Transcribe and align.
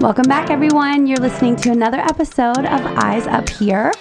Welcome 0.00 0.26
back, 0.28 0.50
everyone. 0.50 1.06
You're 1.06 1.18
listening 1.18 1.56
to 1.56 1.70
another 1.70 1.98
episode 1.98 2.58
of 2.58 2.80
Eyes 2.98 3.26
Up 3.26 3.48
Here. 3.48 3.92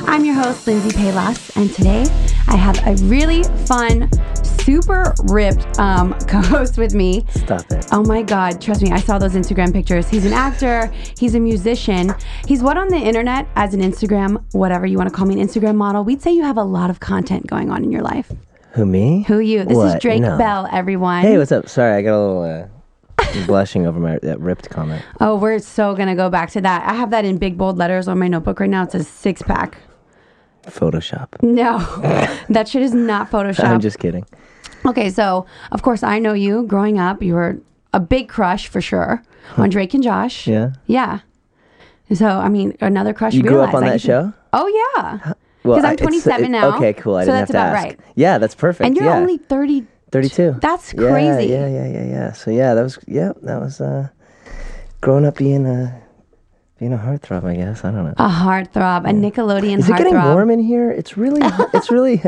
I'm 0.00 0.24
your 0.24 0.34
host, 0.34 0.66
Lindsey 0.66 0.90
Pelas, 0.96 1.56
and 1.56 1.72
today 1.72 2.02
I 2.48 2.56
have 2.56 2.76
a 2.86 2.96
really 3.04 3.44
fun, 3.66 4.10
super 4.42 5.14
ripped 5.24 5.78
um, 5.78 6.12
co 6.28 6.40
host 6.40 6.76
with 6.78 6.94
me. 6.94 7.24
Stop 7.30 7.70
it. 7.70 7.86
Oh 7.92 8.02
my 8.02 8.22
God, 8.22 8.60
trust 8.60 8.82
me, 8.82 8.90
I 8.90 8.98
saw 8.98 9.18
those 9.18 9.34
Instagram 9.34 9.72
pictures. 9.72 10.08
He's 10.08 10.26
an 10.26 10.32
actor, 10.32 10.92
he's 11.18 11.34
a 11.34 11.40
musician. 11.40 12.14
He's 12.46 12.62
what 12.62 12.76
on 12.76 12.88
the 12.88 12.98
internet 12.98 13.46
as 13.56 13.74
an 13.74 13.80
Instagram, 13.80 14.42
whatever 14.52 14.86
you 14.86 14.96
want 14.98 15.08
to 15.08 15.14
call 15.14 15.26
me, 15.26 15.40
an 15.40 15.46
Instagram 15.46 15.76
model. 15.76 16.02
We'd 16.04 16.20
say 16.22 16.32
you 16.32 16.42
have 16.42 16.56
a 16.58 16.64
lot 16.64 16.90
of 16.90 17.00
content 17.00 17.46
going 17.46 17.70
on 17.70 17.84
in 17.84 17.92
your 17.92 18.02
life. 18.02 18.30
Who 18.72 18.86
me? 18.86 19.22
Who 19.28 19.38
you? 19.38 19.60
This 19.64 19.72
is 19.72 19.76
What? 19.76 20.02
Drake 20.02 20.22
No. 20.22 20.36
Bell, 20.36 20.68
everyone. 20.72 21.22
Hey, 21.22 21.38
what's 21.38 21.52
up? 21.52 21.68
Sorry, 21.68 21.92
I 21.94 22.02
got 22.02 22.16
a 22.16 22.20
little 22.20 22.42
uh, 22.42 22.66
blushing 23.46 23.86
over 23.86 23.98
my 23.98 24.18
that 24.22 24.40
ripped 24.40 24.70
comment. 24.70 25.02
Oh, 25.20 25.36
we're 25.36 25.58
so 25.58 25.94
gonna 25.94 26.14
go 26.16 26.30
back 26.30 26.50
to 26.52 26.60
that. 26.60 26.88
I 26.88 26.94
have 26.94 27.10
that 27.10 27.24
in 27.24 27.38
big 27.38 27.56
bold 27.58 27.76
letters 27.78 28.08
on 28.08 28.18
my 28.18 28.28
notebook 28.28 28.60
right 28.60 28.70
now. 28.70 28.84
It 28.84 28.92
says 28.92 29.08
six 29.08 29.42
pack. 29.42 29.78
Photoshop. 30.66 31.42
No, 31.42 31.78
that 32.48 32.68
shit 32.68 32.82
is 32.82 32.94
not 32.94 33.30
Photoshop. 33.30 33.64
I'm 33.64 33.80
just 33.80 33.98
kidding. 33.98 34.24
okay, 34.86 35.10
so 35.10 35.46
of 35.72 35.82
course 35.82 36.02
I 36.02 36.18
know 36.18 36.32
you. 36.32 36.62
Growing 36.64 36.98
up, 36.98 37.22
you 37.22 37.34
were 37.34 37.58
a 37.92 38.00
big 38.00 38.28
crush 38.28 38.66
for 38.68 38.80
sure 38.80 39.22
on 39.56 39.68
Drake 39.70 39.92
and 39.94 40.02
Josh. 40.02 40.46
Yeah. 40.46 40.72
Yeah. 40.86 41.20
So 42.14 42.26
I 42.26 42.48
mean, 42.48 42.76
another 42.80 43.12
crush. 43.12 43.34
You 43.34 43.42
grew 43.42 43.60
up 43.60 43.74
on 43.74 43.84
I 43.84 43.90
that 43.90 44.00
show? 44.00 44.32
Oh 44.52 44.66
yeah. 44.96 45.32
Well, 45.64 45.76
Because 45.76 45.84
I- 45.84 45.88
I'm 45.90 45.94
uh, 45.94 45.96
27 45.96 46.44
it- 46.44 46.48
now. 46.50 46.76
Okay, 46.76 46.92
cool. 46.92 47.16
I 47.16 47.22
so 47.24 47.32
didn't 47.32 47.38
that's 47.40 47.52
have 47.52 47.72
to 47.72 47.72
about 47.72 47.76
ask. 47.76 47.84
right. 47.84 48.00
Yeah, 48.16 48.38
that's 48.38 48.54
perfect. 48.54 48.86
And 48.86 48.96
you're 48.96 49.06
yeah. 49.06 49.16
only 49.16 49.38
30. 49.38 49.86
32. 50.14 50.56
That's 50.60 50.92
crazy. 50.92 51.50
Yeah, 51.52 51.66
yeah, 51.66 51.86
yeah, 51.86 52.04
yeah. 52.04 52.32
So 52.32 52.50
yeah, 52.50 52.74
that 52.74 52.82
was 52.82 52.98
yeah, 53.06 53.32
that 53.42 53.60
was 53.60 53.80
uh 53.80 54.08
growing 55.00 55.26
up 55.26 55.36
being 55.36 55.66
a 55.66 56.00
being 56.78 56.92
a 56.92 56.96
heartthrob, 56.98 57.44
I 57.44 57.56
guess. 57.56 57.84
I 57.84 57.90
don't 57.90 58.04
know. 58.04 58.14
A 58.16 58.28
heartthrob, 58.28 59.08
a 59.08 59.12
Nickelodeon 59.12 59.78
Is 59.78 59.88
it 59.88 59.96
getting 59.96 60.14
heartthrob. 60.14 60.34
warm 60.34 60.50
in 60.50 60.60
here? 60.60 60.90
It's 60.90 61.16
really 61.16 61.40
it's 61.74 61.90
really 61.90 62.22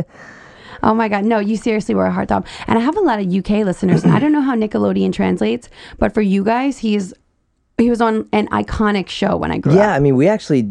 Oh 0.82 0.94
my 0.94 1.08
God. 1.08 1.24
No, 1.24 1.38
you 1.38 1.56
seriously 1.56 1.94
were 1.94 2.06
a 2.06 2.12
heartthrob. 2.12 2.46
And 2.66 2.78
I 2.78 2.82
have 2.82 2.96
a 2.96 3.00
lot 3.00 3.18
of 3.18 3.32
UK 3.32 3.64
listeners. 3.64 4.04
I 4.04 4.18
don't 4.18 4.32
know 4.32 4.42
how 4.42 4.54
Nickelodeon 4.54 5.12
translates, 5.12 5.68
but 5.98 6.12
for 6.12 6.20
you 6.20 6.44
guys, 6.44 6.78
he's 6.78 7.14
he 7.78 7.88
was 7.90 8.00
on 8.00 8.28
an 8.32 8.48
iconic 8.48 9.08
show 9.08 9.36
when 9.36 9.50
I 9.52 9.58
grew 9.58 9.72
Yeah, 9.74 9.80
up. 9.80 9.84
Yeah, 9.86 9.94
I 9.94 9.98
mean, 10.00 10.16
we 10.16 10.28
actually 10.28 10.62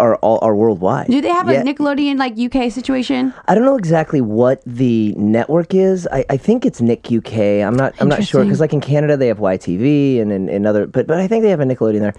are 0.00 0.16
all 0.16 0.38
are 0.42 0.54
worldwide. 0.54 1.06
Do 1.08 1.20
they 1.20 1.28
have 1.30 1.50
Yeah. 1.50 1.60
a 1.60 1.64
Nickelodeon 1.64 2.18
like 2.18 2.38
UK 2.38 2.70
situation? 2.72 3.32
I 3.48 3.54
don't 3.54 3.64
know 3.64 3.76
exactly 3.76 4.20
what 4.20 4.62
the 4.66 5.14
network 5.16 5.74
is. 5.74 6.08
I, 6.12 6.24
I 6.30 6.36
think 6.36 6.64
it's 6.64 6.80
Nick 6.80 7.10
UK. 7.12 7.62
I'm 7.66 7.74
not. 7.74 7.94
I'm 8.00 8.08
not 8.08 8.24
sure 8.24 8.44
because 8.44 8.60
like 8.60 8.72
in 8.72 8.80
Canada 8.80 9.16
they 9.16 9.28
have 9.28 9.38
YTV 9.38 10.20
and 10.20 10.32
in, 10.32 10.48
in 10.48 10.66
other, 10.66 10.86
but 10.86 11.06
but 11.06 11.18
I 11.18 11.26
think 11.28 11.42
they 11.42 11.50
have 11.50 11.60
a 11.60 11.64
Nickelodeon 11.64 12.00
there. 12.00 12.14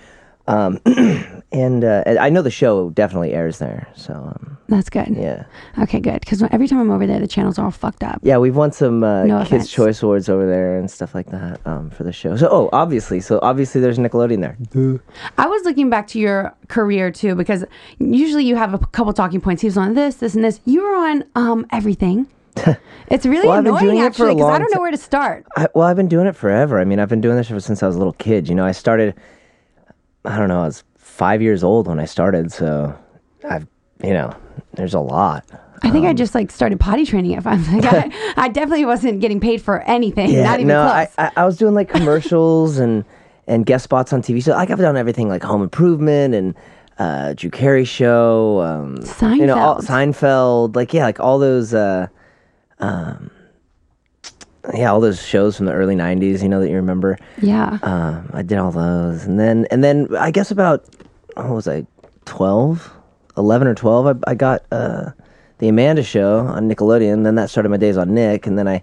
Um, 0.46 0.80
and, 1.54 1.84
uh, 1.86 2.04
I 2.20 2.30
know 2.30 2.42
the 2.42 2.52
show 2.52 2.90
definitely 2.90 3.34
airs 3.34 3.60
there. 3.60 3.88
So 3.96 4.14
um, 4.14 4.58
That's 4.68 4.90
good. 4.90 5.08
yeah, 5.16 5.46
Okay, 5.82 6.00
good. 6.02 6.20
Because 6.20 6.44
every 6.52 6.68
time 6.68 6.80
I'm 6.80 6.92
over 6.92 7.08
there, 7.08 7.20
the 7.20 7.28
channels 7.28 7.58
are 7.58 7.64
all 7.66 7.72
fucked 7.72 8.04
up. 8.04 8.20
yeah. 8.24 8.38
We've 8.38 8.56
won 8.56 8.72
some 8.74 9.04
uh, 9.04 9.24
No 9.24 9.38
Kids 9.40 9.48
offense. 9.52 9.72
Choice 9.72 10.04
Awards 10.04 10.28
over 10.28 10.46
there 10.46 10.78
and 10.78 10.92
stuff 10.92 11.16
like 11.16 11.28
that 11.28 11.66
um, 11.66 11.90
for 11.92 12.04
the 12.04 12.12
show. 12.12 12.36
So 12.36 12.50
oh, 12.52 12.70
obviously, 12.74 13.22
so 13.22 13.40
obviously 13.42 13.80
there's 13.80 13.98
Nickelodeon 13.98 14.42
there. 14.42 15.02
I 15.38 15.48
was 15.48 15.64
looking 15.64 15.90
back 15.90 16.08
to 16.08 16.20
your 16.20 16.54
career 16.68 17.10
too, 17.10 17.36
because 17.36 17.64
usually 18.00 18.44
you 18.44 18.56
have 18.58 18.74
a 18.74 18.80
couple 18.80 19.14
talking 19.14 19.40
points. 19.40 19.62
He 19.62 19.68
was 19.68 19.78
on 19.78 19.94
this, 19.94 20.16
this, 20.16 20.36
and 20.36 20.44
this. 20.44 20.60
You 20.66 20.84
were 20.84 20.96
on 20.96 21.24
um 21.36 21.66
everything. 21.72 22.28
It's 23.10 23.26
really 23.28 23.48
Well, 23.48 23.60
annoying 23.60 23.84
doing 23.84 23.98
it 23.98 24.00
for 24.00 24.06
a 24.06 24.08
actually 24.08 24.36
because 24.36 24.50
I 24.50 24.58
don't 24.58 24.74
know 24.74 24.80
where 24.82 24.90
to 24.90 24.98
start. 24.98 25.46
I, 25.56 25.68
well, 25.76 25.86
I've 25.88 25.98
been 25.98 26.08
doing 26.08 26.26
it 26.26 26.36
forever. 26.36 26.80
I 26.80 26.86
mean, 26.86 27.00
I've 27.00 27.10
been 27.10 27.22
doing 27.22 27.36
this 27.36 27.52
ever 27.52 27.60
since 27.60 27.84
I 27.84 27.88
was 27.88 27.96
a 27.96 28.00
little 28.00 28.14
kid. 28.14 28.50
You 28.50 28.56
know, 28.56 28.66
I 28.66 28.72
started. 28.72 29.14
I 30.26 30.38
don't 30.38 30.48
know. 30.48 30.62
I 30.62 30.66
was 30.66 30.84
five 30.98 31.42
years 31.42 31.64
old 31.64 31.88
when 31.88 32.00
I 32.00 32.06
started, 32.06 32.52
so 32.52 32.98
I've 33.48 33.68
you 34.04 34.14
know, 34.14 34.36
there's 34.74 34.94
a 34.94 35.00
lot. 35.00 35.46
I 35.82 35.90
think 35.90 36.06
Um, 36.06 36.12
I 36.12 36.14
just 36.14 36.34
like 36.34 36.50
started 36.52 36.80
potty 36.80 37.06
training 37.06 37.36
at 37.36 37.46
I'm 37.46 37.64
like 37.82 37.86
I, 37.86 38.12
I 38.38 38.48
definitely 38.50 38.86
wasn't 38.86 39.20
getting 39.20 39.40
paid 39.40 39.62
for 39.62 39.82
anything. 39.82 40.42
not 40.42 40.60
even 40.60 40.68
no, 40.68 40.84
close. 40.84 41.14
I, 41.18 41.26
I 41.26 41.32
I 41.38 41.46
was 41.46 41.58
doing 41.58 41.74
like 41.74 41.90
commercials 41.90 42.78
and 42.78 43.04
and 43.48 43.66
guest 43.66 43.84
spots 43.84 44.14
on 44.14 44.22
TV. 44.22 44.42
So 44.42 44.52
like 44.54 44.70
I've 44.70 44.80
done 44.80 44.98
everything 44.98 45.28
like 45.28 45.44
Home 45.44 45.62
Improvement 45.62 46.34
and 46.34 46.56
uh, 47.00 47.34
Drew 47.34 47.50
Carey 47.50 47.86
show, 47.86 48.62
um, 48.62 48.98
you 49.36 49.46
know, 49.46 49.58
all, 49.58 49.82
Seinfeld, 49.82 50.76
like 50.76 50.94
yeah, 50.94 51.04
like 51.04 51.20
all 51.20 51.40
those, 51.40 51.74
uh, 51.74 52.08
um, 52.80 53.32
yeah, 54.74 54.92
all 54.92 55.00
those 55.02 55.22
shows 55.26 55.58
from 55.58 55.66
the 55.66 55.74
early 55.74 55.96
'90s. 55.96 56.42
You 56.42 56.50
know 56.50 56.60
that 56.62 56.70
you 56.70 56.76
remember. 56.76 57.18
yeah. 57.42 57.80
Um, 57.84 58.30
I 58.34 58.42
did 58.42 58.58
all 58.58 58.72
those, 58.72 59.26
and 59.26 59.40
then 59.40 59.68
and 59.72 59.84
then 59.84 60.16
I 60.18 60.32
guess 60.32 60.52
about 60.52 60.86
what 61.36 61.50
was 61.50 61.68
I, 61.68 61.86
12, 62.26 62.92
11 63.38 63.68
or 63.68 63.76
twelve? 63.76 64.08
I, 64.08 64.32
I 64.32 64.36
got 64.36 64.64
uh, 64.72 65.12
the 65.58 65.68
Amanda 65.68 66.04
Show 66.04 66.40
on 66.40 66.70
Nickelodeon. 66.70 67.24
Then 67.24 67.36
that 67.36 67.50
started 67.50 67.70
my 67.70 67.78
days 67.78 67.98
on 67.98 68.14
Nick, 68.14 68.48
and 68.48 68.58
then 68.58 68.68
I 68.68 68.82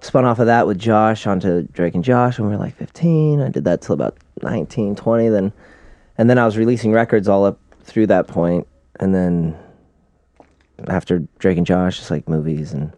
spun 0.00 0.24
off 0.24 0.38
of 0.38 0.46
that 0.46 0.66
with 0.66 0.78
Josh 0.78 1.26
onto 1.26 1.62
Drake 1.72 1.94
and 1.94 2.04
Josh 2.04 2.38
when 2.38 2.48
we 2.48 2.54
were 2.56 2.62
like 2.62 2.76
fifteen. 2.76 3.40
I 3.40 3.48
did 3.48 3.64
that 3.64 3.80
till 3.82 3.94
about 3.94 4.16
19, 4.42 4.94
20. 4.94 5.28
Then 5.30 5.52
and 6.18 6.30
then 6.30 6.38
I 6.38 6.44
was 6.46 6.56
releasing 6.56 6.92
records 6.92 7.28
all 7.28 7.44
up 7.44 7.58
through 7.82 8.06
that 8.08 8.28
point, 8.28 8.66
and 9.00 9.14
then 9.14 9.56
after 10.88 11.20
Drake 11.38 11.58
and 11.58 11.66
Josh, 11.66 11.98
just 11.98 12.10
like 12.10 12.28
movies 12.28 12.72
and 12.72 12.92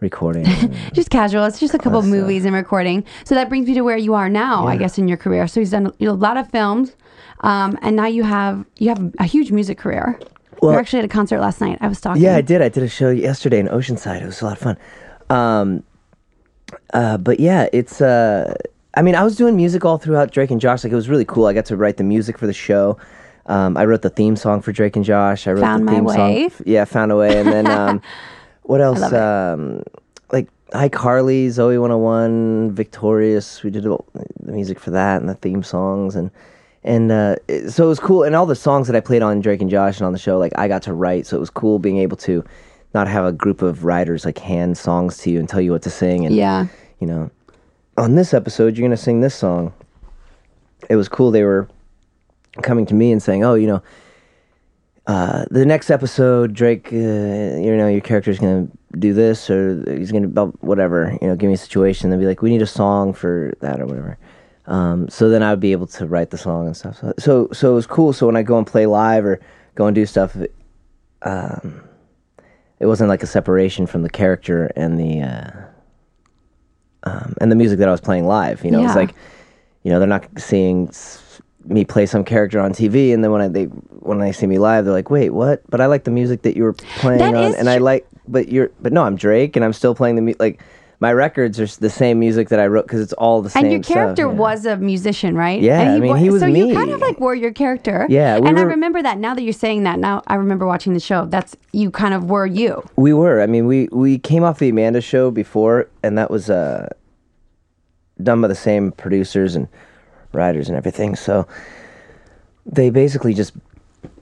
recording. 0.00 0.44
just 0.92 1.10
casual. 1.10 1.44
It's 1.44 1.58
just 1.60 1.74
a 1.74 1.78
couple 1.78 1.98
of 1.98 2.06
movies 2.06 2.44
and 2.44 2.54
recording. 2.54 3.04
So 3.24 3.34
that 3.34 3.48
brings 3.48 3.66
me 3.68 3.74
to 3.74 3.82
where 3.82 3.96
you 3.96 4.14
are 4.14 4.28
now, 4.28 4.66
I 4.66 4.76
guess, 4.76 4.98
in 4.98 5.08
your 5.08 5.16
career. 5.16 5.46
So 5.46 5.60
he's 5.60 5.70
done 5.70 5.92
a 6.00 6.12
lot 6.12 6.36
of 6.36 6.50
films, 6.50 6.96
um, 7.40 7.78
and 7.82 7.96
now 7.96 8.06
you 8.06 8.22
have 8.24 8.64
you 8.78 8.88
have 8.88 9.14
a 9.18 9.24
huge 9.24 9.50
music 9.50 9.78
career. 9.78 10.18
Well- 10.60 10.72
You're 10.72 10.80
actually 10.80 11.00
at 11.00 11.04
a 11.04 11.08
concert 11.08 11.40
last 11.40 11.60
night. 11.60 11.78
I 11.80 11.88
was 11.88 12.00
talking. 12.00 12.22
Yeah, 12.22 12.36
I 12.36 12.40
did. 12.40 12.62
I 12.62 12.68
did 12.68 12.82
a 12.82 12.88
show 12.88 13.10
yesterday 13.10 13.60
in 13.60 13.68
Oceanside. 13.68 14.22
It 14.22 14.26
was 14.26 14.40
a 14.42 14.44
lot 14.46 14.52
of 14.54 14.58
fun. 14.58 14.76
Um, 15.30 15.82
uh, 16.92 17.16
but 17.18 17.40
yeah, 17.40 17.68
it's. 17.72 18.00
Uh, 18.00 18.54
I 18.94 19.02
mean, 19.02 19.14
I 19.14 19.22
was 19.22 19.36
doing 19.36 19.54
music 19.54 19.84
all 19.84 19.98
throughout 19.98 20.32
Drake 20.32 20.50
and 20.50 20.60
Josh. 20.60 20.82
Like 20.82 20.92
it 20.92 20.96
was 20.96 21.08
really 21.08 21.24
cool. 21.24 21.46
I 21.46 21.52
got 21.52 21.66
to 21.66 21.76
write 21.76 21.96
the 21.98 22.04
music 22.04 22.38
for 22.38 22.46
the 22.46 22.52
show. 22.52 22.98
Um, 23.46 23.76
I 23.76 23.84
wrote 23.84 24.02
the 24.02 24.10
theme 24.10 24.36
song 24.36 24.60
for 24.60 24.72
Drake 24.72 24.96
and 24.96 25.04
Josh. 25.04 25.46
I 25.46 25.52
wrote 25.52 25.60
Found 25.60 25.82
the 25.82 25.92
My 25.92 25.94
theme 25.94 26.04
Way. 26.04 26.48
song. 26.48 26.62
Yeah, 26.66 26.84
found 26.84 27.12
a 27.12 27.16
way. 27.16 27.38
And 27.38 27.48
then 27.48 27.66
um, 27.68 28.02
what 28.68 28.80
else? 28.80 29.00
Um, 29.12 29.82
like 30.30 30.48
Hi 30.74 30.88
Carly, 30.90 31.48
Zoey 31.48 31.80
101, 31.80 32.72
Victorious. 32.72 33.62
We 33.62 33.70
did 33.70 33.86
all 33.86 34.04
the 34.42 34.52
music 34.52 34.78
for 34.78 34.90
that 34.90 35.20
and 35.20 35.28
the 35.28 35.34
theme 35.34 35.62
songs 35.62 36.14
and 36.14 36.30
and 36.84 37.10
uh, 37.10 37.36
it- 37.48 37.70
so 37.70 37.84
it 37.86 37.88
was 37.88 37.98
cool. 37.98 38.22
And 38.24 38.36
all 38.36 38.46
the 38.46 38.54
songs 38.54 38.86
that 38.86 38.94
I 38.96 39.00
played 39.00 39.22
on 39.22 39.40
Drake 39.40 39.60
and 39.62 39.70
Josh 39.70 39.96
and 39.98 40.06
on 40.06 40.12
the 40.12 40.18
show, 40.18 40.38
like 40.38 40.52
I 40.58 40.68
got 40.68 40.82
to 40.82 40.92
write. 40.92 41.26
So 41.26 41.36
it 41.36 41.40
was 41.40 41.50
cool 41.50 41.78
being 41.78 41.98
able 41.98 42.16
to 42.18 42.44
not 42.94 43.08
have 43.08 43.24
a 43.24 43.32
group 43.32 43.62
of 43.62 43.84
writers 43.84 44.24
like 44.24 44.38
hand 44.38 44.76
songs 44.78 45.18
to 45.18 45.30
you 45.30 45.38
and 45.40 45.48
tell 45.48 45.60
you 45.60 45.72
what 45.72 45.82
to 45.82 45.90
sing. 45.90 46.24
And 46.26 46.34
Yeah. 46.34 46.66
you 47.00 47.06
know, 47.06 47.30
on 47.96 48.14
this 48.14 48.32
episode, 48.34 48.76
you're 48.76 48.86
going 48.86 48.96
to 48.96 49.02
sing 49.02 49.20
this 49.22 49.34
song. 49.34 49.72
It 50.88 50.96
was 50.96 51.08
cool. 51.08 51.30
They 51.30 51.42
were 51.44 51.68
coming 52.62 52.86
to 52.86 52.94
me 52.94 53.12
and 53.12 53.22
saying, 53.22 53.44
oh, 53.44 53.54
you 53.54 53.66
know, 53.66 53.82
uh, 55.08 55.46
the 55.50 55.64
next 55.64 55.90
episode, 55.90 56.52
Drake, 56.52 56.88
uh, 56.92 56.96
you 56.96 57.74
know, 57.74 57.88
your 57.88 58.02
character's 58.02 58.38
going 58.38 58.68
to 58.68 58.98
do 58.98 59.14
this 59.14 59.48
or 59.48 59.82
he's 59.96 60.12
going 60.12 60.34
to, 60.34 60.44
whatever, 60.60 61.16
you 61.22 61.28
know, 61.28 61.34
give 61.34 61.48
me 61.48 61.54
a 61.54 61.58
situation. 61.58 62.10
They'd 62.10 62.20
be 62.20 62.26
like, 62.26 62.42
we 62.42 62.50
need 62.50 62.60
a 62.60 62.66
song 62.66 63.14
for 63.14 63.54
that 63.60 63.80
or 63.80 63.86
whatever. 63.86 64.18
Um, 64.66 65.08
so 65.08 65.30
then 65.30 65.42
I 65.42 65.48
would 65.48 65.60
be 65.60 65.72
able 65.72 65.86
to 65.86 66.06
write 66.06 66.28
the 66.28 66.36
song 66.36 66.66
and 66.66 66.76
stuff. 66.76 66.98
So, 66.98 67.14
so, 67.18 67.48
so 67.54 67.72
it 67.72 67.74
was 67.74 67.86
cool. 67.86 68.12
So 68.12 68.26
when 68.26 68.36
I 68.36 68.42
go 68.42 68.58
and 68.58 68.66
play 68.66 68.84
live 68.84 69.24
or 69.24 69.40
go 69.76 69.86
and 69.86 69.94
do 69.94 70.04
stuff, 70.04 70.36
um, 71.22 71.82
it 72.78 72.84
wasn't 72.84 73.08
like 73.08 73.22
a 73.22 73.26
separation 73.26 73.86
from 73.86 74.02
the 74.02 74.10
character 74.10 74.70
and 74.76 75.00
the, 75.00 75.22
uh, 75.22 75.50
um, 77.04 77.34
and 77.40 77.50
the 77.50 77.56
music 77.56 77.78
that 77.78 77.88
I 77.88 77.92
was 77.92 78.02
playing 78.02 78.26
live. 78.26 78.62
You 78.62 78.72
know, 78.72 78.84
it's 78.84 78.94
like, 78.94 79.14
you 79.84 79.90
know, 79.90 80.00
they're 80.00 80.06
not 80.06 80.26
seeing 80.36 80.92
me 81.68 81.84
play 81.84 82.06
some 82.06 82.24
character 82.24 82.58
on 82.60 82.72
TV, 82.72 83.12
and 83.12 83.22
then 83.22 83.30
when 83.30 83.40
I, 83.42 83.48
they 83.48 83.64
when 83.64 84.18
they 84.18 84.32
see 84.32 84.46
me 84.46 84.58
live, 84.58 84.84
they're 84.84 84.94
like, 84.94 85.10
"Wait, 85.10 85.30
what?" 85.30 85.62
But 85.70 85.80
I 85.80 85.86
like 85.86 86.04
the 86.04 86.10
music 86.10 86.42
that 86.42 86.56
you 86.56 86.64
were 86.64 86.72
playing 86.72 87.18
That 87.18 87.34
on, 87.34 87.54
and 87.54 87.68
I 87.68 87.78
like, 87.78 88.06
but 88.26 88.48
you're, 88.48 88.70
but 88.80 88.92
no, 88.92 89.04
I'm 89.04 89.16
Drake, 89.16 89.56
and 89.56 89.64
I'm 89.64 89.72
still 89.72 89.94
playing 89.94 90.16
the 90.16 90.22
music. 90.22 90.40
like. 90.40 90.62
My 91.00 91.12
records 91.12 91.60
are 91.60 91.66
the 91.68 91.90
same 91.90 92.18
music 92.18 92.48
that 92.48 92.58
I 92.58 92.66
wrote 92.66 92.84
because 92.84 93.00
it's 93.00 93.12
all 93.12 93.40
the 93.40 93.50
same. 93.50 93.66
And 93.66 93.72
your 93.72 93.82
stuff, 93.84 93.94
character 93.94 94.22
yeah. 94.22 94.32
was 94.32 94.66
a 94.66 94.76
musician, 94.78 95.36
right? 95.36 95.62
Yeah, 95.62 95.80
And 95.80 95.90
I 95.90 95.98
mean, 96.00 96.16
he 96.16 96.28
was 96.28 96.40
so 96.40 96.48
you 96.48 96.74
kind 96.74 96.90
of 96.90 97.00
like 97.00 97.20
were 97.20 97.36
your 97.36 97.52
character. 97.52 98.04
Yeah, 98.08 98.40
we 98.40 98.48
and 98.48 98.58
I 98.58 98.62
remember 98.62 99.00
that 99.00 99.16
now 99.16 99.32
that 99.32 99.42
you're 99.42 99.52
saying 99.52 99.84
that. 99.84 100.00
Now 100.00 100.24
I 100.26 100.34
remember 100.34 100.66
watching 100.66 100.94
the 100.94 101.00
show. 101.00 101.24
That's 101.24 101.56
you 101.70 101.92
kind 101.92 102.14
of 102.14 102.24
were 102.24 102.46
you. 102.46 102.82
We 102.96 103.12
were. 103.12 103.40
I 103.40 103.46
mean, 103.46 103.68
we 103.68 103.88
we 103.92 104.18
came 104.18 104.42
off 104.42 104.58
the 104.58 104.70
Amanda 104.70 105.00
show 105.00 105.30
before, 105.30 105.88
and 106.02 106.18
that 106.18 106.32
was 106.32 106.50
uh, 106.50 106.88
done 108.20 108.40
by 108.40 108.48
the 108.48 108.56
same 108.56 108.90
producers 108.90 109.54
and 109.54 109.68
writers 110.32 110.68
and 110.68 110.76
everything. 110.76 111.16
So 111.16 111.46
they 112.66 112.90
basically 112.90 113.34
just 113.34 113.52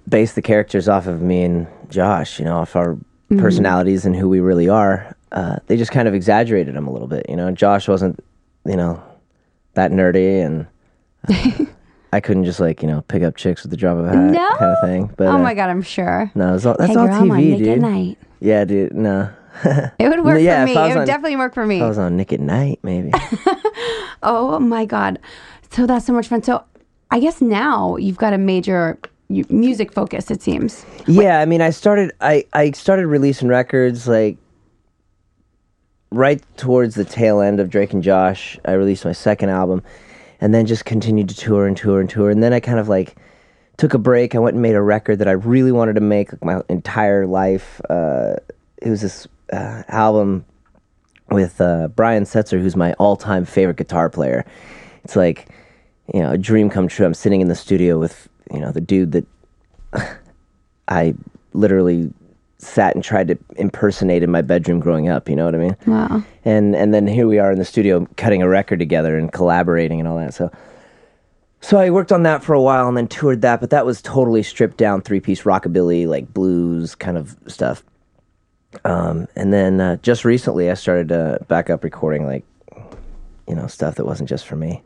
based 0.08 0.34
the 0.34 0.42
characters 0.42 0.88
off 0.88 1.06
of 1.06 1.20
me 1.20 1.42
and 1.42 1.66
Josh. 1.88 2.38
You 2.38 2.44
know, 2.44 2.58
off 2.58 2.76
our 2.76 2.96
personalities 3.38 4.04
and 4.06 4.14
who 4.14 4.28
we 4.28 4.40
really 4.40 4.68
are. 4.68 5.14
Uh, 5.32 5.56
they 5.66 5.76
just 5.76 5.90
kind 5.90 6.06
of 6.08 6.14
exaggerated 6.14 6.74
them 6.74 6.86
a 6.86 6.92
little 6.92 7.08
bit. 7.08 7.26
You 7.28 7.34
know, 7.36 7.50
Josh 7.50 7.88
wasn't, 7.88 8.24
you 8.64 8.76
know, 8.76 9.02
that 9.74 9.90
nerdy 9.90 10.44
and. 10.44 10.66
uh, 11.28 11.64
I 12.12 12.20
couldn't 12.20 12.44
just 12.44 12.60
like 12.60 12.80
you 12.82 12.88
know 12.88 13.02
pick 13.02 13.22
up 13.24 13.36
chicks 13.36 13.62
with 13.62 13.72
the 13.72 13.76
drop 13.76 13.98
of 13.98 14.06
a 14.06 14.08
hat 14.08 14.30
No? 14.30 14.48
kind 14.58 14.70
of 14.70 14.78
thing. 14.88 15.10
But 15.18 15.26
oh 15.26 15.32
uh, 15.32 15.38
my 15.38 15.52
god, 15.54 15.68
I'm 15.68 15.82
sure. 15.82 16.30
no, 16.34 16.54
it's 16.54 16.64
all, 16.64 16.76
that's 16.78 16.92
hey 16.92 16.96
all 16.96 17.06
girl, 17.08 17.20
TV, 17.22 17.58
dude. 17.58 17.80
Night. 17.82 18.16
Yeah, 18.40 18.64
dude. 18.64 18.94
No, 18.94 19.28
It 19.98 20.08
would 20.08 20.24
work 20.24 20.40
Yeah, 20.40 20.60
for 20.64 20.66
me. 20.66 20.72
It 20.72 20.88
would 20.90 20.98
on- 20.98 21.06
definitely 21.06 21.36
work 21.36 21.52
for 21.52 21.66
me. 21.66 21.82
I 21.82 21.86
was 21.88 21.98
on 21.98 22.16
Nick 22.16 22.32
at 22.32 22.40
Night, 22.40 22.78
maybe. 22.82 23.10
Oh 24.22 24.58
my 24.58 24.86
god. 24.86 25.18
So 25.70 25.86
that's 25.86 26.06
so 26.06 26.12
much 26.12 26.28
fun. 26.28 26.42
So 26.42 26.64
I 27.10 27.20
guess 27.20 27.40
now 27.40 27.96
you've 27.96 28.16
got 28.18 28.32
a 28.32 28.38
major 28.38 28.98
music 29.28 29.92
focus. 29.92 30.30
It 30.30 30.42
seems. 30.42 30.84
yeah, 31.06 31.40
I 31.40 31.44
mean, 31.44 31.60
I 31.60 31.70
started. 31.70 32.12
I 32.20 32.44
I 32.52 32.70
started 32.72 33.06
releasing 33.06 33.48
records 33.48 34.08
like 34.08 34.36
right 36.10 36.42
towards 36.56 36.94
the 36.94 37.04
tail 37.04 37.40
end 37.40 37.60
of 37.60 37.70
Drake 37.70 37.92
and 37.92 38.02
Josh. 38.02 38.58
I 38.64 38.72
released 38.72 39.04
my 39.04 39.12
second 39.12 39.50
album, 39.50 39.82
and 40.40 40.54
then 40.54 40.66
just 40.66 40.84
continued 40.84 41.28
to 41.28 41.36
tour 41.36 41.66
and 41.66 41.76
tour 41.76 42.00
and 42.00 42.08
tour. 42.08 42.30
And 42.30 42.42
then 42.42 42.52
I 42.52 42.60
kind 42.60 42.78
of 42.78 42.88
like 42.88 43.16
took 43.76 43.94
a 43.94 43.98
break. 43.98 44.34
I 44.34 44.38
went 44.38 44.54
and 44.54 44.62
made 44.62 44.74
a 44.74 44.82
record 44.82 45.18
that 45.18 45.28
I 45.28 45.32
really 45.32 45.72
wanted 45.72 45.94
to 45.94 46.00
make 46.00 46.32
like 46.32 46.44
my 46.44 46.62
entire 46.68 47.26
life. 47.26 47.80
Uh, 47.90 48.36
it 48.78 48.90
was 48.90 49.00
this 49.00 49.26
uh, 49.52 49.82
album 49.88 50.44
with 51.30 51.60
uh, 51.60 51.88
Brian 51.88 52.24
Setzer, 52.24 52.60
who's 52.60 52.76
my 52.76 52.92
all-time 52.94 53.44
favorite 53.44 53.76
guitar 53.76 54.08
player. 54.08 54.44
It's 55.06 55.14
like 55.14 55.46
you 56.12 56.20
know 56.20 56.32
a 56.32 56.36
dream 56.36 56.68
come 56.68 56.88
true. 56.88 57.06
I'm 57.06 57.14
sitting 57.14 57.40
in 57.40 57.46
the 57.46 57.54
studio 57.54 57.96
with 57.96 58.28
you 58.52 58.58
know 58.58 58.72
the 58.72 58.80
dude 58.80 59.12
that 59.12 59.26
I 60.88 61.14
literally 61.52 62.12
sat 62.58 62.96
and 62.96 63.04
tried 63.04 63.28
to 63.28 63.38
impersonate 63.54 64.24
in 64.24 64.32
my 64.32 64.42
bedroom 64.42 64.80
growing 64.80 65.08
up. 65.08 65.28
You 65.28 65.36
know 65.36 65.44
what 65.44 65.54
I 65.54 65.58
mean? 65.58 65.76
Wow. 65.86 66.24
And 66.44 66.74
and 66.74 66.92
then 66.92 67.06
here 67.06 67.28
we 67.28 67.38
are 67.38 67.52
in 67.52 67.58
the 67.60 67.64
studio 67.64 68.04
cutting 68.16 68.42
a 68.42 68.48
record 68.48 68.80
together 68.80 69.16
and 69.16 69.32
collaborating 69.32 70.00
and 70.00 70.08
all 70.08 70.18
that. 70.18 70.34
So 70.34 70.50
so 71.60 71.78
I 71.78 71.90
worked 71.90 72.10
on 72.10 72.24
that 72.24 72.42
for 72.42 72.52
a 72.52 72.60
while 72.60 72.88
and 72.88 72.96
then 72.96 73.06
toured 73.06 73.42
that, 73.42 73.60
but 73.60 73.70
that 73.70 73.86
was 73.86 74.02
totally 74.02 74.42
stripped 74.42 74.76
down 74.76 75.02
three 75.02 75.20
piece 75.20 75.42
rockabilly, 75.44 76.08
like 76.08 76.34
blues 76.34 76.96
kind 76.96 77.16
of 77.16 77.36
stuff. 77.46 77.84
Um, 78.84 79.28
and 79.36 79.52
then 79.52 79.80
uh, 79.80 79.96
just 79.98 80.24
recently 80.24 80.68
I 80.68 80.74
started 80.74 81.12
uh, 81.12 81.38
back 81.46 81.70
up 81.70 81.84
recording 81.84 82.26
like 82.26 82.44
you 83.48 83.54
know 83.54 83.66
stuff 83.66 83.94
that 83.96 84.06
wasn't 84.06 84.28
just 84.28 84.46
for 84.46 84.56
me. 84.56 84.82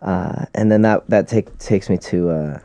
Uh, 0.00 0.46
and 0.54 0.70
then 0.70 0.82
that 0.82 1.08
that 1.08 1.28
take, 1.28 1.56
takes 1.58 1.88
me 1.88 1.96
to 1.96 2.30
uh, 2.30 2.58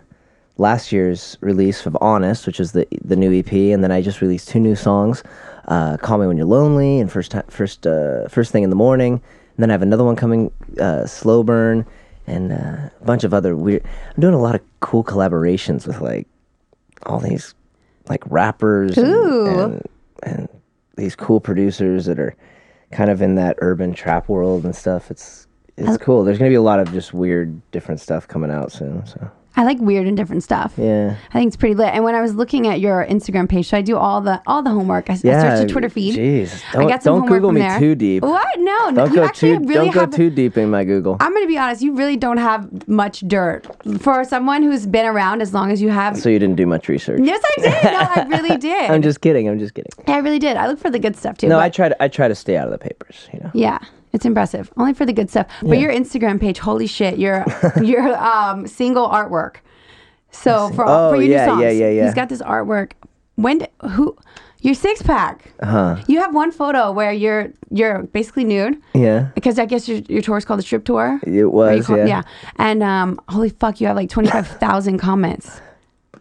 last 0.57 0.91
year's 0.91 1.37
release 1.41 1.85
of 1.85 1.97
Honest, 2.01 2.45
which 2.47 2.59
is 2.59 2.71
the 2.71 2.87
the 3.03 3.15
new 3.15 3.37
EP, 3.37 3.51
and 3.51 3.83
then 3.83 3.91
I 3.91 4.01
just 4.01 4.21
released 4.21 4.49
two 4.49 4.59
new 4.59 4.75
songs, 4.75 5.23
uh, 5.67 5.97
"Call 5.97 6.17
Me 6.17 6.27
When 6.27 6.37
You're 6.37 6.47
Lonely" 6.47 6.99
and 6.99 7.11
first 7.11 7.31
time, 7.31 7.43
first 7.47 7.85
uh, 7.85 8.27
first 8.27 8.51
thing 8.51 8.63
in 8.63 8.69
the 8.69 8.75
morning. 8.75 9.13
And 9.13 9.63
then 9.63 9.69
I 9.69 9.73
have 9.73 9.81
another 9.81 10.03
one 10.03 10.15
coming, 10.15 10.51
uh, 10.79 11.05
"Slow 11.05 11.43
Burn," 11.43 11.85
and 12.25 12.51
uh, 12.51 12.89
a 12.99 13.05
bunch 13.05 13.23
of 13.23 13.33
other 13.33 13.55
weird. 13.55 13.83
I'm 14.15 14.21
doing 14.21 14.33
a 14.33 14.41
lot 14.41 14.55
of 14.55 14.61
cool 14.79 15.03
collaborations 15.03 15.85
with 15.85 16.01
like 16.01 16.27
all 17.05 17.19
these 17.19 17.53
like 18.09 18.23
rappers 18.27 18.97
and, 18.97 19.13
and 19.47 19.87
and 20.23 20.49
these 20.95 21.15
cool 21.15 21.39
producers 21.39 22.05
that 22.05 22.19
are 22.19 22.35
kind 22.91 23.09
of 23.09 23.21
in 23.21 23.35
that 23.35 23.55
urban 23.59 23.93
trap 23.93 24.29
world 24.29 24.65
and 24.65 24.75
stuff. 24.75 25.11
It's 25.11 25.47
it's 25.77 25.97
cool. 25.97 26.23
There's 26.23 26.37
gonna 26.39 26.49
be 26.49 26.55
a 26.55 26.61
lot 26.61 26.79
of 26.79 26.91
just 26.91 27.13
weird, 27.13 27.61
different 27.71 27.99
stuff 27.99 28.27
coming 28.27 28.51
out 28.51 28.71
soon. 28.71 29.05
So 29.05 29.29
I 29.57 29.63
like 29.63 29.79
weird 29.79 30.07
and 30.07 30.15
different 30.15 30.43
stuff. 30.43 30.73
yeah, 30.77 31.17
I 31.29 31.33
think 31.33 31.47
it's 31.47 31.57
pretty 31.57 31.75
lit. 31.75 31.93
And 31.93 32.03
when 32.03 32.15
I 32.15 32.21
was 32.21 32.35
looking 32.35 32.67
at 32.67 32.79
your 32.79 33.05
Instagram 33.05 33.49
page, 33.49 33.67
so 33.67 33.77
I 33.77 33.81
do 33.81 33.97
all 33.97 34.21
the 34.21 34.41
all 34.47 34.61
the 34.63 34.69
homework. 34.69 35.09
I, 35.09 35.13
I 35.13 35.15
searched 35.17 35.59
your 35.61 35.67
Twitter 35.67 35.89
feed. 35.89 36.15
Jeez, 36.15 36.63
I 36.69 36.73
don't 36.73 36.87
got 36.87 37.03
some 37.03 37.13
don't 37.13 37.21
homework 37.21 37.37
Google 37.39 37.51
me 37.51 37.61
there. 37.61 37.79
too 37.79 37.95
deep. 37.95 38.23
What? 38.23 38.47
No, 38.59 38.89
no. 38.91 38.91
Don't 38.91 39.09
You 39.09 39.15
go 39.17 39.23
actually 39.25 39.57
too 39.57 39.63
really 39.65 39.85
don't 39.87 39.93
go 39.93 39.99
have. 40.01 40.11
too 40.15 40.29
deep 40.29 40.57
in 40.57 40.69
my 40.69 40.83
Google. 40.83 41.17
I'm 41.19 41.31
going 41.33 41.43
to 41.43 41.47
be 41.47 41.57
honest. 41.57 41.81
You 41.81 41.95
really 41.95 42.17
don't 42.17 42.37
have 42.37 42.87
much 42.87 43.21
dirt 43.21 43.65
for 43.99 44.23
someone 44.23 44.61
who's 44.63 44.85
been 44.85 45.05
around 45.05 45.41
as 45.41 45.53
long 45.53 45.71
as 45.71 45.81
you 45.81 45.89
have. 45.89 46.17
so 46.17 46.29
you 46.29 46.37
didn't 46.39 46.55
do 46.55 46.65
much 46.67 46.87
research. 46.87 47.19
yes, 47.23 47.41
I 47.57 47.61
did. 47.61 47.83
No, 47.83 47.99
I 47.99 48.27
really 48.37 48.57
did. 48.57 48.91
I'm 48.91 49.01
just 49.01 49.21
kidding. 49.21 49.49
I'm 49.49 49.57
just 49.59 49.73
kidding. 49.73 49.91
I 50.07 50.19
really 50.19 50.39
did. 50.39 50.55
I 50.55 50.67
look 50.67 50.77
for 50.79 50.89
the 50.91 50.99
good 50.99 51.15
stuff 51.15 51.37
too. 51.39 51.47
No, 51.47 51.59
I 51.59 51.69
try 51.69 51.89
to 51.89 52.03
I 52.03 52.07
try 52.07 52.27
to 52.27 52.35
stay 52.35 52.57
out 52.57 52.67
of 52.67 52.71
the 52.71 52.77
papers. 52.77 53.27
You 53.33 53.39
know. 53.39 53.51
Yeah, 53.55 53.79
it's 54.13 54.25
impressive. 54.25 54.71
Only 54.77 54.93
for 54.93 55.05
the 55.05 55.13
good 55.13 55.29
stuff. 55.29 55.47
But 55.61 55.79
your 55.79 55.91
Instagram 55.91 56.39
page, 56.39 56.59
holy 56.59 56.87
shit, 56.87 57.17
your 57.19 57.45
your 57.83 58.15
um, 58.17 58.67
single 58.67 59.07
artwork. 59.09 59.57
So 60.31 60.69
for 60.69 60.85
Oh, 60.87 61.09
for 61.11 61.15
your 61.21 61.23
yeah, 61.31 61.45
new 61.45 61.51
songs, 61.51 61.61
yeah, 61.63 61.69
yeah, 61.71 61.89
yeah. 61.89 62.05
he's 62.05 62.13
got 62.13 62.29
this 62.29 62.41
artwork. 62.41 62.91
When 63.35 63.65
who 63.91 64.17
your 64.61 64.73
six 64.73 65.01
pack? 65.01 65.53
Uh-huh. 65.61 65.97
You 66.07 66.19
have 66.19 66.33
one 66.33 66.51
photo 66.51 66.91
where 66.91 67.11
you're 67.13 67.51
you're 67.69 68.03
basically 68.03 68.43
nude 68.43 68.81
Yeah. 68.93 69.29
because 69.35 69.59
I 69.59 69.65
guess 69.65 69.87
your 69.87 69.99
your 70.09 70.21
tour 70.21 70.37
is 70.37 70.45
called 70.45 70.59
the 70.59 70.63
strip 70.63 70.85
tour. 70.85 71.19
It 71.25 71.45
was. 71.45 71.85
call- 71.87 72.05
yeah. 72.07 72.23
And 72.57 72.81
um, 72.83 73.19
holy 73.29 73.49
fuck, 73.49 73.79
you 73.79 73.87
have 73.87 73.95
like 73.95 74.09
twenty 74.09 74.29
five 74.29 74.47
thousand 74.47 74.97
comments. 74.99 75.61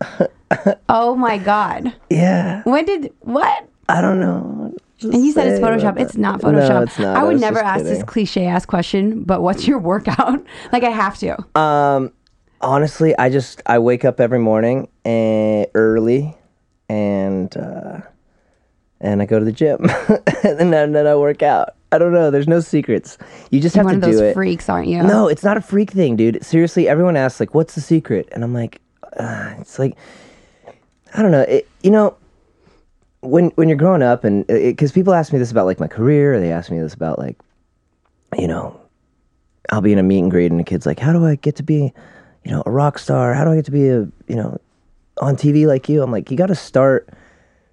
oh 0.88 1.16
my 1.16 1.38
god! 1.38 1.94
Yeah. 2.10 2.62
When 2.64 2.84
did 2.84 3.12
what? 3.20 3.68
I 3.88 4.00
don't 4.00 4.20
know. 4.20 4.74
And 5.02 5.24
you 5.24 5.32
said 5.32 5.46
it's 5.48 5.60
Photoshop. 5.60 5.98
It's 6.00 6.16
not 6.16 6.42
No, 6.42 6.48
Photoshop. 6.50 6.82
it's 6.84 6.98
not. 6.98 7.16
I 7.16 7.20
I 7.20 7.24
would 7.24 7.34
was 7.34 7.40
never 7.42 7.58
ask 7.58 7.84
this 7.84 8.02
cliche 8.02 8.46
ass 8.46 8.64
question, 8.64 9.22
but 9.24 9.42
what's 9.42 9.66
your 9.66 9.78
workout? 9.78 10.44
like 10.72 10.84
I 10.84 10.90
have 10.90 11.18
to. 11.18 11.36
Um, 11.60 12.12
honestly, 12.60 13.16
I 13.18 13.28
just 13.28 13.62
I 13.66 13.78
wake 13.78 14.04
up 14.04 14.20
every 14.20 14.38
morning 14.38 14.88
and 15.04 15.66
early, 15.74 16.34
and 16.88 17.54
uh, 17.56 18.00
and 19.00 19.20
I 19.20 19.26
go 19.26 19.38
to 19.38 19.44
the 19.44 19.52
gym, 19.52 19.78
and 20.44 20.72
then, 20.72 20.92
then 20.92 21.06
I 21.06 21.14
work 21.16 21.42
out. 21.42 21.70
I 21.92 21.98
don't 21.98 22.12
know. 22.12 22.30
There's 22.30 22.48
no 22.48 22.60
secrets. 22.60 23.16
You 23.50 23.60
just 23.60 23.76
have 23.76 23.84
One 23.84 24.00
to 24.00 24.06
of 24.06 24.12
those 24.12 24.20
do 24.20 24.26
it. 24.26 24.34
freaks, 24.34 24.68
aren't 24.68 24.88
you? 24.88 25.02
No, 25.02 25.28
it's 25.28 25.44
not 25.44 25.56
a 25.56 25.60
freak 25.60 25.90
thing, 25.90 26.16
dude. 26.16 26.44
Seriously, 26.44 26.88
everyone 26.88 27.16
asks 27.16 27.38
like, 27.38 27.54
"What's 27.54 27.74
the 27.74 27.80
secret?" 27.80 28.28
And 28.32 28.42
I'm 28.42 28.52
like, 28.54 28.80
uh, 29.18 29.54
it's 29.60 29.78
like, 29.78 29.94
I 31.14 31.22
don't 31.22 31.30
know. 31.30 31.42
It, 31.42 31.68
you 31.82 31.90
know, 31.90 32.16
when 33.28 33.50
when 33.50 33.68
you're 33.68 33.76
growing 33.78 34.02
up, 34.02 34.24
and 34.24 34.48
uh, 34.50 34.54
because 34.54 34.92
people 34.92 35.14
ask 35.14 35.32
me 35.32 35.38
this 35.38 35.50
about 35.50 35.66
like 35.66 35.80
my 35.80 35.88
career, 35.88 36.40
they 36.40 36.52
ask 36.52 36.70
me 36.70 36.78
this 36.80 36.94
about 36.94 37.18
like, 37.18 37.36
you 38.38 38.48
know, 38.48 38.78
I'll 39.70 39.80
be 39.80 39.92
in 39.92 39.98
a 39.98 40.02
meet 40.02 40.20
and 40.20 40.30
greet, 40.30 40.50
and 40.50 40.60
the 40.60 40.64
kid's 40.64 40.86
like, 40.86 40.98
"How 40.98 41.12
do 41.12 41.24
I 41.26 41.36
get 41.36 41.56
to 41.56 41.62
be, 41.62 41.92
you 42.44 42.50
know, 42.50 42.62
a 42.66 42.70
rock 42.70 42.98
star? 42.98 43.34
How 43.34 43.44
do 43.44 43.50
I 43.50 43.56
get 43.56 43.64
to 43.66 43.70
be 43.70 43.88
a, 43.88 44.00
you 44.28 44.36
know, 44.36 44.58
on 45.20 45.36
TV 45.36 45.66
like 45.66 45.88
you?" 45.88 46.02
I'm 46.02 46.10
like, 46.10 46.30
you 46.30 46.36
got 46.36 46.46
to 46.46 46.54
start. 46.54 47.08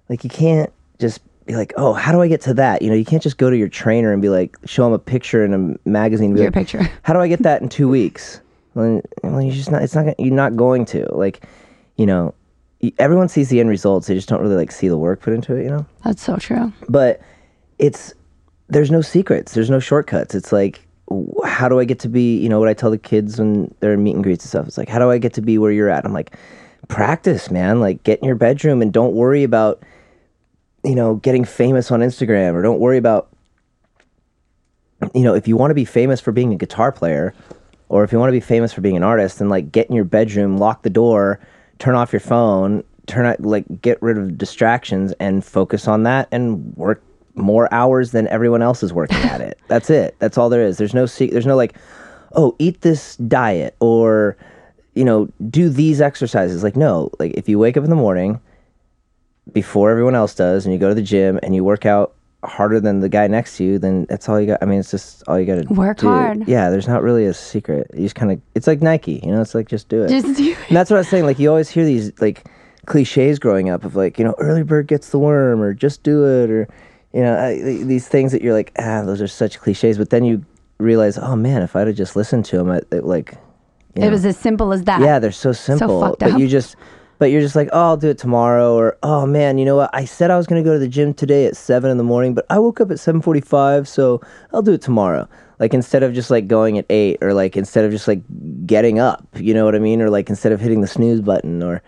Like, 0.08 0.22
you 0.22 0.30
can't 0.30 0.70
just 0.98 1.20
be 1.46 1.54
like, 1.54 1.72
"Oh, 1.76 1.92
how 1.92 2.12
do 2.12 2.20
I 2.20 2.28
get 2.28 2.40
to 2.42 2.54
that?" 2.54 2.82
You 2.82 2.90
know, 2.90 2.96
you 2.96 3.04
can't 3.04 3.22
just 3.22 3.38
go 3.38 3.50
to 3.50 3.56
your 3.56 3.68
trainer 3.68 4.12
and 4.12 4.20
be 4.20 4.28
like, 4.28 4.56
show 4.64 4.86
him 4.86 4.92
a 4.92 4.98
picture 4.98 5.44
in 5.44 5.54
a 5.54 5.88
magazine. 5.88 6.30
And 6.30 6.34
be 6.34 6.40
Your 6.42 6.48
like, 6.48 6.54
picture. 6.54 6.90
How 7.02 7.12
do 7.12 7.20
I 7.20 7.28
get 7.28 7.42
that 7.42 7.62
in 7.62 7.68
two 7.68 7.88
weeks? 7.98 8.40
Well, 8.74 9.00
you're 9.22 9.52
just 9.52 9.70
not. 9.70 9.82
It's 9.82 9.94
not. 9.94 10.18
You're 10.18 10.34
not 10.34 10.56
going 10.56 10.84
to. 10.86 11.06
Like, 11.14 11.46
you 11.96 12.06
know, 12.06 12.34
everyone 12.98 13.28
sees 13.28 13.48
the 13.48 13.60
end 13.60 13.68
results. 13.68 14.06
They 14.08 14.14
just 14.14 14.28
don't 14.28 14.40
really 14.42 14.56
like 14.56 14.72
see 14.72 14.88
the 14.88 14.98
work 14.98 15.20
put 15.20 15.32
into 15.32 15.54
it. 15.56 15.62
You 15.64 15.70
know 15.70 15.86
That's 16.04 16.22
so 16.22 16.36
true. 16.36 16.72
but 16.88 17.20
it's 17.78 18.12
there's 18.68 18.90
no 18.90 19.02
secrets 19.02 19.52
there's 19.52 19.68
no 19.68 19.78
shortcuts 19.78 20.34
it's 20.34 20.50
like 20.52 20.86
how 21.44 21.68
do 21.68 21.78
i 21.80 21.84
get 21.84 21.98
to 21.98 22.08
be 22.08 22.38
you 22.38 22.48
know 22.48 22.58
what 22.58 22.68
i 22.68 22.72
tell 22.72 22.90
the 22.90 22.96
kids 22.96 23.38
when 23.38 23.72
they're 23.80 23.92
in 23.92 24.02
meet 24.02 24.14
and 24.14 24.24
greets 24.24 24.42
and 24.44 24.48
stuff 24.48 24.66
it's 24.66 24.78
like 24.78 24.88
how 24.88 24.98
do 24.98 25.10
i 25.10 25.18
get 25.18 25.34
to 25.34 25.42
be 25.42 25.58
where 25.58 25.70
you're 25.70 25.90
at 25.90 26.04
i'm 26.06 26.12
like 26.14 26.34
practice 26.88 27.50
man 27.50 27.80
like 27.80 28.02
get 28.04 28.18
in 28.20 28.24
your 28.24 28.36
bedroom 28.36 28.80
and 28.80 28.92
don't 28.92 29.12
worry 29.12 29.42
about 29.42 29.82
you 30.82 30.94
know 30.94 31.16
getting 31.16 31.44
famous 31.44 31.90
on 31.90 32.00
instagram 32.00 32.54
or 32.54 32.62
don't 32.62 32.80
worry 32.80 32.96
about 32.96 33.28
you 35.14 35.22
know 35.22 35.34
if 35.34 35.46
you 35.46 35.56
want 35.56 35.70
to 35.70 35.74
be 35.74 35.84
famous 35.84 36.20
for 36.20 36.32
being 36.32 36.52
a 36.52 36.56
guitar 36.56 36.90
player 36.92 37.34
or 37.88 38.02
if 38.04 38.12
you 38.12 38.18
want 38.18 38.28
to 38.28 38.32
be 38.32 38.40
famous 38.40 38.72
for 38.72 38.80
being 38.80 38.96
an 38.96 39.02
artist 39.02 39.40
then 39.40 39.48
like 39.50 39.70
get 39.72 39.88
in 39.90 39.94
your 39.96 40.04
bedroom 40.06 40.56
lock 40.56 40.82
the 40.82 40.90
door 40.90 41.38
turn 41.78 41.94
off 41.94 42.12
your 42.12 42.20
phone 42.20 42.82
turn 43.06 43.26
out 43.26 43.40
like 43.40 43.64
get 43.82 44.00
rid 44.02 44.16
of 44.16 44.38
distractions 44.38 45.12
and 45.20 45.44
focus 45.44 45.86
on 45.86 46.04
that 46.04 46.28
and 46.32 46.74
work 46.76 47.02
more 47.34 47.72
hours 47.72 48.12
than 48.12 48.28
everyone 48.28 48.62
else 48.62 48.82
is 48.82 48.92
working 48.92 49.18
at 49.18 49.40
it. 49.40 49.58
That's 49.68 49.90
it. 49.90 50.16
That's 50.18 50.38
all 50.38 50.48
there 50.48 50.62
is. 50.62 50.78
There's 50.78 50.94
no 50.94 51.06
se- 51.06 51.30
there's 51.30 51.46
no 51.46 51.56
like 51.56 51.76
oh 52.32 52.54
eat 52.58 52.80
this 52.80 53.16
diet 53.16 53.76
or 53.80 54.36
you 54.94 55.04
know 55.04 55.28
do 55.50 55.68
these 55.68 56.00
exercises. 56.00 56.62
Like 56.62 56.76
no. 56.76 57.10
Like 57.18 57.32
if 57.32 57.48
you 57.48 57.58
wake 57.58 57.76
up 57.76 57.84
in 57.84 57.90
the 57.90 57.96
morning 57.96 58.40
before 59.52 59.90
everyone 59.90 60.14
else 60.14 60.34
does 60.34 60.64
and 60.64 60.72
you 60.72 60.78
go 60.80 60.88
to 60.88 60.94
the 60.94 61.02
gym 61.02 61.38
and 61.42 61.54
you 61.54 61.62
work 61.62 61.84
out 61.84 62.14
harder 62.48 62.80
than 62.80 63.00
the 63.00 63.08
guy 63.08 63.26
next 63.26 63.56
to 63.56 63.64
you 63.64 63.78
then 63.78 64.06
that's 64.08 64.28
all 64.28 64.40
you 64.40 64.46
got 64.46 64.62
i 64.62 64.66
mean 64.66 64.80
it's 64.80 64.90
just 64.90 65.22
all 65.28 65.38
you 65.38 65.46
got 65.46 65.62
to 65.66 65.74
Work 65.74 65.98
do. 65.98 66.06
hard. 66.08 66.46
yeah 66.48 66.70
there's 66.70 66.88
not 66.88 67.02
really 67.02 67.26
a 67.26 67.34
secret 67.34 67.90
you 67.94 68.02
just 68.02 68.14
kind 68.14 68.30
of 68.32 68.40
it's 68.54 68.66
like 68.66 68.80
nike 68.82 69.20
you 69.24 69.30
know 69.32 69.40
it's 69.40 69.54
like 69.54 69.68
just 69.68 69.88
do 69.88 70.02
it 70.02 70.08
Just 70.08 70.36
do 70.36 70.54
and 70.68 70.76
that's 70.76 70.90
what 70.90 70.96
i 70.96 71.00
was 71.00 71.08
saying 71.08 71.24
like 71.24 71.38
you 71.38 71.48
always 71.48 71.68
hear 71.70 71.84
these 71.84 72.12
like 72.20 72.44
cliches 72.86 73.38
growing 73.38 73.70
up 73.70 73.84
of 73.84 73.96
like 73.96 74.18
you 74.18 74.24
know 74.24 74.34
early 74.38 74.62
bird 74.62 74.86
gets 74.86 75.10
the 75.10 75.18
worm 75.18 75.60
or 75.62 75.72
just 75.74 76.02
do 76.02 76.24
it 76.24 76.50
or 76.50 76.68
you 77.12 77.20
know 77.22 77.36
I, 77.38 77.58
these 77.84 78.08
things 78.08 78.32
that 78.32 78.42
you're 78.42 78.52
like 78.54 78.72
ah 78.78 79.02
those 79.02 79.22
are 79.22 79.28
such 79.28 79.58
cliches 79.60 79.96
but 79.98 80.10
then 80.10 80.24
you 80.24 80.44
realize 80.78 81.16
oh 81.16 81.36
man 81.36 81.62
if 81.62 81.74
i'd 81.76 81.86
have 81.86 81.96
just 81.96 82.14
listened 82.16 82.44
to 82.46 82.56
them 82.58 82.70
I, 82.70 82.78
it, 82.90 83.04
like 83.04 83.34
It 83.94 84.00
know, 84.00 84.10
was 84.10 84.26
as 84.26 84.36
simple 84.36 84.72
as 84.72 84.82
that. 84.84 85.00
yeah, 85.00 85.18
they're 85.20 85.30
so 85.32 85.52
simple. 85.52 86.00
fucked 86.00 86.18
but 86.20 86.32
up. 86.32 86.38
you 86.40 86.48
just 86.48 86.74
but 87.18 87.30
you're 87.30 87.40
just 87.40 87.56
like, 87.56 87.68
oh, 87.72 87.80
I'll 87.80 87.96
do 87.96 88.10
it 88.10 88.18
tomorrow, 88.18 88.74
or 88.74 88.96
oh 89.02 89.26
man, 89.26 89.58
you 89.58 89.64
know 89.64 89.76
what? 89.76 89.90
I 89.92 90.04
said 90.04 90.30
I 90.30 90.36
was 90.36 90.46
gonna 90.46 90.62
go 90.62 90.72
to 90.72 90.78
the 90.78 90.88
gym 90.88 91.14
today 91.14 91.46
at 91.46 91.56
seven 91.56 91.90
in 91.90 91.96
the 91.96 92.04
morning, 92.04 92.34
but 92.34 92.46
I 92.50 92.58
woke 92.58 92.80
up 92.80 92.90
at 92.90 93.00
seven 93.00 93.20
forty 93.20 93.40
five, 93.40 93.88
so 93.88 94.20
I'll 94.52 94.62
do 94.62 94.72
it 94.72 94.82
tomorrow. 94.82 95.28
Like 95.58 95.72
instead 95.74 96.02
of 96.02 96.12
just 96.12 96.30
like 96.30 96.48
going 96.48 96.78
at 96.78 96.86
eight, 96.90 97.18
or 97.22 97.32
like 97.32 97.56
instead 97.56 97.84
of 97.84 97.90
just 97.90 98.08
like 98.08 98.22
getting 98.66 98.98
up, 98.98 99.26
you 99.36 99.54
know 99.54 99.64
what 99.64 99.74
I 99.74 99.78
mean, 99.78 100.02
or 100.02 100.10
like 100.10 100.28
instead 100.28 100.52
of 100.52 100.60
hitting 100.60 100.80
the 100.80 100.86
snooze 100.86 101.20
button, 101.20 101.62
or 101.62 101.82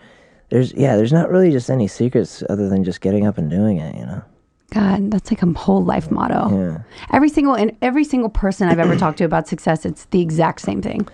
there's 0.49 0.73
yeah, 0.73 0.95
there's 0.95 1.13
not 1.13 1.29
really 1.29 1.51
just 1.51 1.69
any 1.69 1.87
secrets 1.87 2.43
other 2.49 2.69
than 2.69 2.83
just 2.83 3.01
getting 3.01 3.27
up 3.27 3.37
and 3.37 3.49
doing 3.49 3.77
it, 3.77 3.95
you 3.95 4.05
know. 4.05 4.23
God, 4.71 5.11
that's 5.11 5.31
like 5.31 5.41
a 5.41 5.51
whole 5.53 5.83
life 5.83 6.11
motto. 6.11 6.49
Yeah. 6.49 6.81
Every 7.13 7.29
single 7.29 7.55
and 7.55 7.75
every 7.81 8.03
single 8.03 8.29
person 8.29 8.67
I've 8.67 8.79
ever 8.79 8.95
talked 8.99 9.17
to 9.19 9.23
about 9.23 9.47
success, 9.47 9.85
it's 9.85 10.05
the 10.05 10.21
exact 10.21 10.61
same 10.61 10.81
thing. 10.81 11.07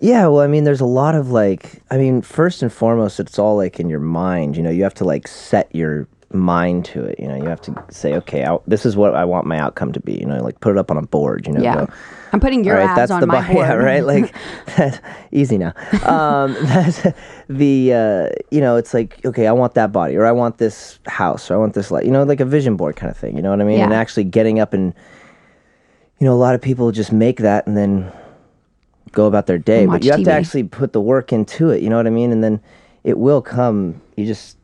Yeah, 0.00 0.26
well, 0.26 0.40
I 0.40 0.48
mean, 0.48 0.64
there's 0.64 0.80
a 0.80 0.86
lot 0.86 1.14
of 1.14 1.30
like, 1.30 1.82
I 1.90 1.98
mean, 1.98 2.20
first 2.20 2.62
and 2.62 2.72
foremost, 2.72 3.20
it's 3.20 3.38
all 3.38 3.56
like 3.56 3.78
in 3.78 3.88
your 3.88 4.00
mind. 4.00 4.56
You 4.56 4.62
know, 4.62 4.70
you 4.70 4.82
have 4.82 4.94
to 4.94 5.04
like 5.04 5.28
set 5.28 5.72
your 5.74 6.08
mind 6.32 6.84
to 6.86 7.04
it. 7.04 7.18
You 7.20 7.28
know, 7.28 7.36
you 7.36 7.44
have 7.44 7.60
to 7.62 7.84
say, 7.90 8.14
okay, 8.14 8.44
I, 8.44 8.58
this 8.66 8.84
is 8.84 8.96
what 8.96 9.14
I 9.14 9.24
want 9.24 9.46
my 9.46 9.58
outcome 9.58 9.92
to 9.92 10.00
be. 10.00 10.14
You 10.14 10.26
know, 10.26 10.42
like 10.42 10.60
put 10.60 10.72
it 10.72 10.78
up 10.78 10.90
on 10.90 10.96
a 10.96 11.02
board. 11.02 11.46
You 11.46 11.52
know, 11.54 11.62
Yeah. 11.62 11.74
go, 11.86 11.88
I'm 12.32 12.40
putting 12.40 12.64
your 12.64 12.76
right, 12.76 12.94
that's 12.96 13.10
on 13.10 13.20
the 13.20 13.26
my 13.26 13.46
board. 13.52 13.66
yeah, 13.66 13.72
right. 13.74 14.04
Like 14.04 14.34
that's 14.76 14.98
easy 15.32 15.58
now. 15.58 15.72
Um, 16.02 16.54
that's 16.62 17.06
the 17.48 17.92
uh, 17.92 18.28
you 18.50 18.60
know, 18.60 18.76
it's 18.76 18.92
like 18.92 19.24
okay, 19.24 19.46
I 19.46 19.52
want 19.52 19.74
that 19.74 19.92
body, 19.92 20.16
or 20.16 20.26
I 20.26 20.32
want 20.32 20.58
this 20.58 20.98
house, 21.06 21.50
or 21.50 21.54
I 21.54 21.56
want 21.58 21.74
this 21.74 21.90
like 21.90 22.04
you 22.04 22.10
know, 22.10 22.24
like 22.24 22.40
a 22.40 22.44
vision 22.44 22.76
board 22.76 22.96
kind 22.96 23.10
of 23.10 23.16
thing. 23.16 23.36
You 23.36 23.42
know 23.42 23.50
what 23.50 23.60
I 23.60 23.64
mean? 23.64 23.80
And 23.80 23.92
actually 23.94 24.24
getting 24.24 24.58
up 24.60 24.74
and 24.74 24.92
you 26.18 26.24
know, 26.26 26.32
a 26.32 26.36
lot 26.40 26.54
of 26.54 26.62
people 26.62 26.90
just 26.92 27.12
make 27.12 27.38
that 27.40 27.66
and 27.66 27.76
then 27.76 28.10
go 29.12 29.26
about 29.26 29.46
their 29.46 29.58
day, 29.58 29.86
but 29.86 30.02
you 30.04 30.10
have 30.10 30.24
to 30.24 30.32
actually 30.32 30.64
put 30.64 30.92
the 30.92 31.00
work 31.00 31.32
into 31.32 31.70
it. 31.70 31.82
You 31.82 31.88
know 31.90 31.96
what 31.96 32.06
I 32.06 32.10
mean? 32.10 32.32
And 32.32 32.42
then 32.42 32.60
it 33.04 33.18
will 33.18 33.40
come. 33.42 34.00
You 34.16 34.26
just 34.26 34.56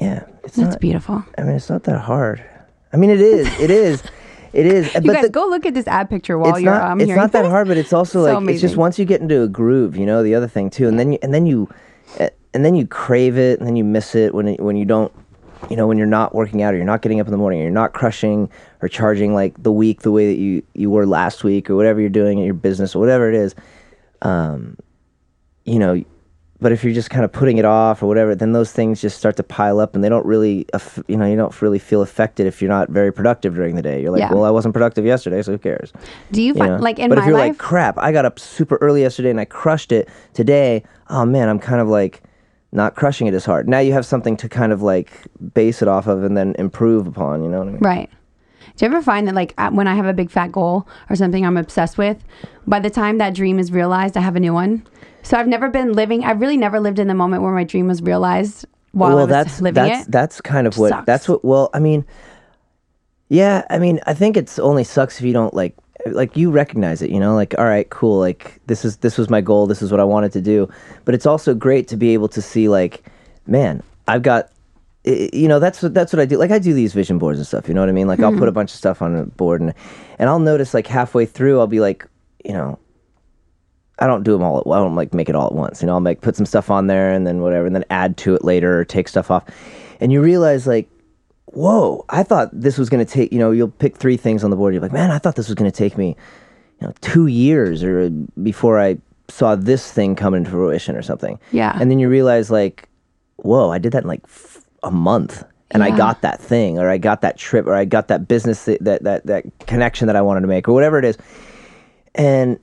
yeah, 0.00 0.24
it's 0.44 0.56
That's 0.56 0.70
not. 0.72 0.80
beautiful. 0.80 1.24
I 1.38 1.42
mean, 1.42 1.56
it's 1.56 1.70
not 1.70 1.84
that 1.84 2.00
hard. 2.00 2.44
I 2.92 2.96
mean, 2.96 3.10
it 3.10 3.20
is. 3.20 3.46
It 3.60 3.70
is. 3.70 4.02
It 4.54 4.66
is. 4.66 4.94
You 4.94 5.00
but 5.00 5.14
guys 5.14 5.22
the, 5.24 5.30
go 5.30 5.46
look 5.48 5.66
at 5.66 5.74
this 5.74 5.88
ad 5.88 6.08
picture 6.08 6.38
while 6.38 6.54
it's 6.54 6.60
you're 6.62 6.72
not 6.72 6.92
um, 6.92 7.00
it's 7.00 7.10
not 7.10 7.32
that 7.32 7.42
this. 7.42 7.50
hard 7.50 7.66
but 7.66 7.76
it's 7.76 7.92
also 7.92 8.24
So 8.24 8.38
like 8.38 8.48
it's 8.54 8.60
just 8.60 8.76
once 8.76 9.00
you 9.00 9.04
get 9.04 9.20
into 9.20 9.42
a 9.42 9.48
groove 9.48 9.96
you 9.96 10.06
know 10.06 10.22
the 10.22 10.36
other 10.36 10.46
thing 10.46 10.70
too 10.70 10.86
and 10.86 10.96
then 10.96 11.10
you, 11.14 11.18
and 11.22 11.34
then 11.34 11.44
you 11.44 11.68
eh, 12.20 12.30
and 12.54 12.64
then 12.64 12.76
you 12.76 12.86
crave 12.86 13.36
it 13.36 13.58
and 13.58 13.66
then 13.66 13.74
you 13.74 13.82
miss 13.82 14.14
it 14.14 14.32
when 14.32 14.46
it, 14.46 14.60
when 14.60 14.76
you 14.76 14.84
don't 14.84 15.12
you 15.68 15.74
know 15.76 15.88
when 15.88 15.98
you're 15.98 16.06
not 16.06 16.36
working 16.36 16.62
out 16.62 16.72
or 16.72 16.76
you're 16.76 16.86
not 16.86 17.02
getting 17.02 17.18
up 17.18 17.26
in 17.26 17.32
the 17.32 17.36
morning 17.36 17.58
or 17.58 17.62
you're 17.64 17.72
not 17.72 17.94
crushing 17.94 18.48
or 18.80 18.86
charging 18.88 19.34
like 19.34 19.60
the 19.60 19.72
week 19.72 20.02
the 20.02 20.12
way 20.12 20.32
that 20.32 20.38
you 20.38 20.62
you 20.74 20.88
were 20.88 21.04
last 21.04 21.42
week 21.42 21.68
or 21.68 21.74
whatever 21.74 22.00
you're 22.00 22.08
doing 22.08 22.38
in 22.38 22.44
your 22.44 22.54
business 22.54 22.94
or 22.94 23.00
whatever 23.00 23.28
it 23.28 23.34
is 23.34 23.56
um 24.22 24.76
you 25.64 25.80
know 25.80 26.00
but 26.64 26.72
if 26.72 26.82
you're 26.82 26.92
just 26.94 27.10
kind 27.10 27.24
of 27.24 27.30
putting 27.30 27.58
it 27.58 27.64
off 27.64 28.02
or 28.02 28.06
whatever 28.06 28.34
then 28.34 28.52
those 28.52 28.72
things 28.72 29.00
just 29.00 29.16
start 29.18 29.36
to 29.36 29.42
pile 29.42 29.78
up 29.78 29.94
and 29.94 30.02
they 30.02 30.08
don't 30.08 30.26
really 30.26 30.66
you 31.06 31.16
know 31.16 31.26
you 31.26 31.36
don't 31.36 31.60
really 31.62 31.78
feel 31.78 32.00
affected 32.02 32.46
if 32.46 32.60
you're 32.62 32.70
not 32.70 32.88
very 32.88 33.12
productive 33.12 33.54
during 33.54 33.76
the 33.76 33.82
day 33.82 34.00
you're 34.02 34.10
like 34.10 34.20
Yeah. 34.20 34.32
well 34.32 34.44
i 34.44 34.50
wasn't 34.50 34.72
productive 34.74 35.04
yesterday 35.04 35.42
so 35.42 35.52
who 35.52 35.58
cares 35.58 35.92
Do 36.32 36.40
you 36.42 36.48
you 36.48 36.54
find 36.54 36.72
know? 36.72 36.78
like 36.82 36.98
in 36.98 37.08
but 37.10 37.18
my 37.18 37.24
if 37.24 37.28
you're 37.28 37.38
life? 37.38 37.50
like, 37.50 37.58
crap, 37.58 37.98
I 37.98 38.10
got 38.12 38.24
up 38.24 38.38
super 38.38 38.76
early 38.80 39.02
yesterday 39.02 39.30
and 39.30 39.40
I 39.40 39.44
crushed 39.44 39.92
it 39.92 40.08
today, 40.32 40.82
oh 41.10 41.24
man, 41.26 41.48
I'm 41.48 41.58
kind 41.60 41.80
of 41.80 41.88
like 41.88 42.22
not 42.72 42.94
crushing 42.96 43.26
it 43.28 43.34
as 43.34 43.44
hard. 43.44 43.68
Now 43.68 43.78
you 43.78 43.92
have 43.92 44.04
something 44.06 44.36
to 44.38 44.48
kind 44.48 44.72
of 44.72 44.82
like 44.82 45.12
base 45.54 45.80
it 45.82 45.88
off 45.88 46.06
of 46.08 46.24
and 46.24 46.36
then 46.36 46.56
improve 46.58 47.06
upon, 47.06 47.42
you 47.44 47.48
know 47.50 47.58
what 47.60 47.68
I 47.68 47.72
mean? 47.72 47.80
Right. 47.80 48.10
Do 48.76 48.84
you 48.84 48.90
ever 48.90 49.00
find 49.02 49.28
that, 49.28 49.34
like, 49.36 49.54
when 49.70 49.86
I 49.86 49.94
have 49.94 50.06
a 50.06 50.12
big 50.12 50.30
fat 50.30 50.50
goal 50.50 50.88
or 51.08 51.14
something 51.14 51.46
I'm 51.46 51.56
obsessed 51.56 51.96
with, 51.96 52.24
by 52.66 52.80
the 52.80 52.90
time 52.90 53.18
that 53.18 53.32
dream 53.34 53.60
is 53.60 53.70
realized, 53.70 54.16
I 54.16 54.20
have 54.20 54.34
a 54.34 54.40
new 54.40 54.52
one? 54.52 54.82
So 55.24 55.36
I've 55.36 55.48
never 55.48 55.68
been 55.68 55.92
living, 55.92 56.24
I've 56.24 56.40
really 56.40 56.56
never 56.56 56.78
lived 56.78 56.98
in 56.98 57.08
the 57.08 57.14
moment 57.14 57.42
where 57.42 57.52
my 57.52 57.64
dream 57.64 57.88
was 57.88 58.00
realized 58.02 58.66
while 58.92 59.18
I 59.18 59.22
was 59.22 59.28
that's 59.28 59.60
living 59.60 59.82
that's 59.82 60.06
it. 60.06 60.10
that's 60.12 60.40
kind 60.40 60.68
of 60.68 60.78
what 60.78 60.90
Sucks. 60.90 61.06
that's 61.06 61.28
what 61.28 61.44
well, 61.44 61.68
I 61.74 61.80
mean 61.80 62.04
yeah, 63.28 63.64
I 63.70 63.78
mean, 63.78 64.00
I 64.06 64.14
think 64.14 64.36
it's 64.36 64.58
only 64.58 64.84
sucks 64.84 65.18
if 65.18 65.26
you 65.26 65.32
don't 65.32 65.54
like 65.54 65.74
like 66.06 66.36
you 66.36 66.50
recognize 66.50 67.00
it, 67.00 67.10
you 67.10 67.18
know, 67.18 67.34
like 67.34 67.54
all 67.58 67.64
right, 67.64 67.88
cool, 67.90 68.18
like 68.18 68.60
this 68.66 68.84
is 68.84 68.98
this 68.98 69.16
was 69.16 69.30
my 69.30 69.40
goal, 69.40 69.66
this 69.66 69.82
is 69.82 69.90
what 69.90 70.00
I 70.00 70.04
wanted 70.04 70.32
to 70.32 70.40
do. 70.40 70.68
But 71.04 71.14
it's 71.14 71.26
also 71.26 71.54
great 71.54 71.88
to 71.88 71.96
be 71.96 72.10
able 72.10 72.28
to 72.28 72.42
see 72.42 72.68
like, 72.68 73.04
man, 73.46 73.82
I've 74.06 74.22
got 74.22 74.50
you 75.04 75.48
know 75.48 75.58
that's 75.58 75.82
what 75.82 75.94
that's 75.94 76.12
what 76.12 76.20
I 76.20 76.26
do. 76.26 76.36
Like 76.36 76.50
I 76.50 76.58
do 76.58 76.74
these 76.74 76.92
vision 76.92 77.18
boards 77.18 77.38
and 77.38 77.46
stuff. 77.46 77.66
You 77.66 77.74
know 77.74 77.80
what 77.80 77.88
I 77.88 77.92
mean? 77.92 78.06
Like 78.06 78.20
I'll 78.20 78.32
hmm. 78.32 78.38
put 78.38 78.48
a 78.48 78.52
bunch 78.52 78.70
of 78.72 78.76
stuff 78.76 79.00
on 79.00 79.16
a 79.16 79.24
board 79.24 79.60
and 79.60 79.74
and 80.18 80.28
I'll 80.28 80.38
notice 80.38 80.74
like 80.74 80.86
halfway 80.86 81.26
through 81.26 81.60
I'll 81.60 81.66
be 81.66 81.80
like, 81.80 82.06
you 82.44 82.52
know, 82.52 82.78
I 84.04 84.06
don't 84.06 84.22
do 84.22 84.32
them 84.32 84.42
all. 84.42 84.58
At, 84.58 84.66
I 84.66 84.76
don't 84.76 84.94
like 84.94 85.14
make 85.14 85.30
it 85.30 85.34
all 85.34 85.46
at 85.46 85.54
once. 85.54 85.80
You 85.80 85.86
know, 85.86 85.94
I'll 85.94 86.00
make 86.00 86.20
put 86.20 86.36
some 86.36 86.44
stuff 86.44 86.70
on 86.70 86.88
there 86.88 87.10
and 87.10 87.26
then 87.26 87.40
whatever, 87.40 87.64
and 87.64 87.74
then 87.74 87.86
add 87.88 88.18
to 88.18 88.34
it 88.34 88.44
later 88.44 88.78
or 88.78 88.84
take 88.84 89.08
stuff 89.08 89.30
off. 89.30 89.44
And 89.98 90.12
you 90.12 90.20
realize 90.20 90.66
like, 90.66 90.90
whoa! 91.46 92.04
I 92.10 92.22
thought 92.22 92.50
this 92.52 92.76
was 92.76 92.90
going 92.90 93.04
to 93.04 93.10
take. 93.10 93.32
You 93.32 93.38
know, 93.38 93.50
you'll 93.50 93.70
pick 93.70 93.96
three 93.96 94.18
things 94.18 94.44
on 94.44 94.50
the 94.50 94.56
board. 94.56 94.74
You're 94.74 94.82
like, 94.82 94.92
man, 94.92 95.10
I 95.10 95.16
thought 95.16 95.36
this 95.36 95.48
was 95.48 95.54
going 95.54 95.70
to 95.70 95.76
take 95.76 95.96
me, 95.96 96.16
you 96.80 96.86
know, 96.86 96.92
two 97.00 97.28
years 97.28 97.82
or 97.82 98.10
before 98.10 98.78
I 98.78 98.98
saw 99.28 99.54
this 99.54 99.90
thing 99.90 100.16
come 100.16 100.34
into 100.34 100.50
fruition 100.50 100.96
or 100.96 101.02
something. 101.02 101.40
Yeah. 101.50 101.74
And 101.80 101.90
then 101.90 101.98
you 101.98 102.10
realize 102.10 102.50
like, 102.50 102.86
whoa! 103.36 103.70
I 103.70 103.78
did 103.78 103.92
that 103.92 104.02
in 104.02 104.08
like 104.08 104.20
f- 104.24 104.66
a 104.82 104.90
month. 104.90 105.44
And 105.70 105.82
I 105.82 105.96
got 105.96 106.22
that 106.22 106.40
thing, 106.40 106.78
or 106.78 106.88
I 106.88 106.98
got 106.98 107.22
that 107.22 107.36
trip, 107.36 107.66
or 107.66 107.74
I 107.74 107.84
got 107.84 108.06
that 108.06 108.28
business 108.28 108.66
that, 108.66 108.84
that 108.84 109.02
that 109.02 109.26
that 109.26 109.44
connection 109.66 110.06
that 110.06 110.14
I 110.14 110.20
wanted 110.20 110.42
to 110.42 110.46
make, 110.46 110.68
or 110.68 110.72
whatever 110.72 111.00
it 111.00 111.04
is 111.04 111.18
and 112.14 112.58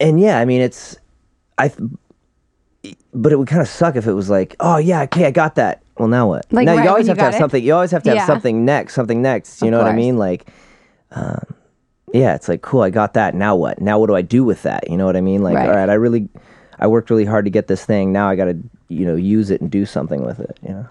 and 0.00 0.20
yeah, 0.20 0.38
I 0.38 0.44
mean 0.44 0.60
it's 0.60 0.96
I, 1.58 1.72
but 3.14 3.32
it 3.32 3.38
would 3.38 3.48
kind 3.48 3.62
of 3.62 3.68
suck 3.68 3.96
if 3.96 4.06
it 4.06 4.12
was 4.12 4.30
like, 4.30 4.56
oh 4.60 4.76
yeah, 4.76 5.02
okay, 5.02 5.26
I 5.26 5.30
got 5.30 5.54
that. 5.56 5.82
Well, 5.96 6.08
now 6.08 6.28
what? 6.28 6.46
Like, 6.52 6.66
now 6.66 6.74
right 6.76 6.84
you 6.84 6.90
always 6.90 7.06
have 7.06 7.16
you 7.16 7.20
to 7.20 7.24
have 7.24 7.34
it? 7.34 7.38
something. 7.38 7.64
You 7.64 7.74
always 7.74 7.90
have 7.90 8.02
to 8.04 8.10
have 8.10 8.16
Yeah. 8.18 8.26
something 8.26 8.64
next, 8.64 8.94
something 8.94 9.22
next. 9.22 9.62
You 9.62 9.68
Of 9.68 9.72
know 9.72 9.78
what 9.78 9.86
I 9.88 9.96
mean? 9.96 10.18
Like, 10.18 10.46
um, 11.12 11.42
yeah, 12.12 12.34
it's 12.34 12.48
like 12.48 12.60
cool. 12.62 12.82
I 12.82 12.90
got 12.90 13.14
that. 13.14 13.34
Now 13.34 13.56
what? 13.56 13.80
Now 13.80 13.98
what 13.98 14.08
do 14.08 14.14
I 14.14 14.22
do 14.22 14.44
with 14.44 14.62
that? 14.62 14.90
You 14.90 14.96
know 14.96 15.06
what 15.06 15.16
I 15.16 15.20
mean? 15.22 15.42
Like, 15.42 15.56
Right. 15.56 15.68
all 15.68 15.74
right, 15.74 15.88
I 15.88 15.94
really, 15.94 16.28
I 16.78 16.86
worked 16.86 17.08
really 17.10 17.24
hard 17.24 17.46
to 17.46 17.50
get 17.50 17.66
this 17.66 17.84
thing. 17.84 18.12
Now 18.12 18.28
I 18.28 18.36
got 18.36 18.44
to, 18.46 18.56
you 18.88 19.06
know, 19.06 19.16
use 19.16 19.50
it 19.50 19.60
and 19.62 19.70
do 19.70 19.86
something 19.86 20.22
with 20.24 20.38
it. 20.40 20.58
You 20.62 20.74
know, 20.74 20.86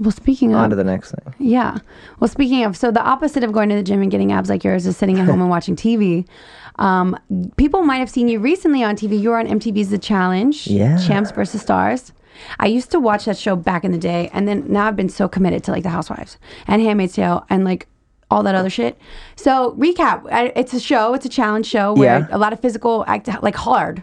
well, 0.00 0.10
speaking 0.10 0.52
of, 0.54 0.60
on 0.60 0.70
to 0.70 0.76
the 0.76 0.84
next 0.84 1.12
thing. 1.12 1.34
Yeah. 1.38 1.78
Well, 2.20 2.28
speaking 2.28 2.64
of, 2.64 2.76
so 2.76 2.90
the 2.90 3.02
opposite 3.02 3.42
of 3.44 3.52
going 3.52 3.68
to 3.70 3.74
the 3.74 3.82
gym 3.82 4.02
and 4.02 4.10
getting 4.10 4.32
abs 4.32 4.48
like 4.50 4.64
yours 4.64 4.86
is 4.86 4.96
sitting 4.96 5.18
at 5.18 5.26
home 5.26 5.40
and 5.40 5.50
watching 5.50 5.76
TV. 5.76 6.26
Um, 6.76 7.18
people 7.56 7.82
might 7.82 7.96
have 7.98 8.10
seen 8.10 8.28
you 8.28 8.38
recently 8.38 8.82
on 8.84 8.96
TV. 8.96 9.18
You 9.20 9.30
were 9.30 9.38
on 9.38 9.46
MTV's 9.46 9.90
The 9.90 9.98
Challenge, 9.98 10.66
Yeah. 10.66 10.98
Champs 10.98 11.30
versus 11.30 11.62
Stars. 11.62 12.12
I 12.58 12.66
used 12.66 12.90
to 12.90 13.00
watch 13.00 13.24
that 13.24 13.38
show 13.38 13.56
back 13.56 13.82
in 13.84 13.92
the 13.92 13.98
day, 13.98 14.28
and 14.34 14.46
then 14.46 14.64
now 14.70 14.86
I've 14.86 14.96
been 14.96 15.08
so 15.08 15.26
committed 15.26 15.64
to 15.64 15.70
like 15.70 15.84
The 15.84 15.88
Housewives 15.88 16.36
and 16.66 16.82
Handmaid's 16.82 17.14
Tale 17.14 17.46
and 17.48 17.64
like 17.64 17.86
all 18.30 18.42
that 18.42 18.54
other 18.54 18.68
shit. 18.68 18.98
So 19.36 19.74
recap: 19.78 20.26
it's 20.54 20.74
a 20.74 20.80
show, 20.80 21.14
it's 21.14 21.24
a 21.24 21.30
challenge 21.30 21.64
show 21.66 21.94
where 21.94 22.18
Yeah. 22.18 22.26
a 22.30 22.36
lot 22.38 22.52
of 22.52 22.60
physical 22.60 23.04
act, 23.06 23.28
like 23.42 23.54
hard, 23.56 24.02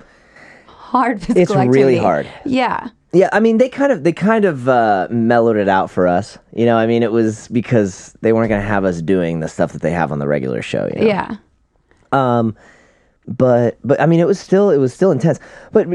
hard 0.66 1.22
physical. 1.22 1.58
It's 1.60 1.76
really 1.76 1.98
hard. 1.98 2.28
Yeah. 2.46 2.90
Yeah, 3.14 3.30
I 3.32 3.40
mean 3.40 3.60
they 3.60 3.70
kind 3.70 3.92
of 3.92 4.04
they 4.04 4.12
kind 4.12 4.44
of 4.44 4.68
uh, 4.68 5.08
mellowed 5.12 5.56
it 5.56 5.70
out 5.70 5.92
for 5.92 6.08
us. 6.08 6.38
You 6.56 6.66
know, 6.66 6.78
I 6.78 6.88
mean 6.88 7.04
it 7.04 7.12
was 7.12 7.48
because 7.50 8.14
they 8.22 8.34
weren't 8.34 8.50
going 8.50 8.62
to 8.62 8.68
have 8.68 8.86
us 8.86 9.02
doing 9.02 9.40
the 9.40 9.48
stuff 9.48 9.72
that 9.74 9.84
they 9.84 9.92
have 9.92 10.12
on 10.12 10.18
the 10.20 10.28
regular 10.28 10.62
show. 10.64 10.90
You 10.94 11.02
know? 11.02 11.08
Yeah. 11.08 11.36
Um, 12.12 12.56
but 13.28 13.78
but 13.84 14.02
I 14.02 14.08
mean 14.08 14.20
it 14.20 14.26
was 14.26 14.40
still 14.40 14.72
it 14.72 14.78
was 14.78 14.94
still 14.94 15.12
intense. 15.12 15.40
But 15.72 15.88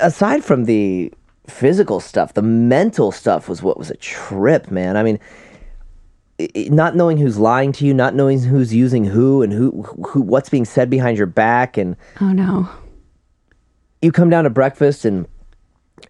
aside 0.00 0.44
from 0.44 0.64
the 0.66 1.12
physical 1.48 1.98
stuff, 1.98 2.34
the 2.34 2.42
mental 2.42 3.10
stuff 3.10 3.48
was 3.48 3.62
what 3.62 3.78
was 3.78 3.90
a 3.90 3.96
trip, 3.96 4.70
man. 4.70 4.96
I 4.96 5.02
mean. 5.02 5.18
Not 6.54 6.94
knowing 6.94 7.16
who's 7.16 7.38
lying 7.38 7.72
to 7.72 7.86
you, 7.86 7.94
not 7.94 8.14
knowing 8.14 8.42
who's 8.42 8.74
using 8.74 9.06
who, 9.06 9.40
and 9.40 9.50
who, 9.54 9.70
who, 10.06 10.20
what's 10.20 10.50
being 10.50 10.66
said 10.66 10.90
behind 10.90 11.16
your 11.16 11.26
back, 11.26 11.78
and 11.78 11.96
Oh 12.20 12.30
no. 12.30 12.68
you 14.02 14.12
come 14.12 14.28
down 14.28 14.44
to 14.44 14.50
breakfast 14.50 15.06
and 15.06 15.26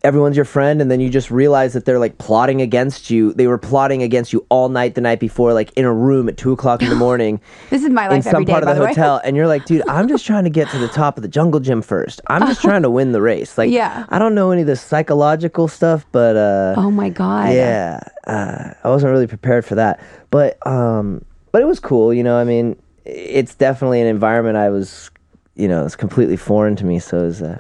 everyone's 0.03 0.37
your 0.37 0.45
friend 0.45 0.81
and 0.81 0.91
then 0.91 1.01
you 1.01 1.09
just 1.11 1.31
realize 1.31 1.73
that 1.73 1.85
they're 1.85 1.99
like 1.99 2.17
plotting 2.19 2.61
against 2.61 3.11
you 3.11 3.33
they 3.35 3.47
were 3.47 3.59
plotting 3.59 4.03
against 4.03 4.33
you 4.33 4.45
all 4.51 4.69
night 4.69 4.95
the 4.95 5.01
night 5.01 5.19
before 5.19 5.53
like 5.53 5.73
in 5.77 5.85
a 5.85 5.93
room 5.93 6.29
at 6.29 6.37
two 6.37 6.53
o'clock 6.53 6.83
in 6.83 6.89
the 6.89 6.95
morning 7.07 7.41
This 7.71 7.83
is 7.83 7.91
my 7.91 8.07
life 8.09 8.17
in 8.17 8.23
some 8.23 8.45
day. 8.45 8.53
part 8.53 8.63
of 8.63 8.69
the, 8.69 8.81
the 8.81 8.87
hotel 8.89 9.21
and 9.25 9.37
you're 9.37 9.47
like 9.49 9.65
dude 9.65 9.83
i'm 9.89 10.07
just 10.09 10.25
trying 10.27 10.45
to 10.45 10.51
get 10.51 10.69
to 10.71 10.79
the 10.79 10.89
top 10.89 11.17
of 11.17 11.23
the 11.23 11.29
jungle 11.29 11.61
gym 11.61 11.83
first 11.83 12.21
i'm 12.29 12.43
just 12.47 12.61
trying 12.63 12.83
to 12.83 12.91
win 12.91 13.13
the 13.13 13.21
race 13.21 13.57
like 13.59 13.71
Yeah. 13.71 14.07
i 14.11 14.19
don't 14.19 14.35
know 14.35 14.51
any 14.51 14.61
of 14.63 14.67
the 14.67 14.77
psychological 14.77 15.67
stuff 15.69 16.07
but 16.13 16.37
uh 16.37 16.75
Oh 16.77 16.91
my 16.91 17.09
god. 17.09 17.53
yeah 17.53 18.01
uh, 18.27 18.71
i 18.85 18.89
wasn't 18.89 19.11
really 19.13 19.27
prepared 19.27 19.65
for 19.65 19.75
that 19.77 20.01
but 20.31 20.65
um 20.67 21.25
but 21.53 21.63
it 21.63 21.67
was 21.67 21.81
cool 21.81 22.13
you 22.15 22.23
know 22.23 22.37
i 22.37 22.45
mean 22.45 22.77
it's 23.05 23.55
definitely 23.55 24.01
an 24.01 24.07
environment 24.09 24.57
i 24.57 24.69
was 24.69 25.11
you 25.55 25.69
know 25.69 25.85
it's 25.85 25.97
completely 25.97 26.37
foreign 26.37 26.77
to 26.77 26.85
me 26.85 26.99
so 26.99 27.19
it 27.19 27.23
was 27.23 27.41
uh, 27.43 27.59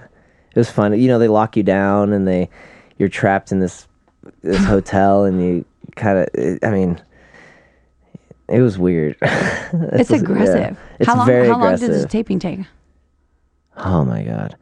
it 0.56 0.60
was 0.60 0.70
fun 0.70 0.98
you 0.98 1.06
know 1.08 1.18
they 1.18 1.28
lock 1.28 1.56
you 1.56 1.62
down 1.62 2.12
and 2.12 2.26
they 2.26 2.48
you're 2.98 3.08
trapped 3.08 3.52
in 3.52 3.60
this 3.60 3.86
this 4.42 4.64
hotel 4.64 5.24
and 5.24 5.40
you 5.42 5.64
kind 5.96 6.18
of 6.18 6.58
i 6.62 6.70
mean 6.70 7.00
it 8.48 8.60
was 8.60 8.78
weird 8.78 9.16
It's 9.22 10.10
yeah. 10.10 10.16
aggressive. 10.16 10.78
it's 10.98 11.06
how 11.08 11.16
long? 11.16 11.26
very 11.26 11.46
how 11.48 11.54
long 11.54 11.62
aggressive 11.64 11.88
did 11.88 11.96
this 11.96 12.06
taping 12.10 12.38
take? 12.38 12.60
Oh 13.76 14.04
my 14.04 14.22
god. 14.22 14.56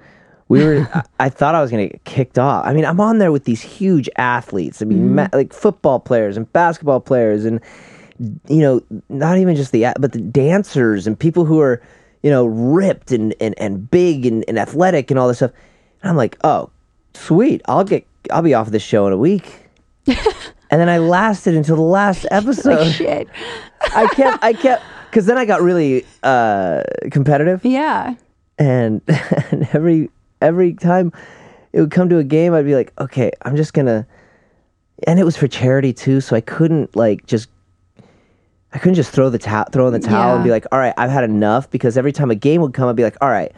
We 0.49 0.65
were. 0.65 0.89
I, 0.95 1.03
I 1.21 1.29
thought 1.29 1.55
I 1.55 1.61
was 1.63 1.71
gonna 1.71 1.89
get 1.89 2.05
kicked 2.05 2.39
off. 2.39 2.65
I 2.67 2.73
mean, 2.73 2.85
I'm 2.85 2.99
on 3.01 3.19
there 3.19 3.31
with 3.31 3.45
these 3.45 3.61
huge 3.61 4.09
athletes. 4.17 4.81
I 4.83 4.87
mean, 4.87 4.99
Mm-hmm. 4.99 5.15
ma- 5.15 5.29
like 5.33 5.53
football 5.53 6.01
players 6.01 6.37
and 6.37 6.51
basketball 6.53 7.01
players, 7.01 7.45
and 7.45 7.61
you 8.49 8.61
know, 8.61 8.81
not 9.09 9.39
even 9.39 9.55
just 9.57 9.73
the 9.73 9.87
but 10.01 10.13
the 10.13 10.21
dancers 10.21 11.07
and 11.07 11.19
people 11.19 11.45
who 11.45 11.61
are, 11.61 11.81
you 12.23 12.31
know, 12.31 12.47
ripped 12.47 13.13
and 13.13 13.35
and, 13.41 13.55
and 13.59 13.91
big 13.91 14.25
and, 14.27 14.45
and 14.49 14.59
athletic 14.59 15.11
and 15.11 15.19
all 15.21 15.29
this 15.29 15.37
stuff. 15.39 15.53
And 16.05 16.11
I'm 16.11 16.17
like, 16.17 16.37
oh, 16.45 16.69
sweet. 17.15 17.63
I'll 17.65 17.83
get 17.83 18.07
I'll 18.31 18.43
be 18.43 18.53
off 18.53 18.67
of 18.67 18.73
this 18.73 18.83
show 18.83 19.07
in 19.07 19.15
a 19.15 19.17
week. 19.17 19.71
and 20.07 20.17
then 20.71 20.91
I 20.91 20.99
lasted 20.99 21.55
until 21.55 21.77
the 21.77 21.83
last 21.83 22.27
episode. 22.31 22.79
Like 22.79 22.93
shit. 22.95 23.29
I 23.95 24.07
kept 24.15 24.45
I 24.45 24.53
kept 24.53 24.83
because 25.11 25.25
then 25.25 25.39
I 25.39 25.47
got 25.47 25.63
really 25.63 26.05
uh, 26.23 26.83
competitive 27.11 27.65
Yeah. 27.65 28.17
and, 28.59 29.01
and 29.51 29.67
every 29.73 30.11
every 30.43 30.75
time 30.75 31.11
it 31.73 31.81
would 31.81 31.91
come 31.91 32.09
to 32.11 32.19
a 32.19 32.25
game 32.25 32.53
i'd 32.53 32.65
be 32.67 32.75
like 32.75 32.93
okay 33.01 33.31
i'm 33.43 33.57
just 33.57 33.73
gonna 33.73 34.07
and 35.07 35.19
it 35.19 35.25
was 35.25 35.37
for 35.37 35.49
charity 35.49 35.93
too 35.93 36.21
so 36.21 36.37
i 36.37 36.41
couldn't 36.41 36.95
like 36.95 37.25
just 37.27 37.49
i 38.75 38.79
couldn't 38.79 38.95
just 38.95 39.11
throw 39.11 39.31
the 39.31 39.39
towel 39.39 39.65
throw 39.73 39.87
in 39.87 39.93
the 39.93 39.99
towel 39.99 40.35
and 40.35 40.45
be 40.45 40.51
like 40.51 40.67
all 40.71 40.79
right 40.79 40.93
i've 40.99 41.11
had 41.11 41.25
enough 41.25 41.71
because 41.71 41.97
every 41.97 42.13
time 42.13 42.31
a 42.31 42.35
game 42.35 42.61
would 42.61 42.75
come 42.75 42.89
i'd 42.89 42.97
be 42.97 43.03
like 43.05 43.17
all 43.23 43.31
right 43.31 43.53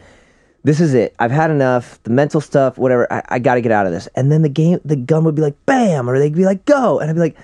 this 0.63 0.79
is 0.81 0.93
it. 0.93 1.15
I've 1.19 1.31
had 1.31 1.51
enough. 1.51 2.01
The 2.03 2.09
mental 2.09 2.41
stuff 2.41 2.77
whatever. 2.77 3.11
I, 3.11 3.23
I 3.29 3.39
gotta 3.39 3.61
get 3.61 3.71
out 3.71 3.85
of 3.85 3.91
this. 3.91 4.07
And 4.15 4.31
then 4.31 4.41
the 4.41 4.49
game 4.49 4.79
the 4.83 4.95
gun 4.95 5.23
would 5.23 5.35
be 5.35 5.41
like 5.41 5.55
bam 5.65 6.09
or 6.09 6.19
they'd 6.19 6.35
be 6.35 6.45
like 6.45 6.65
go. 6.65 6.99
And 6.99 7.09
i'd 7.09 7.13
be 7.13 7.19
like 7.19 7.37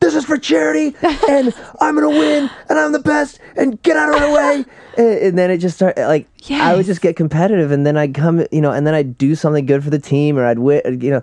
this 0.00 0.14
is 0.16 0.24
for 0.24 0.36
charity 0.36 0.96
and 1.28 1.54
i'm 1.80 1.94
gonna 1.94 2.08
win 2.10 2.50
and 2.68 2.78
i'm 2.78 2.90
the 2.90 2.98
best 2.98 3.38
and 3.56 3.80
get 3.82 3.96
out 3.96 4.14
of 4.14 4.20
my 4.20 4.32
way. 4.32 4.64
And, 4.94 5.06
and 5.06 5.38
then 5.38 5.50
it 5.50 5.56
just 5.56 5.76
started 5.76 6.06
like 6.06 6.28
i 6.50 6.76
would 6.76 6.84
just 6.84 7.00
get 7.00 7.16
competitive 7.16 7.70
and 7.70 7.86
then 7.86 7.96
i'd 7.96 8.12
come 8.12 8.44
you 8.52 8.60
know 8.60 8.72
and 8.72 8.86
then 8.86 8.92
i'd 8.92 9.16
do 9.16 9.34
something 9.34 9.64
good 9.64 9.82
for 9.82 9.88
the 9.88 9.98
team 9.98 10.38
or 10.38 10.44
i'd 10.44 10.58
win 10.58 11.00
you 11.00 11.12
know. 11.12 11.22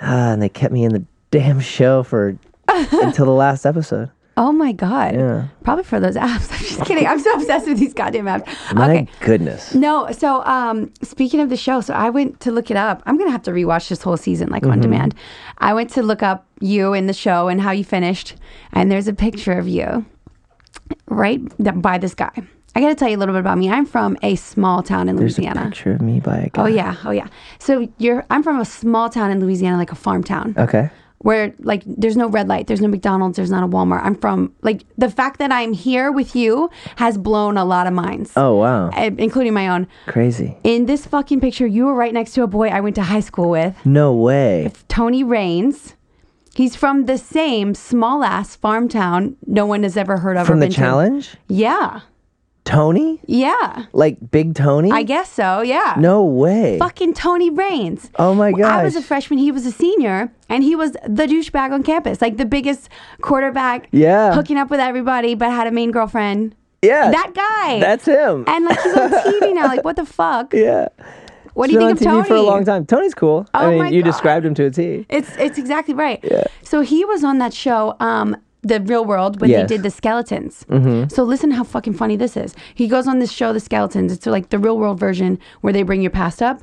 Ah, 0.00 0.32
and 0.32 0.40
they 0.40 0.48
kept 0.48 0.72
me 0.72 0.84
in 0.84 0.92
the 0.92 1.04
damn 1.32 1.58
show 1.58 2.04
for 2.04 2.38
until 2.68 3.26
the 3.26 3.32
last 3.32 3.66
episode 3.66 4.10
Oh 4.36 4.50
my 4.50 4.72
god. 4.72 5.14
Yeah. 5.14 5.46
Probably 5.62 5.84
for 5.84 6.00
those 6.00 6.16
apps. 6.30 6.50
I'm 6.52 6.58
just 6.58 6.84
kidding. 6.84 7.06
I'm 7.06 7.20
so 7.20 7.32
obsessed 7.34 7.68
with 7.68 7.78
these 7.78 7.94
goddamn 7.94 8.26
apps. 8.26 8.74
my 8.74 8.90
okay. 8.90 9.08
goodness 9.20 9.74
No, 9.74 10.10
so 10.10 10.42
um, 10.44 10.92
speaking 11.02 11.40
of 11.40 11.50
the 11.50 11.56
show, 11.56 11.80
so 11.80 11.94
I 11.94 12.10
went 12.10 12.40
to 12.40 12.50
look 12.50 12.70
it 12.70 12.76
up. 12.76 13.02
I'm 13.06 13.16
gonna 13.16 13.30
have 13.30 13.42
to 13.44 13.52
rewatch 13.52 13.88
this 13.88 14.02
whole 14.02 14.16
season, 14.16 14.48
like 14.50 14.62
Mm-hmm. 14.62 14.72
on 14.72 14.80
demand. 14.80 15.14
I 15.58 15.72
went 15.74 15.90
to 15.90 16.02
look 16.02 16.22
up 16.22 16.46
you 16.60 16.94
in 16.94 17.06
the 17.06 17.12
show 17.12 17.48
and 17.48 17.60
how 17.60 17.70
you 17.70 17.84
finished, 17.84 18.34
and 18.72 18.90
there's 18.90 19.06
a 19.08 19.12
picture 19.14 19.52
of 19.52 19.68
you, 19.68 20.04
right 21.06 21.40
by 21.82 21.98
this 21.98 22.14
guy. 22.14 22.32
I 22.76 22.80
got 22.80 22.88
to 22.88 22.96
tell 22.96 23.08
you 23.08 23.16
a 23.16 23.20
little 23.20 23.34
bit 23.34 23.38
about 23.40 23.56
me. 23.56 23.70
I'm 23.70 23.86
from 23.86 24.16
a 24.20 24.34
small 24.34 24.82
town 24.82 25.08
in 25.08 25.14
there's 25.14 25.38
a 25.38 25.42
Louisiana. 25.42 25.66
picture 25.68 25.92
of 25.92 26.00
me 26.00 26.18
by 26.18 26.36
a 26.38 26.48
guy 26.48 26.62
Oh 26.62 26.66
yeah, 26.66 26.96
oh 27.04 27.12
yeah. 27.12 27.28
So 27.60 27.88
you're 27.98 28.26
I'm 28.30 28.42
from 28.42 28.58
a 28.58 28.64
small 28.64 29.08
town 29.08 29.30
in 29.30 29.38
Louisiana, 29.38 29.76
like 29.76 29.92
a 29.92 29.94
farm 29.94 30.24
town 30.24 30.54
okay 30.58 30.90
where 31.24 31.54
like 31.60 31.82
there's 31.86 32.16
no 32.16 32.28
red 32.28 32.48
light, 32.48 32.66
there's 32.66 32.82
no 32.82 32.88
McDonald's, 32.88 33.36
there's 33.36 33.50
not 33.50 33.64
a 33.64 33.66
Walmart. 33.66 34.02
I'm 34.04 34.14
from 34.14 34.54
like 34.60 34.84
the 34.98 35.10
fact 35.10 35.38
that 35.38 35.50
I'm 35.50 35.72
here 35.72 36.12
with 36.12 36.36
you 36.36 36.70
has 36.96 37.16
blown 37.16 37.56
a 37.56 37.64
lot 37.64 37.86
of 37.86 37.94
minds, 37.94 38.32
oh 38.36 38.56
wow 38.56 38.90
eh, 38.90 39.10
including 39.18 39.54
my 39.54 39.68
own. 39.68 39.88
crazy 40.06 40.56
In 40.62 40.84
this 40.86 41.06
fucking 41.06 41.40
picture, 41.40 41.66
you 41.66 41.86
were 41.86 41.94
right 41.94 42.12
next 42.12 42.32
to 42.34 42.42
a 42.42 42.46
boy 42.46 42.68
I 42.68 42.80
went 42.80 42.94
to 42.96 43.02
high 43.02 43.20
school 43.20 43.48
with, 43.50 43.74
no 43.84 44.12
way 44.14 44.70
Tony 44.88 45.24
Raines. 45.24 45.94
He's 46.54 46.76
from 46.76 47.06
the 47.06 47.18
same 47.18 47.74
small 47.74 48.22
ass 48.22 48.54
farm 48.54 48.88
town 48.88 49.36
no 49.44 49.66
one 49.66 49.82
has 49.82 49.96
ever 49.96 50.18
heard 50.18 50.36
of. 50.36 50.44
or 50.44 50.52
from 50.52 50.60
the 50.60 50.66
been 50.66 50.72
to. 50.74 50.78
challenge 50.78 51.36
Yeah, 51.48 52.02
tony 52.64 53.20
yeah. 53.26 53.84
like 53.92 54.16
big 54.30 54.54
tony 54.54 54.90
I 54.90 55.02
guess 55.02 55.30
so. 55.30 55.60
Yeah. 55.62 55.94
no 55.98 56.24
way 56.24 56.78
Fucking 56.78 57.12
Tony 57.14 57.50
Raines. 57.50 58.10
oh 58.18 58.34
my 58.34 58.52
god. 58.52 58.80
I 58.80 58.84
was 58.84 58.96
a 58.96 59.02
freshman, 59.02 59.38
he 59.38 59.52
was 59.52 59.66
a 59.66 59.70
senior, 59.72 60.32
and 60.48 60.62
he 60.64 60.74
was 60.74 60.92
the 61.06 61.26
douchebag 61.26 61.72
on 61.72 61.82
campus, 61.82 62.22
like 62.22 62.36
the 62.38 62.46
biggest 62.46 62.88
quarterback, 63.20 63.88
Yeah. 63.92 64.32
hooking 64.34 64.56
up 64.56 64.70
with 64.70 64.80
everybody, 64.80 65.34
but 65.34 65.50
had 65.50 65.66
a 65.66 65.70
main 65.70 65.90
girlfriend. 65.90 66.54
yeah 66.82 67.10
That 67.10 67.32
guy. 67.34 67.80
that's 67.80 68.06
him 68.06 68.44
and 68.46 68.64
like 68.64 68.80
he's 68.80 68.94
on 68.96 69.10
TV 69.10 69.54
now. 69.58 69.66
Like 69.66 69.84
what 69.84 69.96
the 69.96 70.06
fuck? 70.06 70.54
yeah 70.54 70.88
What 71.54 71.66
do 71.68 71.74
you 71.74 71.78
think 71.80 71.92
of 71.92 71.98
TV 71.98 72.04
Tony? 72.04 72.28
for 72.28 72.34
a 72.36 72.42
long 72.42 72.64
time. 72.64 72.86
Tony's 72.86 73.14
cool. 73.14 73.46
I 73.54 73.64
Oh 73.66 73.70
mean, 73.70 73.78
my 73.78 73.88
you 73.90 74.02
God. 74.02 74.10
described 74.10 74.46
him 74.46 74.54
to 74.54 74.64
a 74.64 74.70
T. 74.70 75.04
It's 75.08 75.30
it's 75.36 75.58
exactly 75.58 75.94
right. 75.94 76.18
Yeah. 76.22 76.44
So 76.62 76.80
he 76.80 77.04
was 77.04 77.22
on 77.24 77.38
that 77.38 77.52
show, 77.54 77.94
um, 78.00 78.36
The 78.64 78.80
Real 78.80 79.04
World, 79.04 79.40
when 79.40 79.50
Yes. 79.50 79.58
Mm-hmm. 79.58 79.66
they 79.68 79.76
did 79.76 79.82
the 79.84 79.90
skeletons. 79.90 80.64
So 81.14 81.22
listen 81.22 81.50
how 81.52 81.64
fucking 81.64 81.94
funny 81.94 82.16
this 82.16 82.36
is. 82.36 82.54
He 82.74 82.88
goes 82.88 83.06
on 83.06 83.18
this 83.18 83.30
show, 83.30 83.52
The 83.52 83.60
Skeletons. 83.60 84.12
It's 84.12 84.26
like 84.26 84.48
the 84.50 84.58
real 84.58 84.78
world 84.78 84.98
version 84.98 85.38
where 85.60 85.72
they 85.72 85.82
bring 85.82 86.00
your 86.02 86.10
past 86.10 86.42
up. 86.42 86.62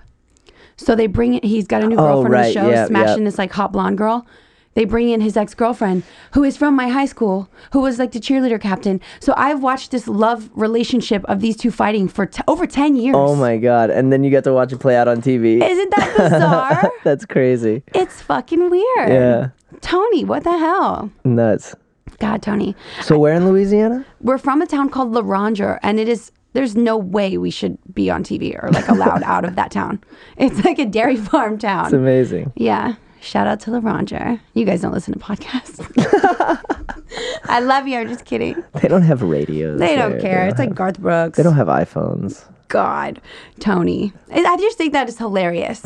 So 0.78 0.96
they 0.96 1.08
bring 1.08 1.36
it. 1.36 1.44
He's 1.44 1.68
got 1.68 1.84
a 1.84 1.88
new 1.88 1.96
Oh, 1.96 2.06
girlfriend 2.08 2.26
on 2.26 2.32
right. 2.42 2.48
the 2.48 2.54
show, 2.54 2.70
Yeah, 2.70 2.86
smashing 2.88 3.20
yeah. 3.20 3.26
this 3.26 3.38
like 3.38 3.52
hot 3.54 3.72
blonde 3.72 3.98
girl. 3.98 4.26
They 4.74 4.86
bring 4.86 5.10
in 5.10 5.20
his 5.20 5.36
ex 5.36 5.54
girlfriend, 5.54 6.04
who 6.34 6.46
is 6.46 6.56
from 6.56 6.76
my 6.78 6.88
high 6.88 7.06
school, 7.06 7.50
who 7.74 7.82
was 7.82 8.00
like 8.00 8.14
the 8.14 8.22
cheerleader 8.22 8.60
captain. 8.60 9.02
So 9.20 9.34
I've 9.36 9.62
watched 9.62 9.92
this 9.92 10.08
love 10.08 10.50
relationship 10.56 11.26
of 11.26 11.42
these 11.42 11.58
two 11.58 11.72
fighting 11.72 12.08
for 12.08 12.26
t- 12.26 12.42
over 12.48 12.66
ten 12.66 12.96
years. 12.96 13.16
Oh 13.18 13.36
my 13.36 13.58
god! 13.58 13.90
And 13.90 14.14
then 14.14 14.24
you 14.24 14.30
get 14.30 14.46
to 14.46 14.54
watch 14.54 14.72
it 14.72 14.80
play 14.80 14.96
out 14.96 15.10
on 15.10 15.22
TV. 15.22 15.62
Isn't 15.62 15.90
that 15.98 16.16
bizarre? 16.18 16.90
That's 17.04 17.26
crazy. 17.26 17.84
it's 17.94 18.22
fucking 18.22 18.70
weird. 18.70 19.10
Yeah, 19.10 19.50
Tony, 19.82 20.24
what 20.24 20.46
the 20.46 20.58
hell? 20.58 21.12
nuts. 21.26 21.76
God, 22.20 22.42
Tony. 22.42 22.76
So 23.02 23.18
where 23.18 23.34
in 23.34 23.46
Louisiana? 23.48 24.06
We're 24.22 24.38
from 24.38 24.62
a 24.62 24.68
town 24.68 24.90
called 24.90 25.12
Larose, 25.14 25.80
and 25.84 26.00
it 26.00 26.08
is. 26.08 26.32
There's 26.54 26.76
no 26.76 26.98
way 26.98 27.38
we 27.38 27.50
should 27.50 27.78
be 27.94 28.10
on 28.10 28.24
TV 28.26 28.62
or 28.62 28.70
like 28.72 28.88
allowed 28.90 29.24
out 29.24 29.46
of 29.46 29.56
that 29.56 29.72
town. 29.72 30.04
It's 30.38 30.64
like 30.66 30.80
a 30.80 30.86
dairy 30.86 31.16
farm 31.30 31.58
town. 31.58 31.86
It's 31.86 31.94
amazing. 31.94 32.52
yeah. 32.56 32.96
Shout 33.22 33.46
out 33.46 33.60
to 33.62 33.72
Larose. 33.72 34.40
You 34.56 34.66
guys 34.66 34.82
don't 34.82 34.92
listen 34.94 35.14
to 35.14 35.20
podcasts. 35.20 35.80
I 37.46 37.60
love 37.60 37.88
you. 37.88 37.98
I'm 38.00 38.08
just 38.08 38.26
kidding. 38.26 38.64
They 38.82 38.88
don't 38.88 39.04
have 39.04 39.22
radios. 39.22 39.80
They 39.80 39.96
don't 39.96 40.14
there. 40.14 40.22
care. 40.22 40.42
They 40.46 40.48
It's 40.50 40.58
don't 40.58 40.68
like 40.70 40.76
Garth 40.76 41.00
Brooks. 41.00 41.38
They 41.38 41.44
don't 41.44 41.56
have 41.56 41.68
iPhones. 41.68 42.44
God, 42.68 43.22
Tony. 43.60 44.12
I 44.34 44.40
I 44.44 44.58
just 44.58 44.78
think 44.78 44.94
that 44.94 45.08
is 45.08 45.18
hilarious. 45.20 45.86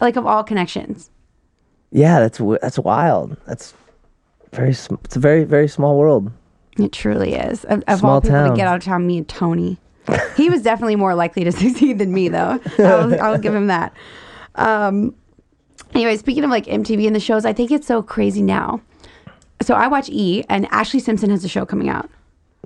Like 0.00 0.16
of 0.16 0.26
all 0.26 0.42
connections. 0.42 1.10
Yeah, 1.90 2.20
that's 2.20 2.40
that's 2.62 2.78
wild. 2.78 3.36
That's 3.46 3.74
very. 4.52 4.72
sm- 4.72 4.96
It's 5.04 5.16
a 5.16 5.20
very 5.20 5.44
very 5.44 5.68
small 5.68 5.96
world. 5.98 6.30
It 6.78 6.92
truly 6.92 7.34
is. 7.34 7.64
Of, 7.64 7.82
of 7.88 7.98
Small 7.98 8.12
all 8.12 8.20
people 8.20 8.36
to 8.38 8.46
town. 8.48 8.56
get 8.56 8.66
out 8.66 8.76
of 8.76 8.84
town, 8.84 9.06
me 9.06 9.18
and 9.18 9.28
Tony. 9.28 9.78
He 10.36 10.48
was 10.48 10.62
definitely 10.62 10.96
more 10.96 11.14
likely 11.14 11.44
to 11.44 11.52
succeed 11.62 11.98
than 11.98 12.12
me, 12.12 12.28
though. 12.28 12.58
I'll, 12.78 13.20
I'll 13.22 13.38
give 13.38 13.54
him 13.54 13.66
that. 13.66 13.92
Um, 14.54 15.14
anyway, 15.94 16.16
speaking 16.16 16.42
of 16.44 16.50
like 16.50 16.66
MTV 16.66 17.06
and 17.06 17.14
the 17.14 17.20
shows, 17.20 17.44
I 17.44 17.52
think 17.52 17.70
it's 17.70 17.86
so 17.86 18.02
crazy 18.02 18.42
now. 18.42 18.80
So 19.62 19.74
I 19.74 19.88
watch 19.88 20.08
E, 20.08 20.42
and 20.48 20.68
Ashlee 20.70 21.00
Simpson 21.02 21.28
has 21.30 21.44
a 21.44 21.48
show 21.48 21.66
coming 21.66 21.88
out. 21.88 22.08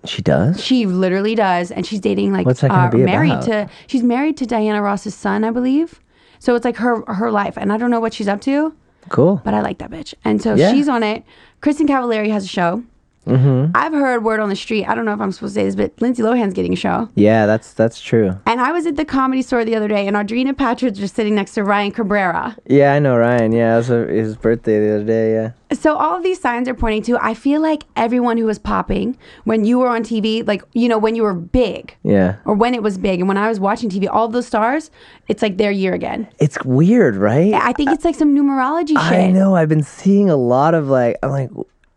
She 0.04 0.22
does. 0.22 0.62
She 0.62 0.86
literally 0.86 1.34
does, 1.34 1.70
and 1.70 1.84
she's 1.86 1.98
dating 2.00 2.32
like 2.32 2.46
What's 2.46 2.60
that 2.60 2.70
gonna 2.70 2.88
uh, 2.88 2.90
be 2.90 2.98
married 3.02 3.32
about? 3.32 3.44
to. 3.46 3.70
She's 3.88 4.02
married 4.02 4.36
to 4.36 4.46
Diana 4.46 4.80
Ross's 4.82 5.14
son, 5.14 5.44
I 5.44 5.50
believe. 5.50 6.00
So 6.38 6.54
it's 6.54 6.64
like 6.64 6.76
her 6.76 7.02
her 7.12 7.30
life, 7.30 7.56
and 7.56 7.72
I 7.72 7.78
don't 7.78 7.90
know 7.90 8.00
what 8.00 8.12
she's 8.14 8.28
up 8.28 8.40
to. 8.42 8.74
Cool. 9.08 9.40
But 9.44 9.54
I 9.54 9.60
like 9.60 9.78
that 9.78 9.90
bitch. 9.90 10.14
And 10.24 10.40
so 10.42 10.54
Yeah. 10.54 10.70
she's 10.72 10.88
on 10.88 11.02
it. 11.02 11.22
Kristin 11.62 11.86
Cavallari 11.86 12.30
has 12.30 12.44
a 12.44 12.48
show. 12.48 12.82
Mm-hmm. 13.26 13.70
I've 13.74 13.92
heard 13.94 14.22
word 14.22 14.38
on 14.40 14.50
the 14.50 14.56
street. 14.56 14.84
I 14.84 14.94
don't 14.94 15.06
know 15.06 15.14
if 15.14 15.20
I'm 15.20 15.32
supposed 15.32 15.54
to 15.54 15.60
say 15.60 15.64
this, 15.64 15.74
but 15.74 15.92
Lindsay 16.02 16.22
Lohan's 16.22 16.52
getting 16.52 16.74
a 16.74 16.76
show. 16.76 17.08
Yeah, 17.14 17.46
that's 17.46 17.72
that's 17.72 17.98
true. 17.98 18.38
And 18.44 18.60
I 18.60 18.70
was 18.70 18.84
at 18.84 18.96
the 18.96 19.04
comedy 19.06 19.40
store 19.40 19.64
the 19.64 19.74
other 19.74 19.88
day, 19.88 20.06
and 20.06 20.14
Audrina 20.14 20.52
Patridge 20.52 21.00
was 21.00 21.10
sitting 21.10 21.34
next 21.34 21.54
to 21.54 21.64
Ryan 21.64 21.90
Cabrera. 21.90 22.54
Yeah, 22.66 22.92
I 22.92 22.98
know 22.98 23.16
Ryan. 23.16 23.52
Yeah, 23.52 23.74
it 23.74 23.76
was 23.78 23.86
his 23.88 24.36
birthday 24.36 24.78
the 24.78 24.96
other 24.96 25.04
day. 25.04 25.32
Yeah. 25.32 25.50
So 25.74 25.96
all 25.96 26.16
of 26.16 26.22
these 26.22 26.40
signs 26.40 26.68
are 26.68 26.74
pointing 26.74 27.02
to. 27.04 27.18
I 27.24 27.34
feel 27.34 27.60
like 27.60 27.84
everyone 27.96 28.36
who 28.36 28.46
was 28.46 28.58
popping 28.58 29.16
when 29.44 29.64
you 29.64 29.78
were 29.78 29.88
on 29.88 30.02
TV, 30.02 30.46
like 30.46 30.62
you 30.72 30.88
know 30.88 30.98
when 30.98 31.14
you 31.14 31.22
were 31.22 31.34
big, 31.34 31.96
Yeah. 32.02 32.36
or 32.44 32.54
when 32.54 32.74
it 32.74 32.82
was 32.82 32.98
big, 32.98 33.20
and 33.20 33.28
when 33.28 33.36
I 33.36 33.48
was 33.48 33.60
watching 33.60 33.90
TV, 33.90 34.08
all 34.10 34.26
of 34.26 34.32
those 34.32 34.46
stars, 34.46 34.90
it's 35.28 35.42
like 35.42 35.56
their 35.56 35.70
year 35.70 35.92
again. 35.94 36.28
It's 36.38 36.62
weird, 36.64 37.16
right? 37.16 37.52
I 37.54 37.72
think 37.72 37.90
it's 37.90 38.04
like 38.04 38.14
some 38.14 38.34
numerology 38.34 38.88
shit. 38.88 38.98
I 38.98 39.30
know. 39.30 39.54
I've 39.56 39.68
been 39.68 39.82
seeing 39.82 40.30
a 40.30 40.36
lot 40.36 40.74
of 40.74 40.88
like. 40.88 41.16
I'm 41.22 41.30
like, 41.30 41.50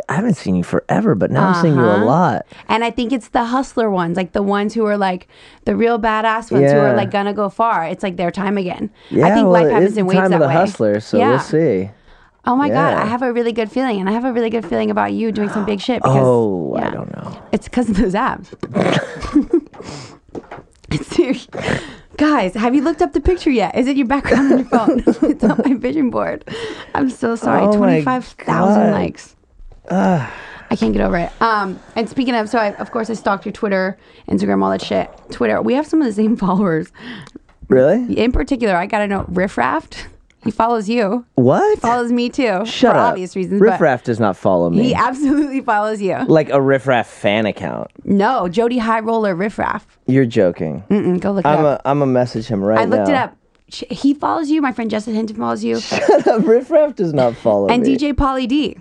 I 0.10 0.14
haven't 0.16 0.36
seen 0.36 0.56
you 0.56 0.64
forever, 0.64 1.16
but 1.16 1.32
now 1.32 1.50
I'm 1.50 1.62
seeing 1.62 1.76
you 1.76 1.82
a 1.84 1.96
Uh-huh. 1.96 2.06
lot. 2.06 2.46
And 2.70 2.86
I 2.86 2.92
think 2.92 3.12
it's 3.12 3.28
the 3.30 3.44
hustler 3.44 3.90
ones, 3.90 4.16
like 4.16 4.32
the 4.32 4.42
ones 4.42 4.74
who 4.74 4.86
are 4.86 4.98
like 4.98 5.28
the 5.66 5.76
real 5.76 6.00
badass 6.00 6.50
ones 6.50 6.72
who 6.72 6.78
are 6.78 6.96
like 6.96 7.12
gonna 7.12 7.34
go 7.34 7.50
far. 7.50 7.84
It's 7.86 8.04
like 8.04 8.16
their 8.16 8.32
time 8.32 8.58
again. 8.58 8.90
Yeah, 9.10 9.26
I 9.28 9.32
think 9.34 9.44
well, 9.44 9.52
life 9.54 9.66
it 9.68 9.72
happens 9.74 9.92
is 9.92 9.98
in 9.98 10.06
the 10.06 10.10
waves 10.10 10.20
time 10.22 10.30
that 10.32 10.36
of 10.38 10.42
the 10.44 10.48
way. 10.48 10.54
hustler, 10.54 11.00
so 11.02 11.18
yeah. 11.18 11.30
we'll 11.32 11.40
see. 11.40 11.90
Oh 12.48 12.56
my 12.56 12.70
god, 12.70 12.94
I 12.94 13.06
have 13.06 13.22
a 13.22 13.32
really 13.34 13.52
good 13.52 13.70
feeling, 13.70 14.00
and 14.00 14.10
I 14.10 14.14
have 14.14 14.24
a 14.26 14.32
really 14.32 14.50
good 14.50 14.66
feeling 14.66 14.90
about 14.90 15.12
you 15.14 15.32
doing 15.32 15.50
some 15.50 15.66
big 15.66 15.82
shit. 15.82 16.02
Because, 16.02 16.16
Oh, 16.18 16.76
I 16.76 16.90
don't 16.90 17.12
know. 17.16 17.44
It's 17.52 17.68
because 17.68 17.90
of 17.90 17.98
those 17.98 18.16
abs. 18.16 18.54
it's 20.92 21.08
serious. 21.16 21.48
Guys, 22.18 22.54
have 22.56 22.74
you 22.74 22.82
looked 22.84 23.02
up 23.02 23.14
the 23.14 23.22
picture 23.22 23.52
yet? 23.52 23.76
Is 23.78 23.88
it 23.88 23.96
your 23.98 24.08
background 24.08 24.52
on 24.52 24.60
your 24.60 24.68
phone? 24.70 25.04
it's 25.30 25.44
on 25.44 25.62
my 25.64 25.74
vision 25.76 26.10
board. 26.10 26.44
I'm 26.96 27.10
so 27.10 27.36
sorry. 27.36 27.62
Oh 27.64 27.72
my 27.72 27.78
Twenty 27.78 28.02
five 28.02 28.26
thousand 28.26 28.84
God. 28.86 28.92
likes. 28.94 29.36
I 29.90 30.76
can't 30.76 30.94
get 30.94 31.02
over 31.02 31.18
it. 31.18 31.32
Um, 31.42 31.80
and 31.96 32.10
speaking 32.10 32.36
of, 32.36 32.50
so 32.50 32.58
I, 32.60 32.74
of 32.76 32.92
course 32.92 33.10
I 33.10 33.14
stalked 33.14 33.46
your 33.46 33.54
Twitter, 33.54 33.98
Instagram, 34.28 34.64
all 34.64 34.72
that 34.72 34.82
shit. 34.82 35.10
Twitter, 35.32 35.62
we 35.62 35.74
have 35.76 35.86
some 35.88 36.02
of 36.02 36.08
the 36.08 36.14
same 36.14 36.36
followers. 36.46 36.92
Really? 37.70 38.18
In 38.18 38.32
particular, 38.32 38.76
I 38.76 38.86
gotta 38.86 39.08
know 39.08 39.26
Riff 39.28 39.58
Raff. 39.58 39.88
He 40.44 40.52
follows 40.52 40.88
you. 40.88 41.26
What? 41.36 41.76
He 41.76 41.80
Follows 41.82 42.12
me 42.12 42.30
too. 42.30 42.64
Shut 42.66 42.94
for 42.94 43.00
up. 43.00 43.10
obvious 43.12 43.36
reasons. 43.36 43.60
Riff 43.60 43.72
but 43.74 43.82
Raff 43.82 44.04
does 44.04 44.20
not 44.20 44.38
follow 44.38 44.70
me. 44.70 44.84
He 44.84 44.94
absolutely 44.96 45.62
follows 45.62 46.00
you. 46.02 46.16
like 46.28 46.50
a 46.50 46.62
Riffraff 46.62 47.08
fan 47.08 47.46
account. 47.46 47.90
No, 48.06 48.48
Jody 48.48 48.78
High 48.78 49.00
Roller 49.02 49.36
Riff 49.36 49.58
Raff. 49.58 49.86
You're 50.06 50.26
joking. 50.26 50.84
Mm-mm, 50.90 51.20
go 51.20 51.32
look 51.32 51.44
it 51.44 51.48
I'm 51.50 51.66
up. 51.66 51.82
a 51.84 51.90
I'm 51.90 52.02
a 52.02 52.06
message 52.06 52.48
him 52.48 52.64
right 52.64 52.76
now. 52.76 52.82
I 52.82 52.86
looked 52.86 53.10
now. 53.10 53.14
it 53.14 53.18
up. 53.18 53.38
Sh- 53.70 53.84
He 53.90 54.14
follows 54.14 54.50
you. 54.50 54.62
My 54.62 54.72
friend 54.72 54.90
Justin 54.90 55.16
Hinton 55.16 55.36
follows 55.36 55.64
you. 55.64 55.76
Riff 56.40 56.70
Raff 56.72 56.96
does 56.96 57.14
not 57.14 57.36
follow 57.36 57.68
me. 57.68 57.74
and 57.74 57.84
me. 57.84 57.98
DJ 57.98 58.14
Pauly 58.14 58.48
D. 58.48 58.78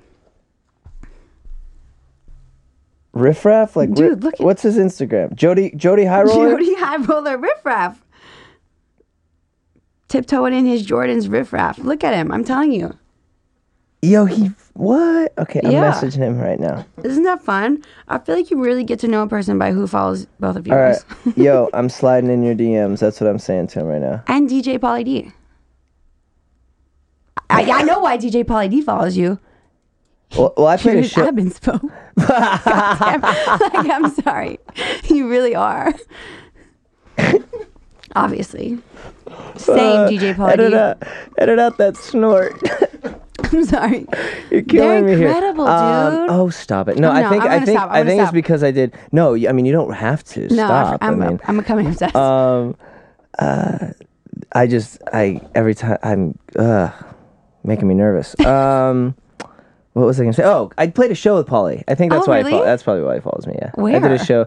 Riff 3.12 3.45
Raff, 3.47 3.77
like 3.77 3.92
Dude, 3.95 4.19
Ri- 4.19 4.21
look 4.21 4.35
at- 4.35 4.40
what's 4.45 4.62
his 4.62 4.77
Instagram? 4.77 5.35
Jody 5.35 5.71
Jody 5.75 6.05
High 6.05 6.23
Roller. 6.25 6.51
Jody 6.51 6.75
High 6.75 6.97
Roller 6.97 7.38
Riff 7.38 7.64
Raff. 7.64 8.03
Tiptoeing 10.16 10.55
in 10.55 10.66
his 10.66 10.87
Jordans 10.87 11.31
riffraff. 11.31 11.79
Look 11.79 12.02
at 12.05 12.14
him. 12.14 12.33
I'm 12.33 12.44
telling 12.44 12.72
you. 12.72 12.96
Yo, 14.02 14.24
he 14.26 14.50
what? 14.74 15.33
Okay, 15.38 15.61
I'm 15.64 15.70
Yeah. 15.72 15.90
messaging 15.90 16.18
him 16.18 16.38
right 16.38 16.61
now. 16.61 16.85
Isn't 17.02 17.24
that 17.24 17.42
fun? 17.42 17.83
I 18.09 18.18
feel 18.18 18.37
like 18.37 18.50
you 18.50 18.62
really 18.62 18.85
get 18.85 18.98
to 19.00 19.09
know 19.09 19.22
a 19.22 19.26
person 19.26 19.59
by 19.59 19.72
who 19.72 19.87
follows 19.87 20.26
both 20.38 20.55
of 20.57 20.66
you. 20.66 20.72
All 20.74 20.79
right, 20.79 21.02
yo, 21.37 21.68
I'm 21.74 21.88
sliding 21.88 22.31
in 22.31 22.42
your 22.42 22.55
DMs. 22.55 23.00
That's 23.00 23.20
what 23.20 23.29
I'm 23.29 23.38
saying 23.38 23.68
to 23.68 23.81
him 23.81 23.87
right 23.87 24.00
now. 24.00 24.22
and 24.29 24.48
DJ 24.48 24.79
Pauly 24.79 25.05
D. 25.05 25.33
I, 27.48 27.62
I 27.70 27.83
know 27.83 28.00
why 28.00 28.16
DJ 28.18 28.44
Pauly 28.44 28.68
D 28.70 28.81
follows 28.83 29.16
you. 29.16 29.38
Well, 30.37 30.52
well 30.57 30.66
I 30.66 30.76
played 30.76 30.96
a 30.96 31.00
You're 31.00 31.09
show. 31.09 31.31
admin 31.31 31.52
spo. 31.59 31.81
Goddamn. 32.26 33.20
like, 33.22 33.90
I'm 33.90 34.11
sorry. 34.22 34.59
You 35.09 35.29
really 35.29 35.55
are. 35.55 35.94
Obviously. 38.16 38.79
Same 39.57 40.09
DJ 40.09 40.35
Pauly 40.35 40.48
Uh, 40.48 40.52
Edit 40.52 40.74
out, 40.74 41.02
edit 41.38 41.59
out 41.59 41.79
that 41.79 41.96
snort. 41.96 42.55
I'm 43.52 43.64
sorry. 43.64 44.07
You're 44.50 44.62
killing 44.62 45.07
me 45.07 45.14
here. 45.16 45.29
incredible, 45.29 45.66
Um, 45.68 46.12
dude. 46.26 46.31
oh, 46.31 46.48
stop 46.50 46.88
it! 46.88 46.98
No, 46.98 47.11
Oh, 47.11 47.12
I 47.12 47.29
think 47.29 47.44
I 47.44 47.64
think 47.64 47.81
I 47.81 48.05
think 48.05 48.22
it's 48.22 48.33
because 48.33 48.62
I 48.64 48.70
did. 48.72 48.94
No, 49.12 49.35
I 49.35 49.52
mean 49.52 49.66
you 49.66 49.72
don't 49.72 49.92
have 49.92 50.24
to 50.35 50.40
No, 50.48 50.66
stop. 50.66 50.98
I'm, 51.00 51.22
I 51.22 51.29
mean, 51.29 51.40
I'm 51.46 51.57
becoming 51.59 51.87
obsessed. 51.87 52.16
um, 52.16 52.76
uh, 53.38 53.88
I 54.52 54.66
just 54.66 54.98
I 55.12 55.40
every 55.55 55.74
time 55.74 55.98
I'm 56.02 56.38
uh 56.59 56.90
making 57.64 57.87
me 57.88 57.94
nervous. 57.94 58.35
Um, 58.46 59.14
what 59.92 60.05
was 60.07 60.20
I 60.20 60.24
gonna 60.24 60.33
say? 60.35 60.44
Oh, 60.44 60.70
I 60.76 60.88
played 60.88 61.11
a 61.11 61.14
show 61.14 61.37
with 61.37 61.46
Pauly. 61.46 61.83
I 61.88 61.94
think 61.94 62.12
that's 62.12 62.26
Oh, 62.26 62.31
why 62.31 62.38
really? 62.38 62.52
he 62.52 62.59
fo- 62.59 62.64
that's 62.64 62.83
probably 62.83 63.02
why 63.05 63.14
he 63.14 63.20
follows 63.20 63.46
me. 63.46 63.55
Yeah, 63.59 63.70
Where? 63.76 63.96
I 63.96 63.98
did 63.98 64.11
a 64.12 64.22
show. 64.24 64.46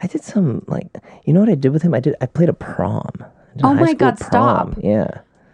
I 0.00 0.06
did 0.06 0.22
some 0.22 0.64
like 0.68 0.86
you 1.24 1.32
know 1.32 1.40
what 1.40 1.48
I 1.48 1.54
did 1.54 1.72
with 1.72 1.82
him? 1.82 1.94
I 1.94 2.00
did 2.00 2.14
I 2.20 2.26
played 2.26 2.48
a 2.48 2.52
prom. 2.54 3.10
Did 3.56 3.64
Oh 3.64 3.74
high 3.74 3.80
my 3.80 3.94
God, 3.94 4.18
prom. 4.18 4.72
stop. 4.72 4.84
Yeah. 4.84 5.10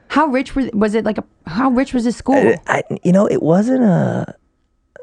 how 0.09 0.27
rich 0.27 0.55
was, 0.55 0.71
was 0.73 0.95
it? 0.95 1.05
Like 1.05 1.19
a 1.19 1.25
how 1.47 1.71
rich 1.71 1.95
was 1.95 2.05
his 2.05 2.17
school? 2.17 2.37
I, 2.67 2.83
I- 2.91 2.99
you 3.03 3.13
know, 3.13 3.27
it 3.27 3.43
wasn't 3.43 3.85
a. 3.85 4.35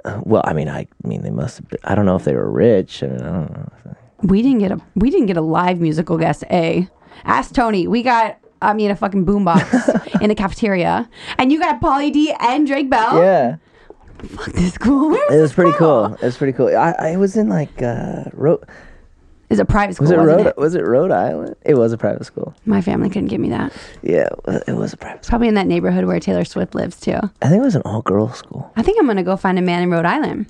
uh, 0.06 0.22
Well, 0.24 0.42
I 0.46 0.54
mean, 0.54 0.70
I 0.70 0.88
mean, 1.04 1.22
they 1.24 1.30
must 1.32 1.58
have. 1.58 1.68
Been, 1.70 1.80
I 1.84 1.96
don't 1.96 2.06
know 2.06 2.16
if 2.16 2.24
they 2.24 2.34
were 2.36 2.50
rich. 2.52 3.02
I 3.04 3.08
mean, 3.08 3.22
I 3.22 3.32
don't 3.32 3.52
know. 3.58 3.96
we 4.24 4.42
didn't 4.42 4.60
get 4.60 4.72
a 4.72 4.80
we 4.96 5.10
didn't 5.10 5.28
get 5.28 5.38
a 5.38 5.42
live 5.42 5.80
musical 5.80 6.18
guest. 6.18 6.44
A 6.52 6.88
ask 7.26 7.54
Tony. 7.54 7.88
We 7.88 8.04
got 8.04 8.38
I 8.62 8.74
mean 8.74 8.92
a 8.92 8.96
fucking 8.96 9.26
boombox 9.26 10.22
in 10.22 10.30
the 10.30 10.36
cafeteria, 10.36 11.10
and 11.40 11.52
you 11.52 11.60
got 11.60 11.82
Pauly 11.82 12.14
D 12.14 12.32
and 12.40 12.68
Drake 12.68 12.90
Bell. 12.92 13.18
Yeah, 13.24 13.56
Fuck 14.22 14.54
this 14.54 14.74
school. 14.74 15.10
Where 15.10 15.34
it 15.36 15.42
was 15.42 15.54
pretty 15.54 15.76
cool. 15.78 16.14
It 16.14 16.22
was 16.22 16.38
pretty 16.38 16.54
cool. 16.54 16.68
I, 16.68 16.92
I 17.00 17.16
was 17.18 17.36
in 17.36 17.50
like 17.50 17.82
uh, 17.82 18.26
Rhode. 18.34 18.64
It's 19.52 19.60
a 19.60 19.66
private 19.66 19.96
school. 19.96 20.06
Was 20.08 20.12
it 20.12 20.18
Rhode? 20.18 20.48
it? 20.48 20.58
Was 20.58 20.76
it 20.76 20.84
Rhode 20.86 21.12
Island? 21.12 21.56
It 21.64 21.76
was 21.76 21.92
a 21.94 21.98
private 21.98 22.26
school. 22.26 22.56
My 22.66 22.82
family 22.82 23.10
couldn't 23.10 23.28
give 23.28 23.40
me 23.42 23.50
that. 23.50 23.74
Yeah, 24.02 24.30
it 24.68 24.76
was- 24.76 24.94
a 24.94 24.98
private 24.98 25.26
school. 25.26 25.30
Probably 25.30 25.48
in 25.50 25.56
that 25.56 25.68
neighborhood 25.68 26.06
where 26.06 26.20
Taylor 26.20 26.46
Swift 26.46 26.74
lives 26.74 27.00
too. 27.00 27.20
I 27.42 27.50
think 27.50 27.62
it 27.62 27.66
was 27.66 27.76
an 27.76 27.82
all 27.84 28.02
girls 28.02 28.38
school. 28.38 28.72
I 28.78 28.82
think 28.82 28.98
I'm 29.00 29.06
gonna 29.08 29.24
go 29.24 29.36
find 29.38 29.60
a 29.60 29.62
man 29.62 29.84
in 29.84 29.92
Rhode 29.92 30.06
Island. 30.06 30.48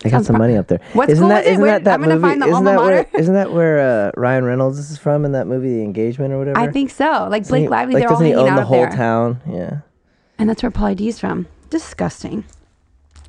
They 0.00 0.10
got 0.10 0.24
some 0.26 0.34
pro- 0.36 0.44
money 0.44 0.56
up 0.58 0.66
there. 0.68 0.80
What 0.92 1.08
isn't 1.08 1.16
school 1.22 1.30
that, 1.30 1.44
is 1.44 1.46
it? 1.46 1.50
Isn't 1.52 1.62
Where- 1.62 1.70
that 1.72 1.84
that 1.84 1.94
I'm 1.94 2.00
gonna 2.02 2.16
movie? 2.16 2.28
find 2.28 2.42
the 2.42 2.46
isn't 2.46 2.54
alma 2.56 2.70
that 2.72 2.78
where? 2.80 2.96
mater. 3.04 3.18
Isn't 3.18 3.34
that 3.34 3.52
where 3.52 3.78
uh, 4.08 4.10
Ryan 4.20 4.44
Reynolds 4.44 4.78
is 4.78 4.98
from 4.98 5.24
in 5.24 5.32
that 5.32 5.46
movie, 5.46 5.76
The 5.76 5.82
Engagement 5.82 6.34
or 6.34 6.38
whatever? 6.38 6.58
I 6.58 6.70
think 6.70 6.90
so. 6.90 7.26
Like 7.30 7.48
Blake 7.48 7.62
he- 7.62 7.68
Lively, 7.68 7.94
like, 7.94 8.02
they're 8.02 8.10
all 8.10 8.14
doesn't 8.16 8.26
he 8.26 8.34
own 8.34 8.48
out 8.50 8.56
the 8.56 8.64
whole 8.64 8.80
there, 8.82 8.90
town? 8.90 9.40
Yeah. 9.50 9.78
and 10.38 10.50
that's 10.50 10.62
where 10.62 10.70
Pauly 10.70 10.96
D's 10.96 11.18
from. 11.18 11.46
Disgusting. 11.70 12.44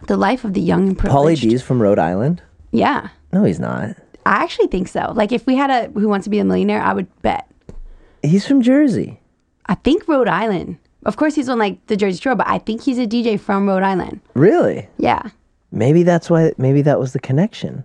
The 0.07 0.17
life 0.17 0.43
of 0.43 0.53
the 0.53 0.59
young 0.61 0.89
and 0.89 0.97
privileged. 0.97 1.43
D's 1.43 1.61
from 1.61 1.81
Rhode 1.81 1.97
Island? 1.99 2.41
Yeah, 2.71 3.07
No, 3.31 3.43
he's 3.45 3.59
not. 3.59 3.95
I 4.25 4.43
actually 4.43 4.67
think 4.67 4.87
so. 4.87 5.13
Like 5.15 5.31
if 5.31 5.45
we 5.45 5.55
had 5.55 5.69
a 5.69 5.91
Who 5.99 6.07
Wants 6.07 6.23
to 6.25 6.29
Be 6.29 6.39
a 6.39 6.45
Millionaire, 6.45 6.81
I 6.81 6.93
would 6.93 7.07
bet. 7.21 7.49
He's 8.23 8.47
from 8.47 8.61
Jersey. 8.61 9.19
I 9.67 9.75
think 9.75 10.07
Rhode 10.07 10.27
Island. 10.27 10.77
Of 11.05 11.17
course, 11.17 11.35
he's 11.35 11.49
on 11.49 11.59
like 11.59 11.85
the 11.85 11.95
Jersey 11.95 12.19
Shore, 12.19 12.35
but 12.35 12.47
I 12.47 12.57
think 12.57 12.81
he's 12.81 12.97
a 12.97 13.05
DJ 13.05 13.39
from 13.39 13.67
Rhode 13.67 13.83
Island. 13.83 14.21
Really? 14.33 14.87
Yeah. 14.97 15.29
Maybe 15.71 16.03
that's 16.03 16.29
why. 16.29 16.53
Maybe 16.57 16.81
that 16.81 16.99
was 16.99 17.13
the 17.13 17.19
connection. 17.19 17.83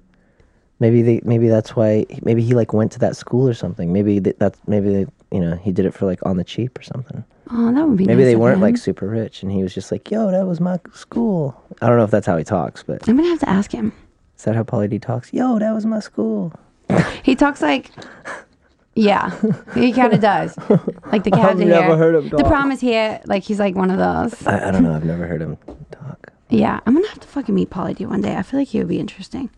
Maybe 0.79 1.03
they. 1.03 1.21
Maybe 1.25 1.49
that's 1.49 1.77
why. 1.77 2.07
Maybe 2.23 2.43
he 2.43 2.55
like 2.55 2.73
went 2.73 2.93
to 2.93 2.99
that 3.01 3.17
school 3.17 3.47
or 3.47 3.53
something. 3.53 3.93
Maybe 3.93 4.19
that, 4.21 4.39
that's. 4.39 4.59
Maybe 4.67 4.89
they, 4.91 5.07
you 5.31 5.41
know 5.41 5.57
he 5.57 5.73
did 5.73 5.85
it 5.85 5.93
for 5.93 6.07
like 6.07 6.25
on 6.25 6.39
the 6.39 6.45
cheap 6.45 6.79
or 6.79 6.83
something. 6.83 7.23
Oh, 7.51 7.75
that 7.75 7.87
would 7.87 7.99
be. 7.99 8.07
Maybe 8.07 8.23
nice 8.23 8.31
they 8.31 8.37
weren't 8.37 8.57
him. 8.57 8.63
like 8.63 8.79
super 8.79 9.07
rich, 9.07 9.43
and 9.43 9.53
he 9.53 9.63
was 9.63 9.75
just 9.75 9.93
like, 9.93 10.11
"Yo, 10.11 10.31
that 10.31 10.47
was 10.47 10.61
my 10.61 10.79
school." 10.95 11.61
I 11.83 11.89
don't 11.89 11.99
know 11.99 12.05
if 12.05 12.11
that's 12.11 12.27
how 12.27 12.39
he 12.39 12.45
talks, 12.45 12.83
but 12.83 13.07
I'm 13.07 13.17
gonna 13.17 13.29
have 13.29 13.41
to 13.41 13.49
ask 13.49 13.73
him. 13.73 13.93
Is 14.41 14.45
that 14.45 14.57
how 14.57 14.63
Pauly 14.63 14.89
D 14.89 14.99
talks? 14.99 15.33
Yo, 15.35 15.59
that 15.59 15.73
was 15.75 15.85
my 15.85 16.01
school. 16.01 16.53
He 17.23 17.35
talks 17.35 17.61
like, 17.61 17.91
yeah, 18.95 19.39
he 19.75 19.93
kind 19.93 20.13
of 20.15 20.21
does. 20.21 20.57
Like 21.13 21.25
the 21.25 21.31
cabs 21.31 21.61
I've 21.61 21.67
never 21.69 21.89
here. 21.89 21.97
heard 21.97 22.15
him 22.17 22.29
The 22.31 22.39
talk. 22.39 22.47
prom 22.47 22.73
is 22.73 22.81
here. 22.81 23.21
Like 23.27 23.43
he's 23.45 23.59
like 23.61 23.75
one 23.77 23.91
of 23.91 23.99
those. 23.99 24.47
I, 24.47 24.69
I 24.69 24.71
don't 24.71 24.83
know. 24.83 24.95
I've 24.95 25.05
never 25.05 25.27
heard 25.27 25.43
him 25.43 25.59
talk. 25.91 26.33
Yeah, 26.49 26.81
I'm 26.87 26.95
gonna 26.95 27.07
have 27.09 27.21
to 27.21 27.29
fucking 27.29 27.55
meet 27.55 27.69
Pauly 27.71 27.95
D 27.95 28.07
one 28.07 28.23
day. 28.23 28.35
I 28.35 28.43
feel 28.43 28.59
like 28.61 28.69
he 28.69 28.79
would 28.79 28.89
be 28.89 28.99
interesting. 28.99 29.51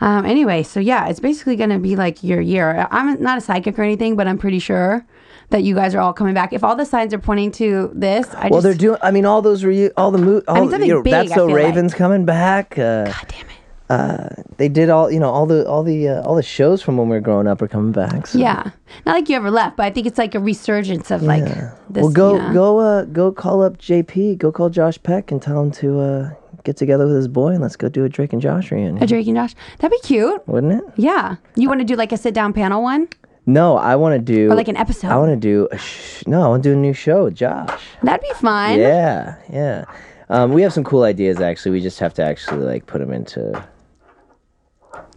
Um, 0.00 0.26
anyway, 0.26 0.62
so 0.64 0.80
yeah, 0.80 1.06
it's 1.08 1.20
basically 1.20 1.54
gonna 1.56 1.78
be 1.78 1.94
like 1.96 2.22
your 2.24 2.40
year. 2.40 2.86
I'm 2.90 3.22
not 3.22 3.38
a 3.38 3.40
psychic 3.40 3.78
or 3.78 3.82
anything, 3.84 4.16
but 4.16 4.26
I'm 4.28 4.38
pretty 4.38 4.58
sure 4.58 5.06
that 5.50 5.62
you 5.62 5.74
guys 5.76 5.94
are 5.94 6.00
all 6.00 6.12
coming 6.12 6.34
back. 6.34 6.52
If 6.52 6.62
all 6.64 6.74
the 6.76 6.84
signs 6.84 7.14
are 7.14 7.18
pointing 7.20 7.52
to 7.52 7.90
this, 7.94 8.28
I 8.34 8.48
Well, 8.48 8.60
just 8.60 8.64
they're 8.64 8.74
doing. 8.74 8.98
I 9.02 9.12
mean, 9.12 9.24
all 9.24 9.40
those 9.40 9.64
re- 9.64 9.90
all 9.96 10.10
the 10.10 10.18
mo- 10.18 10.42
all 10.46 10.56
mean, 10.62 10.70
something 10.70 10.88
you 10.88 10.94
know, 10.96 11.02
big, 11.02 11.12
that's 11.12 11.30
I 11.32 11.34
so 11.36 11.46
feel 11.46 11.56
like. 11.56 11.64
Ravens 11.64 11.94
coming 11.94 12.26
back. 12.26 12.76
Uh, 12.78 13.04
God 13.06 13.24
damn 13.28 13.46
it. 13.46 13.55
They 13.88 14.68
did 14.68 14.90
all 14.90 15.10
you 15.10 15.20
know 15.20 15.30
all 15.30 15.46
the 15.46 15.66
all 15.68 15.82
the 15.82 16.08
uh, 16.08 16.22
all 16.22 16.34
the 16.34 16.42
shows 16.42 16.82
from 16.82 16.96
when 16.96 17.08
we 17.08 17.16
were 17.16 17.20
growing 17.20 17.46
up 17.46 17.62
are 17.62 17.68
coming 17.68 17.92
back. 17.92 18.26
So. 18.26 18.38
Yeah, 18.38 18.70
not 19.04 19.14
like 19.14 19.28
you 19.28 19.36
ever 19.36 19.50
left, 19.50 19.76
but 19.76 19.86
I 19.86 19.90
think 19.90 20.06
it's 20.06 20.18
like 20.18 20.34
a 20.34 20.40
resurgence 20.40 21.10
of 21.10 21.22
like 21.22 21.44
this. 21.44 22.02
well, 22.02 22.10
go 22.10 22.36
know. 22.36 22.52
go 22.52 22.78
uh, 22.78 23.04
go 23.04 23.32
call 23.32 23.62
up 23.62 23.78
JP. 23.78 24.38
Go 24.38 24.50
call 24.50 24.70
Josh 24.70 25.00
Peck 25.02 25.30
and 25.30 25.40
tell 25.40 25.62
him 25.62 25.70
to 25.72 26.00
uh, 26.00 26.30
get 26.64 26.76
together 26.76 27.06
with 27.06 27.16
his 27.16 27.28
boy 27.28 27.50
and 27.52 27.62
let's 27.62 27.76
go 27.76 27.88
do 27.88 28.04
a 28.04 28.08
Drake 28.08 28.32
and 28.32 28.42
Josh 28.42 28.70
reunion. 28.70 29.02
A 29.02 29.06
Drake 29.06 29.26
and 29.28 29.36
Josh. 29.36 29.54
That'd 29.78 29.92
be 29.92 30.06
cute. 30.06 30.46
Wouldn't 30.48 30.72
it? 30.72 30.84
Yeah. 30.96 31.36
You 31.54 31.68
want 31.68 31.80
to 31.80 31.84
do 31.84 31.94
like 31.94 32.12
a 32.12 32.16
sit 32.16 32.34
down 32.34 32.52
panel 32.52 32.82
one? 32.82 33.08
No, 33.46 33.76
I 33.76 33.94
want 33.94 34.14
to 34.14 34.18
do 34.18 34.50
Or 34.50 34.56
like 34.56 34.66
an 34.66 34.76
episode? 34.76 35.08
I 35.08 35.16
want 35.16 35.30
to 35.30 35.36
do 35.36 35.68
a 35.70 35.78
sh- 35.78 36.24
no. 36.26 36.42
I 36.42 36.48
want 36.48 36.64
to 36.64 36.68
do 36.70 36.72
a 36.72 36.76
new 36.76 36.92
show 36.92 37.24
with 37.24 37.36
Josh. 37.36 37.80
That'd 38.02 38.20
be 38.20 38.34
fun. 38.34 38.80
Yeah, 38.80 39.36
yeah. 39.48 39.84
Um, 40.28 40.52
we 40.52 40.62
have 40.62 40.72
some 40.72 40.82
cool 40.82 41.04
ideas 41.04 41.40
actually. 41.40 41.70
We 41.70 41.80
just 41.80 42.00
have 42.00 42.12
to 42.14 42.24
actually 42.24 42.64
like 42.64 42.86
put 42.86 42.98
them 42.98 43.12
into 43.12 43.64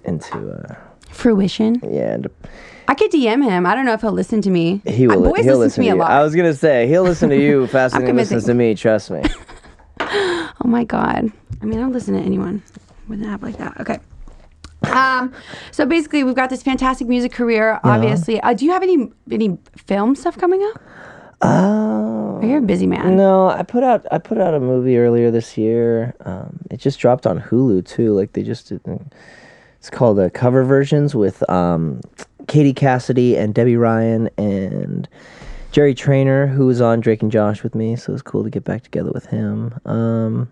into 0.04 0.52
uh, 0.52 0.76
Fruition. 1.12 1.82
yeah. 1.90 2.16
Into, 2.16 2.32
I 2.88 2.96
could 2.96 3.12
DM 3.12 3.44
him. 3.44 3.66
I 3.66 3.76
don't 3.76 3.86
know 3.86 3.94
if 3.94 4.02
he'll 4.02 4.12
listen 4.12 4.42
to 4.42 4.50
me. 4.50 4.82
he 4.86 5.08
Uh, 5.08 5.16
will. 5.18 5.32
Boys 5.34 5.46
he'll 5.46 5.58
listen, 5.60 5.84
to 5.84 5.88
me 5.88 5.90
a 5.92 5.96
lot. 5.96 6.10
I 6.12 6.24
was 6.24 6.36
gonna 6.36 6.54
say 6.54 6.88
he'll 6.88 7.04
listen 7.04 7.30
to 7.30 7.38
you 7.40 7.68
faster 7.76 8.00
than 8.00 8.08
he 8.08 8.14
listens 8.14 8.46
to 8.46 8.54
me. 8.54 8.76
Trust 8.76 9.12
me. 9.12 9.22
Oh 10.62 10.68
my 10.68 10.84
god. 10.84 11.32
I 11.62 11.66
mean, 11.66 11.78
I 11.80 11.82
don't 11.82 11.94
listen 11.94 12.14
to 12.16 12.20
anyone 12.20 12.62
with 13.08 13.22
an 13.22 13.30
app 13.30 13.42
like 13.42 13.58
that. 13.58 13.80
Okay. 13.80 14.00
Um, 14.84 15.34
so 15.72 15.86
basically, 15.86 16.24
we've 16.24 16.36
got 16.36 16.50
this 16.50 16.64
fantastic 16.64 17.08
music 17.08 17.32
career. 17.32 17.80
Obviously, 17.84 18.42
uh, 18.42 18.54
do 18.54 18.66
you 18.66 18.72
have 18.72 18.84
any 18.84 19.10
any 19.32 19.58
film 19.78 20.16
stuff 20.16 20.38
coming 20.38 20.62
up? 20.64 20.82
Oh. 21.42 22.40
Or 22.42 22.46
you're 22.46 22.58
a 22.60 22.62
busy 22.62 22.88
man. 22.88 23.16
No, 23.16 23.50
I 23.50 23.64
put 23.64 23.84
out 23.84 24.06
I 24.12 24.18
put 24.18 24.38
out 24.38 24.54
a 24.54 24.60
movie 24.60 24.98
earlier 24.98 25.32
this 25.32 25.58
year. 25.58 26.14
Um, 26.26 26.60
it 26.72 26.78
just 26.78 27.00
dropped 27.00 27.26
on 27.28 27.40
Hulu 27.40 27.86
too. 27.86 28.14
Like 28.14 28.34
they 28.34 28.44
just 28.44 28.70
did. 28.70 28.82
It's 29.80 29.90
called 29.90 30.20
uh, 30.20 30.30
cover 30.30 30.64
versions 30.64 31.16
with 31.16 31.48
um, 31.50 32.02
Katie 32.48 32.74
Cassidy 32.74 33.38
and 33.38 33.54
Debby 33.54 33.78
Ryan 33.78 34.30
and 34.38 35.08
Jerry 35.72 35.94
Trainor, 35.94 36.48
who 36.48 36.66
was 36.66 36.82
on 36.82 37.00
Drake 37.00 37.22
and 37.22 37.32
Josh 37.32 37.64
with 37.64 37.76
me. 37.76 37.96
So 37.96 38.12
it 38.12 38.14
was 38.14 38.22
cool 38.22 38.44
to 38.44 38.50
get 38.50 38.64
back 38.64 38.84
together 38.84 39.12
with 39.12 39.28
him. 39.28 39.74
Um, 39.86 40.52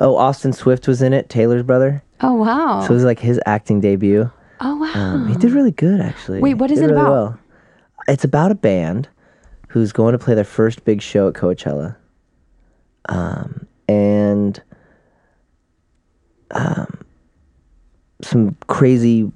oh, 0.00 0.16
Austin 0.16 0.52
Swift 0.52 0.88
was 0.88 1.02
in 1.02 1.12
it, 1.12 1.28
Taylor's 1.28 1.62
brother. 1.62 2.02
Oh 2.20 2.34
wow. 2.34 2.80
So 2.80 2.92
it 2.92 2.94
was 2.94 3.04
like 3.04 3.18
his 3.18 3.40
acting 3.44 3.80
debut. 3.80 4.30
oh 4.60 4.76
wow. 4.76 4.92
Um, 4.94 5.28
he 5.28 5.34
did 5.36 5.50
really 5.52 5.72
good, 5.72 6.00
actually. 6.00 6.40
Wait, 6.40 6.54
what 6.54 6.70
is 6.70 6.80
it 6.80 6.86
really 6.86 7.00
about? 7.00 7.10
Well. 7.10 7.38
It's 8.08 8.24
about 8.24 8.50
a 8.50 8.54
band 8.56 9.08
who's 9.68 9.92
going 9.92 10.12
to 10.12 10.18
play 10.18 10.34
their 10.34 10.44
first 10.44 10.84
big 10.84 11.02
show 11.02 11.28
at 11.28 11.34
Coachella, 11.34 11.96
um, 13.08 13.66
and 13.88 14.62
um, 16.52 17.01
some 18.22 18.56
crazy 18.68 19.30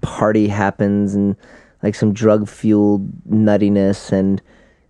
party 0.00 0.48
happens, 0.48 1.14
and 1.14 1.36
like 1.82 1.94
some 1.94 2.12
drug 2.12 2.48
fueled 2.48 3.08
nuttiness, 3.28 4.12
and 4.12 4.42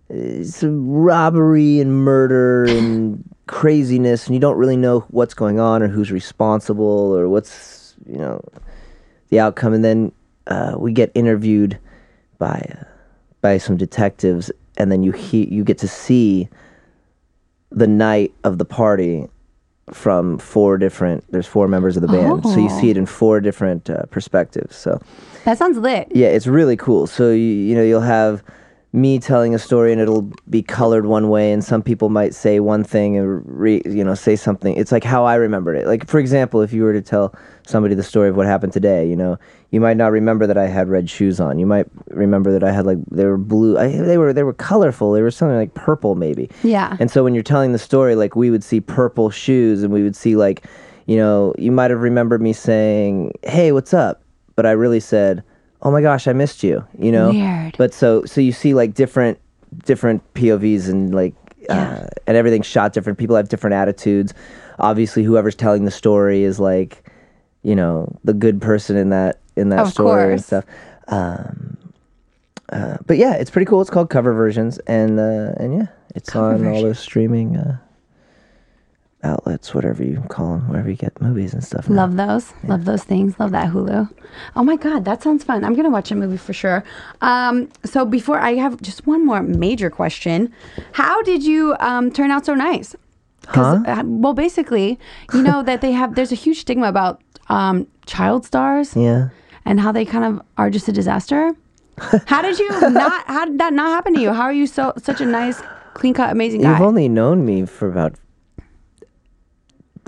it's 0.09 0.63
a 0.63 0.69
robbery 0.69 1.79
and 1.79 2.03
murder 2.03 2.65
and 2.65 3.23
craziness, 3.47 4.27
and 4.27 4.35
you 4.35 4.39
don't 4.39 4.57
really 4.57 4.77
know 4.77 5.01
what's 5.09 5.33
going 5.33 5.59
on 5.59 5.83
or 5.83 5.87
who's 5.87 6.11
responsible 6.11 7.15
or 7.15 7.29
what's 7.29 7.95
you 8.05 8.17
know 8.17 8.41
the 9.29 9.39
outcome. 9.39 9.73
And 9.73 9.83
then 9.83 10.11
uh, 10.47 10.75
we 10.77 10.91
get 10.91 11.11
interviewed 11.13 11.77
by 12.37 12.65
uh, 12.79 12.83
by 13.41 13.57
some 13.57 13.77
detectives, 13.77 14.51
and 14.77 14.91
then 14.91 15.03
you 15.03 15.11
he- 15.11 15.49
you 15.53 15.63
get 15.63 15.77
to 15.79 15.87
see 15.87 16.47
the 17.71 17.87
night 17.87 18.33
of 18.43 18.59
the 18.59 18.65
party 18.65 19.27
from 19.91 20.37
four 20.37 20.77
different. 20.77 21.23
There's 21.31 21.47
four 21.47 21.67
members 21.67 21.95
of 21.97 22.01
the 22.01 22.07
band, 22.07 22.43
so 22.45 22.57
you 22.57 22.69
Oh. 22.69 22.79
see 22.81 22.89
it 22.89 22.97
in 22.97 23.05
four 23.05 23.41
different 23.41 23.89
uh, 23.89 24.03
perspectives. 24.11 24.75
So. 24.75 24.99
That 25.45 25.57
sounds 25.57 25.77
lit. 25.77 26.07
Yeah, 26.15 26.27
it's 26.27 26.47
really 26.47 26.77
cool. 26.77 27.05
So 27.07 27.31
you 27.31 27.37
you 27.43 27.75
know 27.75 27.83
you'll 27.83 28.01
have 28.01 28.43
me 28.95 29.17
telling 29.17 29.55
a 29.55 29.59
story 29.59 29.91
and 29.91 29.99
it'll 29.99 30.31
be 30.49 30.61
colored 30.61 31.05
one 31.07 31.27
way, 31.29 31.51
and 31.51 31.63
some 31.63 31.81
people 31.81 32.09
might 32.09 32.33
say 32.33 32.59
one 32.59 32.83
thing 32.83 33.17
and 33.17 33.41
re, 33.45 33.81
you 33.85 34.03
know 34.03 34.13
say 34.15 34.35
something. 34.37 34.75
It's 34.77 34.91
like 34.91 35.03
how 35.03 35.25
I 35.25 35.35
remembered 35.35 35.75
it. 35.77 35.85
Like 35.87 36.07
for 36.07 36.19
example, 36.19 36.61
if 36.61 36.71
you 36.71 36.83
were 36.83 36.93
to 36.93 37.01
tell 37.01 37.35
somebody 37.67 37.95
the 37.95 38.03
story 38.03 38.29
of 38.29 38.37
what 38.37 38.45
happened 38.45 38.71
today, 38.71 39.05
you 39.09 39.15
know, 39.17 39.37
you 39.71 39.81
might 39.81 39.97
not 39.97 40.11
remember 40.11 40.47
that 40.47 40.57
I 40.57 40.67
had 40.67 40.87
red 40.89 41.09
shoes 41.09 41.39
on. 41.41 41.59
You 41.59 41.65
might 41.65 41.87
remember 42.13 42.51
that 42.51 42.63
I 42.63 42.71
had 42.71 42.85
like 42.85 42.97
they 43.11 43.25
were 43.25 43.37
blue. 43.37 43.77
I, 43.77 43.87
they 43.87 44.17
were 44.17 44.33
they 44.33 44.43
were 44.43 44.53
colorful. 44.53 45.11
They 45.11 45.21
were 45.21 45.31
something 45.31 45.57
like 45.57 45.73
purple 45.73 46.15
maybe. 46.15 46.49
Yeah. 46.63 46.97
And 46.99 47.09
so 47.11 47.23
when 47.23 47.33
you're 47.33 47.43
telling 47.43 47.71
the 47.71 47.79
story, 47.79 48.15
like 48.15 48.35
we 48.35 48.49
would 48.49 48.63
see 48.63 48.81
purple 48.81 49.29
shoes 49.29 49.83
and 49.83 49.93
we 49.93 50.03
would 50.03 50.15
see 50.15 50.35
like, 50.35 50.65
you 51.05 51.17
know, 51.17 51.53
you 51.57 51.71
might 51.71 51.91
have 51.91 52.01
remembered 52.01 52.41
me 52.41 52.53
saying, 52.53 53.33
"Hey, 53.43 53.71
what's 53.71 53.93
up?" 53.93 54.21
But 54.55 54.65
I 54.65 54.71
really 54.71 54.99
said, 54.99 55.43
"Oh 55.81 55.91
my 55.91 56.01
gosh, 56.01 56.27
I 56.27 56.33
missed 56.33 56.63
you." 56.63 56.85
You 56.97 57.11
know. 57.11 57.29
Weird. 57.31 57.75
But 57.77 57.93
so 57.93 58.25
so 58.25 58.41
you 58.41 58.51
see 58.51 58.73
like 58.73 58.93
different 58.93 59.39
different 59.85 60.21
POVs 60.33 60.89
and 60.89 61.13
like 61.13 61.33
uh, 61.69 62.07
and 62.27 62.37
everything's 62.37 62.65
shot 62.65 62.93
different. 62.93 63.17
People 63.19 63.35
have 63.35 63.49
different 63.49 63.73
attitudes. 63.73 64.33
Obviously, 64.79 65.23
whoever's 65.23 65.55
telling 65.55 65.85
the 65.85 65.91
story 65.91 66.43
is 66.43 66.59
like, 66.59 67.09
you 67.61 67.75
know, 67.75 68.13
the 68.23 68.33
good 68.33 68.61
person 68.61 68.97
in 68.97 69.09
that 69.09 69.39
in 69.55 69.69
that 69.69 69.79
Of 69.79 69.91
story 69.91 70.33
and 70.33 70.43
stuff. 70.43 70.65
Um, 71.07 71.77
uh, 72.71 72.97
but 73.05 73.17
yeah, 73.17 73.33
it's 73.35 73.51
pretty 73.51 73.65
cool. 73.65 73.81
It's 73.81 73.89
called 73.89 74.09
Cover 74.09 74.33
Versions, 74.33 74.77
and 74.87 75.19
uh, 75.19 75.53
and 75.57 75.73
yeah, 75.75 75.87
it's 76.15 76.29
Cover 76.29 76.55
on 76.55 76.67
all 76.67 76.81
those 76.81 76.99
streaming 76.99 77.57
uh, 77.57 77.77
outlets, 79.23 79.73
whatever 79.73 80.03
you 80.03 80.21
call 80.29 80.57
them, 80.57 80.67
wherever 80.69 80.89
you 80.89 80.95
get 80.97 81.21
movies 81.21 81.53
and 81.53 81.63
stuff. 81.63 81.87
now. 81.89 81.95
Love 81.95 82.15
those. 82.17 82.53
Love 82.65 82.85
those 82.85 83.03
things. 83.03 83.39
Love 83.39 83.51
that 83.51 83.71
Hulu. 83.71 84.09
Oh 84.55 84.63
my 84.63 84.75
God, 84.75 85.05
that 85.05 85.23
sounds 85.23 85.43
fun. 85.43 85.63
I'm 85.63 85.73
going 85.73 85.85
to 85.85 85.89
watch 85.91 86.11
a 86.11 86.15
movie 86.15 86.37
for 86.37 86.51
sure. 86.53 86.83
Um, 87.21 87.69
so 87.85 88.05
before 88.05 88.39
I 88.39 88.55
have 88.55 88.81
just 88.81 89.07
one 89.07 89.25
more 89.25 89.41
major 89.41 89.89
question 89.89 90.51
How 90.93 91.21
did 91.21 91.43
you 91.43 91.75
um, 91.79 92.11
turn 92.11 92.31
out 92.31 92.45
so 92.45 92.53
nice? 92.53 92.95
'Cause, 93.47 93.83
Huh? 93.85 93.91
uh, 93.99 94.03
well, 94.05 94.33
basically, 94.33 94.97
you 95.33 95.41
know 95.43 95.63
that 95.63 95.81
they 95.81 95.91
have, 95.91 96.15
there's 96.15 96.31
a 96.31 96.35
huge 96.35 96.61
stigma 96.61 96.87
about 96.87 97.21
um, 97.49 97.87
child 98.05 98.45
stars 98.45 98.95
Yeah. 98.95 99.29
and 99.65 99.81
how 99.81 99.91
they 99.91 100.05
kind 100.05 100.23
of 100.23 100.41
are 100.57 100.69
just 100.69 100.87
a 100.87 100.93
disaster. 100.93 101.53
How 102.25 102.41
did 102.41 102.57
you 102.59 102.69
not, 102.91 103.25
how 103.27 103.45
did 103.45 103.59
that 103.59 103.73
not 103.73 103.89
happen 103.89 104.13
to 104.15 104.19
you? 104.21 104.31
How 104.33 104.43
are 104.43 104.53
you 104.53 104.67
so, 104.67 104.93
such 104.97 105.21
a 105.21 105.25
nice, 105.25 105.61
clean 105.93 106.13
cut, 106.13 106.31
amazing 106.31 106.61
guy? 106.61 106.71
You've 106.71 106.81
only 106.87 107.07
known 107.09 107.45
me 107.45 107.65
for 107.65 107.87
about 107.87 108.15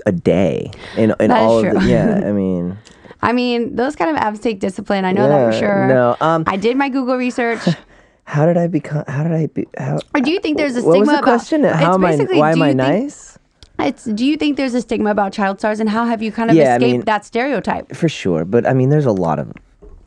a 0.04 0.12
day 0.12 0.70
in 0.96 1.14
in 1.20 1.28
That 1.30 1.40
all 1.42 1.64
of 1.64 1.74
the 1.82 1.88
yeah. 1.88 2.22
I 2.24 2.32
mean, 2.42 2.78
I 3.22 3.32
mean, 3.32 3.76
those 3.76 3.96
kind 3.96 4.10
of 4.10 4.16
abs 4.16 4.40
take 4.40 4.60
discipline. 4.60 5.04
I 5.04 5.12
know 5.12 5.28
that 5.28 5.52
for 5.52 5.58
sure. 5.58 5.86
no, 5.88 6.16
um, 6.20 6.44
I 6.46 6.56
did 6.56 6.76
my 6.76 6.88
Google 6.88 7.16
research. 7.16 7.60
how 8.24 8.46
did 8.46 8.56
I 8.56 8.66
become? 8.66 9.04
How 9.08 9.22
did 9.22 9.32
I 9.32 9.46
be? 9.46 9.66
How? 9.78 9.98
Or 10.14 10.20
do 10.20 10.30
you 10.30 10.38
think 10.40 10.58
there's 10.58 10.76
a 10.76 10.82
What 10.82 10.92
stigma 10.92 10.98
was 11.00 11.08
the 11.08 11.12
about? 11.14 11.24
question? 11.24 11.64
How 11.64 11.94
am 11.94 12.04
I? 12.04 12.16
Why 12.16 12.52
am 12.52 12.62
I 12.62 12.68
think- 12.68 12.76
nice? 12.76 13.38
It's. 13.78 14.04
Do 14.04 14.24
you 14.24 14.36
think 14.36 14.56
there's 14.56 14.74
a 14.74 14.80
stigma 14.80 15.10
about 15.10 15.32
child 15.32 15.58
stars, 15.58 15.80
and 15.80 15.88
how 15.88 16.04
have 16.06 16.22
you 16.22 16.30
kind 16.32 16.50
of 16.50 16.56
Yeah, 16.56 16.72
I 16.72 16.76
escaped 16.76 16.92
mean- 16.92 17.00
that 17.02 17.24
stereotype? 17.24 17.94
For 17.94 18.08
sure, 18.08 18.44
but 18.44 18.66
I 18.66 18.72
mean, 18.74 18.90
there's 18.90 19.06
a 19.06 19.12
lot 19.12 19.38
of 19.38 19.52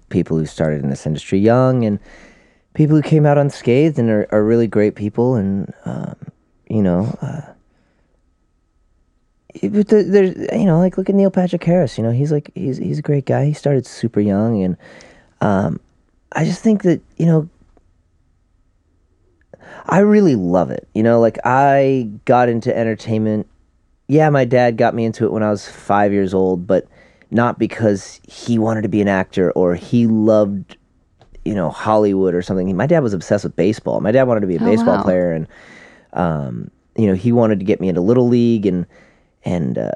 people 0.10 0.38
who 0.38 0.46
started 0.46 0.84
in 0.84 0.90
this 0.90 1.06
industry 1.06 1.40
young, 1.40 1.86
and 1.86 2.00
people 2.74 2.96
who 2.96 3.02
came 3.02 3.26
out 3.26 3.38
unscathed 3.38 4.00
and 4.00 4.10
are, 4.10 4.28
are 4.32 4.44
really 4.44 4.68
great 4.68 4.96
people, 4.96 5.36
and 5.36 5.74
um, 5.86 6.16
you 6.70 6.82
know. 6.82 7.18
Uh, 7.22 7.54
there's, 9.62 10.38
you 10.54 10.66
know, 10.66 10.78
like 10.78 10.98
look 10.98 11.10
at 11.10 11.16
Neil 11.16 11.32
Patrick 11.32 11.64
Harris. 11.64 11.98
You 11.98 12.04
know, 12.04 12.12
he's 12.12 12.32
like 12.32 12.52
he's 12.54 12.78
he's 12.78 13.00
a 13.00 13.02
great 13.02 13.26
guy. 13.26 13.46
He 13.46 13.54
started 13.54 13.86
super 13.86 14.20
young, 14.20 14.62
and 14.64 14.78
um, 15.42 15.80
I 16.32 16.46
just 16.46 16.62
think 16.62 16.84
that 16.84 17.02
you 17.18 17.26
know 17.26 17.50
I 19.86 20.00
really 20.00 20.36
love 20.36 20.72
it. 20.72 20.88
You 20.94 21.04
know, 21.04 21.20
like 21.20 21.38
I 21.44 22.10
got 22.26 22.50
into 22.50 22.76
entertainment. 22.76 23.48
Yeah, 24.08 24.30
my 24.30 24.46
dad 24.46 24.78
got 24.78 24.96
me 24.96 25.06
into 25.06 25.26
it 25.26 25.32
when 25.32 25.44
I 25.44 25.50
was 25.50 25.68
five 25.68 26.12
years 26.12 26.34
old, 26.34 26.66
but 26.68 26.88
not 27.32 27.60
because 27.60 28.20
he 28.28 28.58
wanted 28.58 28.82
to 28.82 28.90
be 28.90 29.02
an 29.02 29.08
actor 29.08 29.52
or 29.52 29.76
he 29.76 30.08
loved, 30.08 30.78
you 31.46 31.54
know, 31.54 31.70
Hollywood 31.70 32.34
or 32.34 32.42
something. 32.42 32.76
My 32.76 32.88
dad 32.88 33.04
was 33.04 33.14
obsessed 33.14 33.44
with 33.44 33.56
baseball. 33.56 34.02
My 34.02 34.12
dad 34.12 34.24
wanted 34.24 34.42
to 34.42 34.48
be 34.48 34.56
a 34.56 34.62
Oh, 34.62 34.66
baseball 34.66 34.98
wow. 34.98 35.04
player, 35.04 35.32
and 35.34 35.48
um, 36.14 36.72
you 36.96 37.08
know, 37.08 37.14
he 37.14 37.32
wanted 37.32 37.60
to 37.60 37.66
get 37.66 37.80
me 37.80 37.90
into 37.90 38.02
little 38.02 38.28
league, 38.28 38.66
and 38.66 38.86
and 39.46 39.78
uh, 39.78 39.92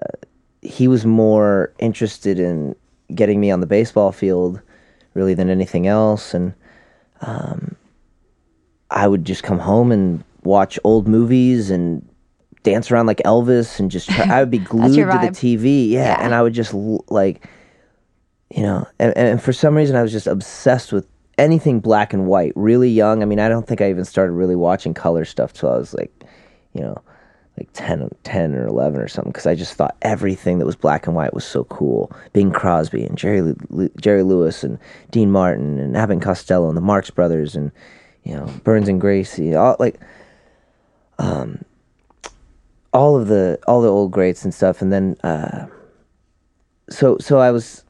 he 0.61 0.87
was 0.87 1.05
more 1.05 1.73
interested 1.79 2.39
in 2.39 2.75
getting 3.13 3.39
me 3.39 3.51
on 3.51 3.59
the 3.59 3.67
baseball 3.67 4.11
field, 4.11 4.61
really, 5.13 5.33
than 5.33 5.49
anything 5.49 5.87
else, 5.87 6.33
and. 6.33 6.53
I 8.89 9.07
would 9.07 9.25
just 9.25 9.43
come 9.43 9.59
home 9.59 9.91
and 9.91 10.23
watch 10.43 10.77
old 10.83 11.07
movies 11.07 11.71
and 11.71 12.07
dance 12.63 12.89
around 12.91 13.05
like 13.07 13.17
Elvis 13.25 13.79
and 13.79 13.91
just 13.91 14.09
try, 14.09 14.25
I 14.25 14.39
would 14.39 14.51
be 14.51 14.57
glued 14.73 14.93
to 14.95 15.05
the. 15.05 15.57
TV. 15.57 15.89
Yeah, 15.89 16.17
Yeah. 16.17 16.17
and 16.25 16.33
I 16.33 16.41
would 16.41 16.53
just 16.53 16.73
like 16.73 17.45
you 18.49 18.61
know, 18.61 18.85
and, 18.99 19.15
and 19.17 19.41
for 19.41 19.51
some 19.51 19.75
reason 19.75 19.95
I 19.95 20.01
was 20.03 20.11
just 20.11 20.27
obsessed 20.27 20.91
with 20.93 21.07
anything 21.39 21.79
black 21.79 22.13
and 22.13 22.27
white. 22.27 22.53
Really 22.55 22.89
young. 22.89 23.23
I 23.23 23.25
mean, 23.25 23.39
I 23.39 23.49
don't 23.49 23.67
think 23.67 23.81
I 23.81 23.89
even 23.89 24.05
started 24.05 24.33
really 24.33 24.55
watching 24.55 24.93
color 24.93 25.25
stuff 25.25 25.53
till 25.53 25.71
I 25.71 25.77
was 25.77 25.93
like, 25.95 26.11
you 26.73 26.81
know, 26.81 27.01
like 27.57 27.69
10, 27.73 28.09
10 28.23 28.53
or 28.55 28.67
11 28.67 28.99
or 28.99 29.07
something 29.07 29.31
because 29.31 29.47
I 29.47 29.55
just 29.55 29.73
thought 29.73 29.95
everything 30.03 30.59
that 30.59 30.65
was 30.67 30.75
black 30.75 31.07
and 31.07 31.15
white 31.15 31.33
was 31.33 31.43
so 31.45 31.63
cool. 31.65 32.11
Bing 32.33 32.51
Crosby 32.51 33.03
and 33.03 33.17
Jerry 33.17 33.55
Jerry 33.99 34.21
Lewis 34.23 34.63
and 34.63 34.77
Dean 35.09 35.31
Martin 35.31 35.79
and 35.79 35.97
Abbott 35.97 36.13
and 36.13 36.21
Costello 36.21 36.67
and 36.67 36.77
the 36.77 36.81
Marx 36.81 37.09
Brothers 37.09 37.55
and 37.55 37.71
you 38.23 38.35
know 38.35 38.45
Burns 38.63 38.87
and 38.87 39.01
Gracie, 39.01 39.55
all 39.55 39.75
like 39.79 39.99
um 41.19 41.63
all 42.93 43.15
of 43.19 43.27
the 43.27 43.59
all 43.67 43.81
the 43.81 43.89
old 43.89 44.11
greats 44.11 44.43
and 44.43 44.53
stuff. 44.53 44.81
And 44.81 44.91
then 44.91 45.17
uh, 45.23 45.67
so 46.89 47.17
so 47.19 47.39
I 47.39 47.51
was 47.51 47.83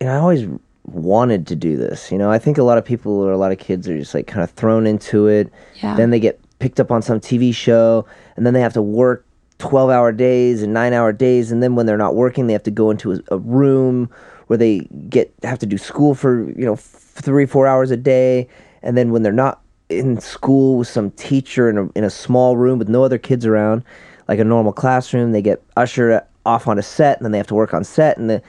you 0.00 0.06
know 0.06 0.14
I 0.14 0.18
always 0.18 0.46
wanted 0.84 1.46
to 1.48 1.56
do 1.56 1.76
this. 1.76 2.12
You 2.12 2.18
know 2.18 2.30
I 2.30 2.38
think 2.38 2.58
a 2.58 2.62
lot 2.62 2.78
of 2.78 2.84
people 2.84 3.12
or 3.12 3.32
a 3.32 3.38
lot 3.38 3.52
of 3.52 3.58
kids 3.58 3.88
are 3.88 3.98
just 3.98 4.14
like 4.14 4.26
kind 4.26 4.42
of 4.42 4.50
thrown 4.50 4.86
into 4.86 5.26
it. 5.26 5.52
Yeah. 5.82 5.96
Then 5.96 6.10
they 6.10 6.20
get 6.20 6.40
picked 6.58 6.78
up 6.80 6.90
on 6.90 7.02
some 7.02 7.20
TV 7.20 7.54
show, 7.54 8.06
and 8.36 8.46
then 8.46 8.54
they 8.54 8.60
have 8.60 8.74
to 8.74 8.82
work 8.82 9.26
12 9.58 9.90
hour 9.90 10.12
days 10.12 10.62
and 10.62 10.74
9 10.74 10.92
hour 10.92 11.12
days 11.12 11.52
and 11.52 11.62
then 11.62 11.74
when 11.74 11.86
they're 11.86 11.96
not 11.96 12.16
working 12.16 12.48
they 12.48 12.52
have 12.52 12.62
to 12.64 12.72
go 12.72 12.90
into 12.90 13.12
a, 13.12 13.18
a 13.28 13.38
room 13.38 14.10
where 14.48 14.56
they 14.56 14.80
get 15.08 15.32
have 15.44 15.60
to 15.60 15.66
do 15.66 15.78
school 15.78 16.14
for 16.14 16.50
you 16.50 16.64
know 16.64 16.72
f- 16.72 16.80
3 16.80 17.46
4 17.46 17.66
hours 17.66 17.90
a 17.92 17.96
day 17.96 18.48
and 18.82 18.96
then 18.96 19.12
when 19.12 19.22
they're 19.22 19.32
not 19.32 19.62
in 19.98 20.20
school 20.20 20.78
with 20.78 20.88
some 20.88 21.10
teacher 21.12 21.68
in 21.70 21.78
a, 21.78 21.88
in 21.94 22.04
a 22.04 22.10
small 22.10 22.56
room 22.56 22.78
with 22.78 22.88
no 22.88 23.02
other 23.04 23.18
kids 23.18 23.46
around 23.46 23.82
like 24.28 24.38
a 24.38 24.44
normal 24.44 24.72
classroom 24.72 25.32
they 25.32 25.42
get 25.42 25.62
ushered 25.76 26.20
off 26.46 26.66
on 26.68 26.78
a 26.78 26.82
set 26.82 27.16
and 27.18 27.24
then 27.24 27.32
they 27.32 27.38
have 27.38 27.46
to 27.46 27.54
work 27.54 27.72
on 27.74 27.84
set 27.84 28.16
and 28.18 28.28
the 28.30 28.42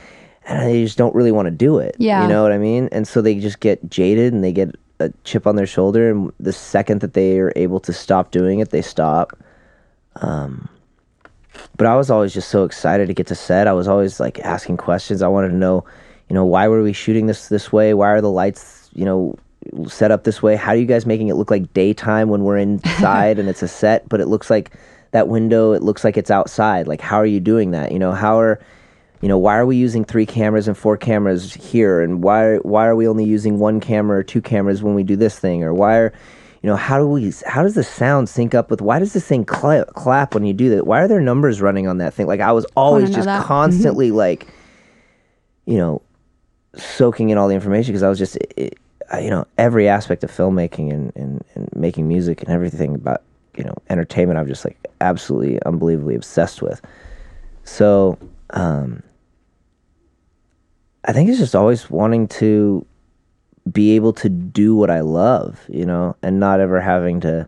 and 0.48 0.62
they 0.70 0.84
just 0.84 0.98
don't 0.98 1.16
really 1.16 1.32
want 1.32 1.46
to 1.48 1.52
do 1.52 1.78
it 1.80 1.96
Yeah. 2.00 2.22
you 2.24 2.28
know 2.30 2.44
what 2.44 2.52
i 2.52 2.58
mean 2.58 2.90
and 2.92 3.08
so 3.08 3.22
they 3.22 3.36
just 3.40 3.60
get 3.60 3.90
jaded 3.90 4.34
and 4.34 4.44
they 4.44 4.52
get 4.52 4.76
a 5.00 5.12
chip 5.24 5.46
on 5.48 5.56
their 5.56 5.68
shoulder 5.68 6.10
and 6.12 6.32
the 6.40 6.54
second 6.54 7.02
that 7.02 7.14
they 7.14 7.40
are 7.40 7.52
able 7.56 7.80
to 7.82 7.92
stop 7.94 8.32
doing 8.32 8.60
it 8.60 8.70
they 8.70 8.82
stop 8.82 9.38
Um, 10.18 10.70
but 11.78 11.88
I 11.88 11.96
was 11.96 12.10
always 12.10 12.34
just 12.34 12.50
so 12.50 12.64
excited 12.64 13.08
to 13.08 13.14
get 13.14 13.28
to 13.28 13.36
set. 13.36 13.68
I 13.68 13.74
was 13.74 13.88
always 13.88 14.20
like 14.20 14.40
asking 14.40 14.78
questions. 14.78 15.22
I 15.22 15.28
wanted 15.28 15.50
to 15.50 15.56
know, 15.56 15.86
you 16.30 16.34
know, 16.34 16.46
why 16.46 16.68
were 16.68 16.82
we 16.84 16.92
shooting 16.94 17.28
this 17.28 17.48
this 17.50 17.72
way? 17.72 17.94
Why 17.94 18.10
are 18.10 18.22
the 18.22 18.30
lights, 18.32 18.90
you 18.94 19.06
know, 19.06 19.38
set 19.88 20.12
up 20.12 20.24
this 20.24 20.42
way? 20.42 20.56
How 20.56 20.72
are 20.72 20.76
you 20.76 20.86
guys 20.86 21.06
making 21.06 21.30
it 21.30 21.36
look 21.36 21.52
like 21.52 21.74
daytime 21.74 22.30
when 22.30 22.44
we're 22.44 22.58
inside 22.58 23.40
and 23.40 23.50
it's 23.50 23.64
a 23.64 23.68
set, 23.68 24.08
but 24.10 24.20
it 24.20 24.28
looks 24.28 24.50
like 24.50 24.72
that 25.12 25.28
window, 25.28 25.72
it 25.72 25.82
looks 25.82 26.04
like 26.04 26.18
it's 26.18 26.32
outside. 26.32 26.88
Like 26.88 27.02
how 27.02 27.18
are 27.18 27.26
you 27.26 27.40
doing 27.40 27.72
that? 27.72 27.92
You 27.92 28.00
know, 28.00 28.12
how 28.12 28.40
are 28.40 28.60
you 29.22 29.30
know, 29.30 29.38
why 29.38 29.58
are 29.58 29.66
we 29.66 29.78
using 29.78 30.06
three 30.06 30.26
cameras 30.26 30.68
and 30.68 30.78
four 30.78 30.98
cameras 30.98 31.54
here 31.54 32.02
and 32.02 32.22
why 32.22 32.58
why 32.58 32.86
are 32.86 32.96
we 32.96 33.08
only 33.08 33.24
using 33.24 33.60
one 33.60 33.80
camera 33.80 34.20
or 34.20 34.24
two 34.24 34.42
cameras 34.42 34.84
when 34.84 34.94
we 34.94 35.04
do 35.04 35.16
this 35.16 35.40
thing 35.40 35.64
or 35.64 35.74
why 35.74 35.96
are 35.96 36.14
you 36.62 36.70
know 36.72 36.76
how 36.76 36.98
do 36.98 37.08
we 37.08 37.32
how 37.46 37.62
does 37.62 37.76
the 37.76 37.84
sound 37.84 38.28
sync 38.28 38.56
up 38.56 38.72
with 38.72 38.82
why 38.82 38.98
does 38.98 39.14
this 39.14 39.28
thing 39.28 39.46
cla 39.46 39.86
clap 39.94 40.34
when 40.34 40.44
you 40.44 40.54
do 40.54 40.70
that 40.72 40.88
why 40.88 41.00
are 41.00 41.08
there 41.08 41.22
numbers 41.22 41.62
running 41.62 41.88
on 41.88 42.00
that 42.00 42.12
thing 42.12 42.26
like 42.26 42.40
i 42.40 42.52
was 42.52 42.66
always 42.76 43.10
know 43.10 43.16
just 43.18 43.26
that. 43.26 43.46
constantly 43.46 44.10
like 44.10 44.48
you 45.66 45.78
know 45.78 46.02
soaking 46.76 47.30
in 47.30 47.38
all 47.38 47.48
the 47.48 47.54
information 47.54 47.94
because 47.94 48.02
i 48.02 48.10
was 48.10 48.18
just 48.18 48.36
i 48.58 48.64
uh, 48.64 48.70
you 49.22 49.30
know 49.30 49.46
every 49.58 49.88
aspect 49.88 50.24
of 50.24 50.32
filmmaking 50.32 50.92
and, 50.92 51.12
and, 51.16 51.44
and 51.54 51.70
making 51.76 52.08
music 52.08 52.42
and 52.42 52.50
everything 52.50 52.96
about 52.96 53.22
you 53.56 53.64
know 53.64 53.76
entertainment 53.90 54.40
i'm 54.40 54.48
just 54.48 54.66
like 54.66 54.78
absolutely 55.02 55.62
unbelievably 55.64 56.16
obsessed 56.16 56.62
with. 56.62 56.82
So 57.64 58.18
um 58.52 59.02
i 61.04 61.12
think 61.12 61.30
it's 61.30 61.40
just 61.40 61.56
always 61.56 61.90
wanting 61.90 62.28
to 62.28 62.86
be 63.72 63.96
able 63.96 64.14
to 64.14 64.30
do 64.30 64.76
what 64.76 64.92
i 64.92 65.00
love 65.00 65.60
you 65.68 65.86
know 65.86 66.16
and 66.22 66.40
not 66.40 66.60
ever 66.60 66.80
having 66.80 67.20
to 67.20 67.48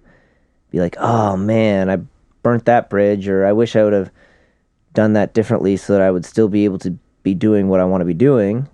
be 0.71 0.79
like 0.79 0.95
oh 0.99 1.37
man 1.37 1.89
i 1.89 1.97
burnt 2.41 2.65
that 2.65 2.89
bridge 2.89 3.27
or 3.27 3.45
i 3.45 3.51
wish 3.51 3.75
i 3.75 3.83
would 3.83 3.93
have 3.93 4.09
done 4.93 5.13
that 5.13 5.35
differently 5.35 5.77
so 5.77 5.93
that 5.93 6.01
i 6.01 6.09
would 6.09 6.25
still 6.25 6.47
be 6.47 6.65
able 6.65 6.79
to 6.79 6.91
be 7.21 7.35
doing 7.35 7.67
what 7.67 7.79
i 7.79 7.85
want 7.85 8.01
to 8.01 8.05
be 8.05 8.13
doing. 8.13 8.67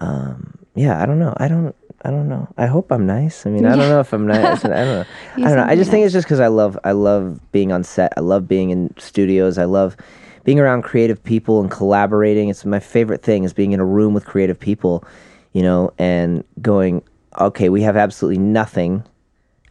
Um 0.00 0.58
yeah 0.74 1.02
i 1.02 1.06
don't 1.06 1.18
know. 1.18 1.34
I 1.36 1.48
don't 1.48 1.76
I 2.04 2.10
don't 2.10 2.28
know. 2.28 2.48
I 2.56 2.66
hope 2.66 2.90
I'm 2.90 3.06
nice. 3.06 3.46
I 3.46 3.50
mean, 3.50 3.64
I 3.64 3.76
don't 3.76 3.88
know 3.88 4.00
if 4.00 4.12
I'm 4.12 4.26
nice. 4.26 4.64
I 4.64 4.68
don't 4.68 4.86
know. 4.86 5.04
I 5.36 5.40
don't 5.40 5.56
know. 5.56 5.66
I 5.66 5.76
just 5.76 5.90
think 5.90 6.04
it's 6.04 6.12
just 6.12 6.26
because 6.26 6.40
I 6.40 6.48
love 6.48 6.76
I 6.82 6.92
love 6.92 7.40
being 7.52 7.70
on 7.70 7.84
set. 7.84 8.12
I 8.16 8.20
love 8.20 8.48
being 8.48 8.70
in 8.70 8.92
studios. 8.98 9.56
I 9.56 9.64
love 9.64 9.96
being 10.44 10.58
around 10.58 10.82
creative 10.82 11.22
people 11.22 11.60
and 11.60 11.70
collaborating. 11.70 12.48
It's 12.48 12.64
my 12.64 12.80
favorite 12.80 13.22
thing 13.22 13.44
is 13.44 13.52
being 13.52 13.72
in 13.72 13.78
a 13.78 13.84
room 13.84 14.14
with 14.14 14.26
creative 14.26 14.58
people, 14.58 15.04
you 15.52 15.62
know, 15.62 15.92
and 15.98 16.42
going, 16.60 17.02
okay, 17.40 17.68
we 17.68 17.82
have 17.82 17.96
absolutely 17.96 18.38
nothing. 18.38 19.04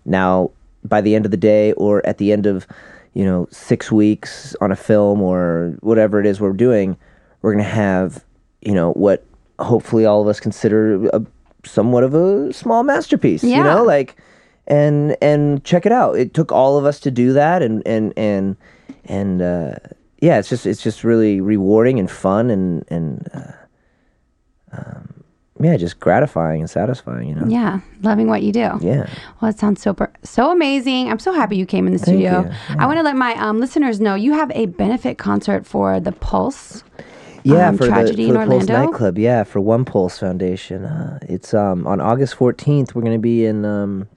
Now, 0.06 0.52
by 0.86 1.02
the 1.02 1.15
end 1.15 1.26
of 1.26 1.32
the 1.32 1.38
day, 1.38 1.74
or 1.74 2.06
at 2.08 2.17
the 2.17 2.32
end 2.32 2.46
of, 2.46 2.65
you 3.13 3.26
know, 3.26 3.48
six 3.52 3.91
weeks 3.91 4.56
on 4.62 4.72
a 4.72 4.76
film 4.76 5.22
or 5.22 5.76
whatever 5.82 6.20
it 6.20 6.26
is 6.26 6.39
we're 6.39 6.54
doing, 6.54 6.98
we're 7.41 7.52
gonna 7.52 7.63
have, 7.63 8.24
you 8.62 8.74
know, 8.74 8.94
what 8.94 9.26
hopefully 9.60 10.06
all 10.06 10.22
of 10.22 10.28
us 10.28 10.39
consider 10.39 11.08
a 11.10 11.22
somewhat 11.65 12.04
of 12.04 12.13
a 12.13 12.52
small 12.54 12.84
masterpiece 12.84 13.43
you 13.43 13.63
know 13.63 13.84
like 13.84 14.15
and 14.67 15.15
and 15.21 15.63
check 15.63 15.86
it 15.86 15.91
out 15.91 16.17
it 16.17 16.34
took 16.34 16.52
all 16.52 16.78
of 16.78 16.86
us 16.86 17.00
to 17.00 17.12
do 17.12 17.34
that 17.34 17.62
and 17.62 17.82
and 17.86 18.13
and 18.17 18.56
and 19.06 19.41
uh 19.41 19.74
yeah 20.21 20.38
it's 20.39 20.50
just 20.50 20.65
it's 20.65 20.82
just 20.84 21.04
really 21.04 21.41
rewarding 21.41 22.00
and 22.00 22.10
fun 22.12 22.50
and 22.50 22.84
and 22.89 23.28
uh, 23.34 23.52
um, 24.74 25.24
yeah 25.60 25.78
just 25.78 26.00
gratifying 26.00 26.62
and 26.62 26.69
satisfying 26.69 27.28
you 27.30 27.36
know 27.36 27.45
Yeah, 27.47 27.82
loving 28.02 28.28
what 28.28 28.41
you 28.41 28.52
do. 28.52 28.69
yeah 28.82 29.08
Well, 29.41 29.52
it 29.52 29.60
sounds 29.60 29.82
super 29.82 30.12
so 30.24 30.52
amazing. 30.52 31.10
I'm 31.12 31.19
so 31.19 31.34
happy 31.34 31.58
you 31.58 31.65
came 31.65 31.86
in 31.88 31.93
the 31.93 32.00
studio. 32.00 32.43
you. 32.43 32.76
I 32.80 32.86
want 32.88 32.97
to 32.97 33.04
let 33.04 33.15
my 33.15 33.34
um, 33.36 33.60
listeners 33.60 34.00
know 34.00 34.15
you 34.15 34.34
have 34.34 34.52
a 34.56 34.65
benefit 34.67 35.17
concert 35.17 35.65
for 35.65 36.00
the 36.00 36.12
Pulse. 36.13 36.84
Yeah, 37.43 37.69
um, 37.69 37.77
for 37.77 37.88
tragedy 37.88 38.25
the, 38.27 38.34
for 38.34 38.41
in 38.41 38.49
the 38.49 38.56
Pulse 38.56 38.69
Orlando? 38.69 38.91
nightclub. 38.91 39.17
Yeah, 39.17 39.43
for 39.43 39.60
One 39.60 39.86
Pulse 39.86 40.19
Foundation. 40.19 40.86
Uh, 40.86 41.19
it's 41.23 41.54
um 41.54 41.88
on 41.88 41.99
August 42.01 42.36
fourteenth. 42.36 42.93
We're 42.93 43.01
going 43.01 43.13
to 43.17 43.19
be 43.19 43.45
in 43.45 43.65
um, 43.65 44.08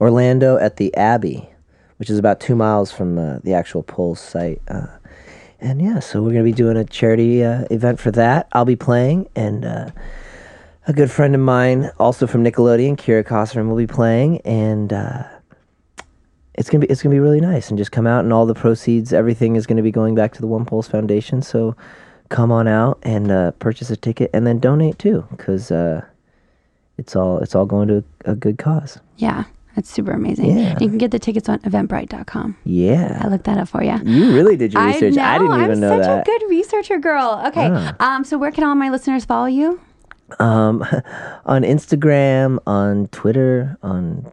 Orlando 0.00 0.56
at 0.56 0.76
the 0.76 0.94
Abbey, 0.96 1.48
which 1.96 2.10
is 2.10 2.18
about 2.18 2.40
two 2.40 2.54
miles 2.54 2.92
from 2.92 3.18
uh, 3.18 3.38
the 3.42 3.54
actual 3.54 3.82
Pulse 3.82 4.20
site. 4.20 4.60
Uh, 4.68 4.86
and 5.60 5.80
yeah, 5.80 5.98
so 5.98 6.22
we're 6.22 6.32
going 6.32 6.44
to 6.44 6.50
be 6.50 6.52
doing 6.52 6.76
a 6.76 6.84
charity 6.84 7.42
uh, 7.42 7.64
event 7.70 7.98
for 7.98 8.10
that. 8.12 8.48
I'll 8.52 8.64
be 8.64 8.76
playing, 8.76 9.28
and 9.34 9.64
uh, 9.64 9.90
a 10.86 10.92
good 10.92 11.10
friend 11.10 11.34
of 11.34 11.40
mine, 11.40 11.90
also 11.98 12.26
from 12.26 12.44
Nickelodeon, 12.44 12.96
Kira 12.96 13.24
Kosarin, 13.24 13.68
will 13.68 13.76
be 13.76 13.86
playing, 13.86 14.40
and. 14.42 14.92
It's 16.54 16.70
gonna 16.70 16.86
be 16.86 16.90
it's 16.90 17.02
gonna 17.02 17.14
be 17.14 17.20
really 17.20 17.40
nice 17.40 17.68
and 17.68 17.78
just 17.78 17.92
come 17.92 18.06
out 18.06 18.24
and 18.24 18.32
all 18.32 18.46
the 18.46 18.54
proceeds 18.54 19.12
everything 19.12 19.56
is 19.56 19.66
gonna 19.66 19.82
be 19.82 19.90
going 19.90 20.14
back 20.14 20.32
to 20.34 20.40
the 20.40 20.46
One 20.46 20.64
Pulse 20.64 20.88
Foundation. 20.88 21.42
So 21.42 21.76
come 22.28 22.50
on 22.50 22.68
out 22.68 22.98
and 23.02 23.30
uh, 23.30 23.50
purchase 23.52 23.90
a 23.90 23.96
ticket 23.96 24.30
and 24.32 24.46
then 24.46 24.58
donate 24.58 24.98
too 24.98 25.26
because 25.30 25.70
uh, 25.70 26.04
it's 26.98 27.16
all 27.16 27.38
it's 27.38 27.54
all 27.54 27.66
going 27.66 27.88
to 27.88 28.04
a, 28.24 28.34
good 28.34 28.58
cause. 28.58 28.98
Yeah, 29.16 29.44
that's 29.74 29.90
super 29.90 30.12
amazing. 30.12 30.56
Yeah. 30.56 30.78
You 30.80 30.88
can 30.88 30.98
get 30.98 31.10
the 31.10 31.18
tickets 31.18 31.48
on 31.48 31.58
eventbrite.com. 31.60 32.56
Yeah. 32.64 33.20
I 33.22 33.28
looked 33.28 33.44
that 33.44 33.58
up 33.58 33.68
for 33.68 33.82
you. 33.82 33.98
you 34.04 34.32
really 34.34 34.56
did 34.56 34.72
your 34.72 34.84
research. 34.86 35.16
I, 35.18 35.38
didn't 35.38 35.60
even 35.60 35.70
I'm 35.72 35.80
know 35.80 35.98
such 35.98 36.06
that. 36.06 36.20
a 36.20 36.24
good 36.24 36.48
researcher 36.48 36.98
girl. 36.98 37.42
Okay. 37.48 37.68
Ah. 37.70 37.96
Um, 37.98 38.24
so 38.24 38.38
where 38.38 38.50
can 38.52 38.64
all 38.64 38.74
my 38.74 38.90
listeners 38.90 39.24
follow 39.24 39.46
you? 39.46 39.80
um, 40.40 40.82
on 41.46 41.62
Instagram, 41.62 42.58
on 42.66 43.08
Twitter, 43.08 43.78
on 43.82 44.32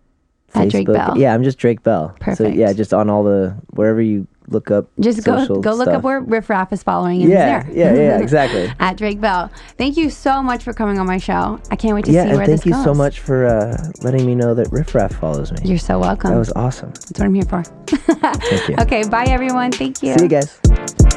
At 0.54 0.68
Facebook. 0.68 0.72
Drake 0.72 0.88
Bell. 0.88 1.18
Yeah, 1.18 1.34
I'm 1.34 1.44
just 1.44 1.58
Drake 1.58 1.84
Bell. 1.84 2.16
Perfect. 2.20 2.38
So 2.38 2.48
yeah, 2.48 2.74
just 2.74 2.94
on 2.94 3.10
all 3.10 3.24
the 3.24 3.56
wherever 3.72 4.02
you 4.02 4.28
look 4.48 4.70
up. 4.70 4.88
Just 5.00 5.24
go 5.24 5.46
go 5.48 5.74
look 5.74 5.86
stuff. 5.86 5.98
up 5.98 6.04
where 6.04 6.20
Riff 6.20 6.50
Raff 6.50 6.74
is 6.74 6.84
following 6.84 7.22
and 7.22 7.32
Yeah, 7.32 7.64
he's 7.64 7.76
there. 7.76 7.96
yeah, 7.96 8.18
yeah, 8.18 8.20
exactly. 8.22 8.72
At 8.80 8.98
Drake 8.98 9.22
Bell. 9.22 9.50
Thank 9.78 9.98
you 9.98 10.10
so 10.10 10.44
much 10.44 10.64
for 10.64 10.74
coming 10.74 11.00
on 11.00 11.08
my 11.08 11.18
show. 11.18 11.60
I 11.72 11.76
can't 11.76 11.96
wait 11.96 12.06
to 12.06 12.12
yeah, 12.12 12.24
see 12.24 12.30
and 12.30 12.38
where 12.38 12.46
thank 12.46 12.66
you 12.66 12.74
so 12.84 12.94
much 12.94 13.20
for 13.20 13.46
uh, 13.46 13.78
letting 14.02 14.26
me 14.26 14.36
know 14.36 14.54
that 14.54 14.72
Riff 14.72 14.94
Raff 14.94 15.14
follows 15.16 15.52
me. 15.52 15.60
You're 15.64 15.78
so 15.78 16.00
welcome. 16.00 16.32
that 16.32 16.38
was 16.38 16.52
awesome. 16.54 16.90
That's 16.92 17.12
what 17.20 17.22
I'm 17.22 17.34
here 17.34 17.46
for. 17.46 17.64
Thank 17.88 18.70
you. 18.70 18.76
okay, 18.80 19.08
bye 19.08 19.26
everyone. 19.26 19.72
Thank 19.72 20.04
you. 20.04 20.14
See 20.18 20.24
you 20.24 20.30
guys. 20.30 21.11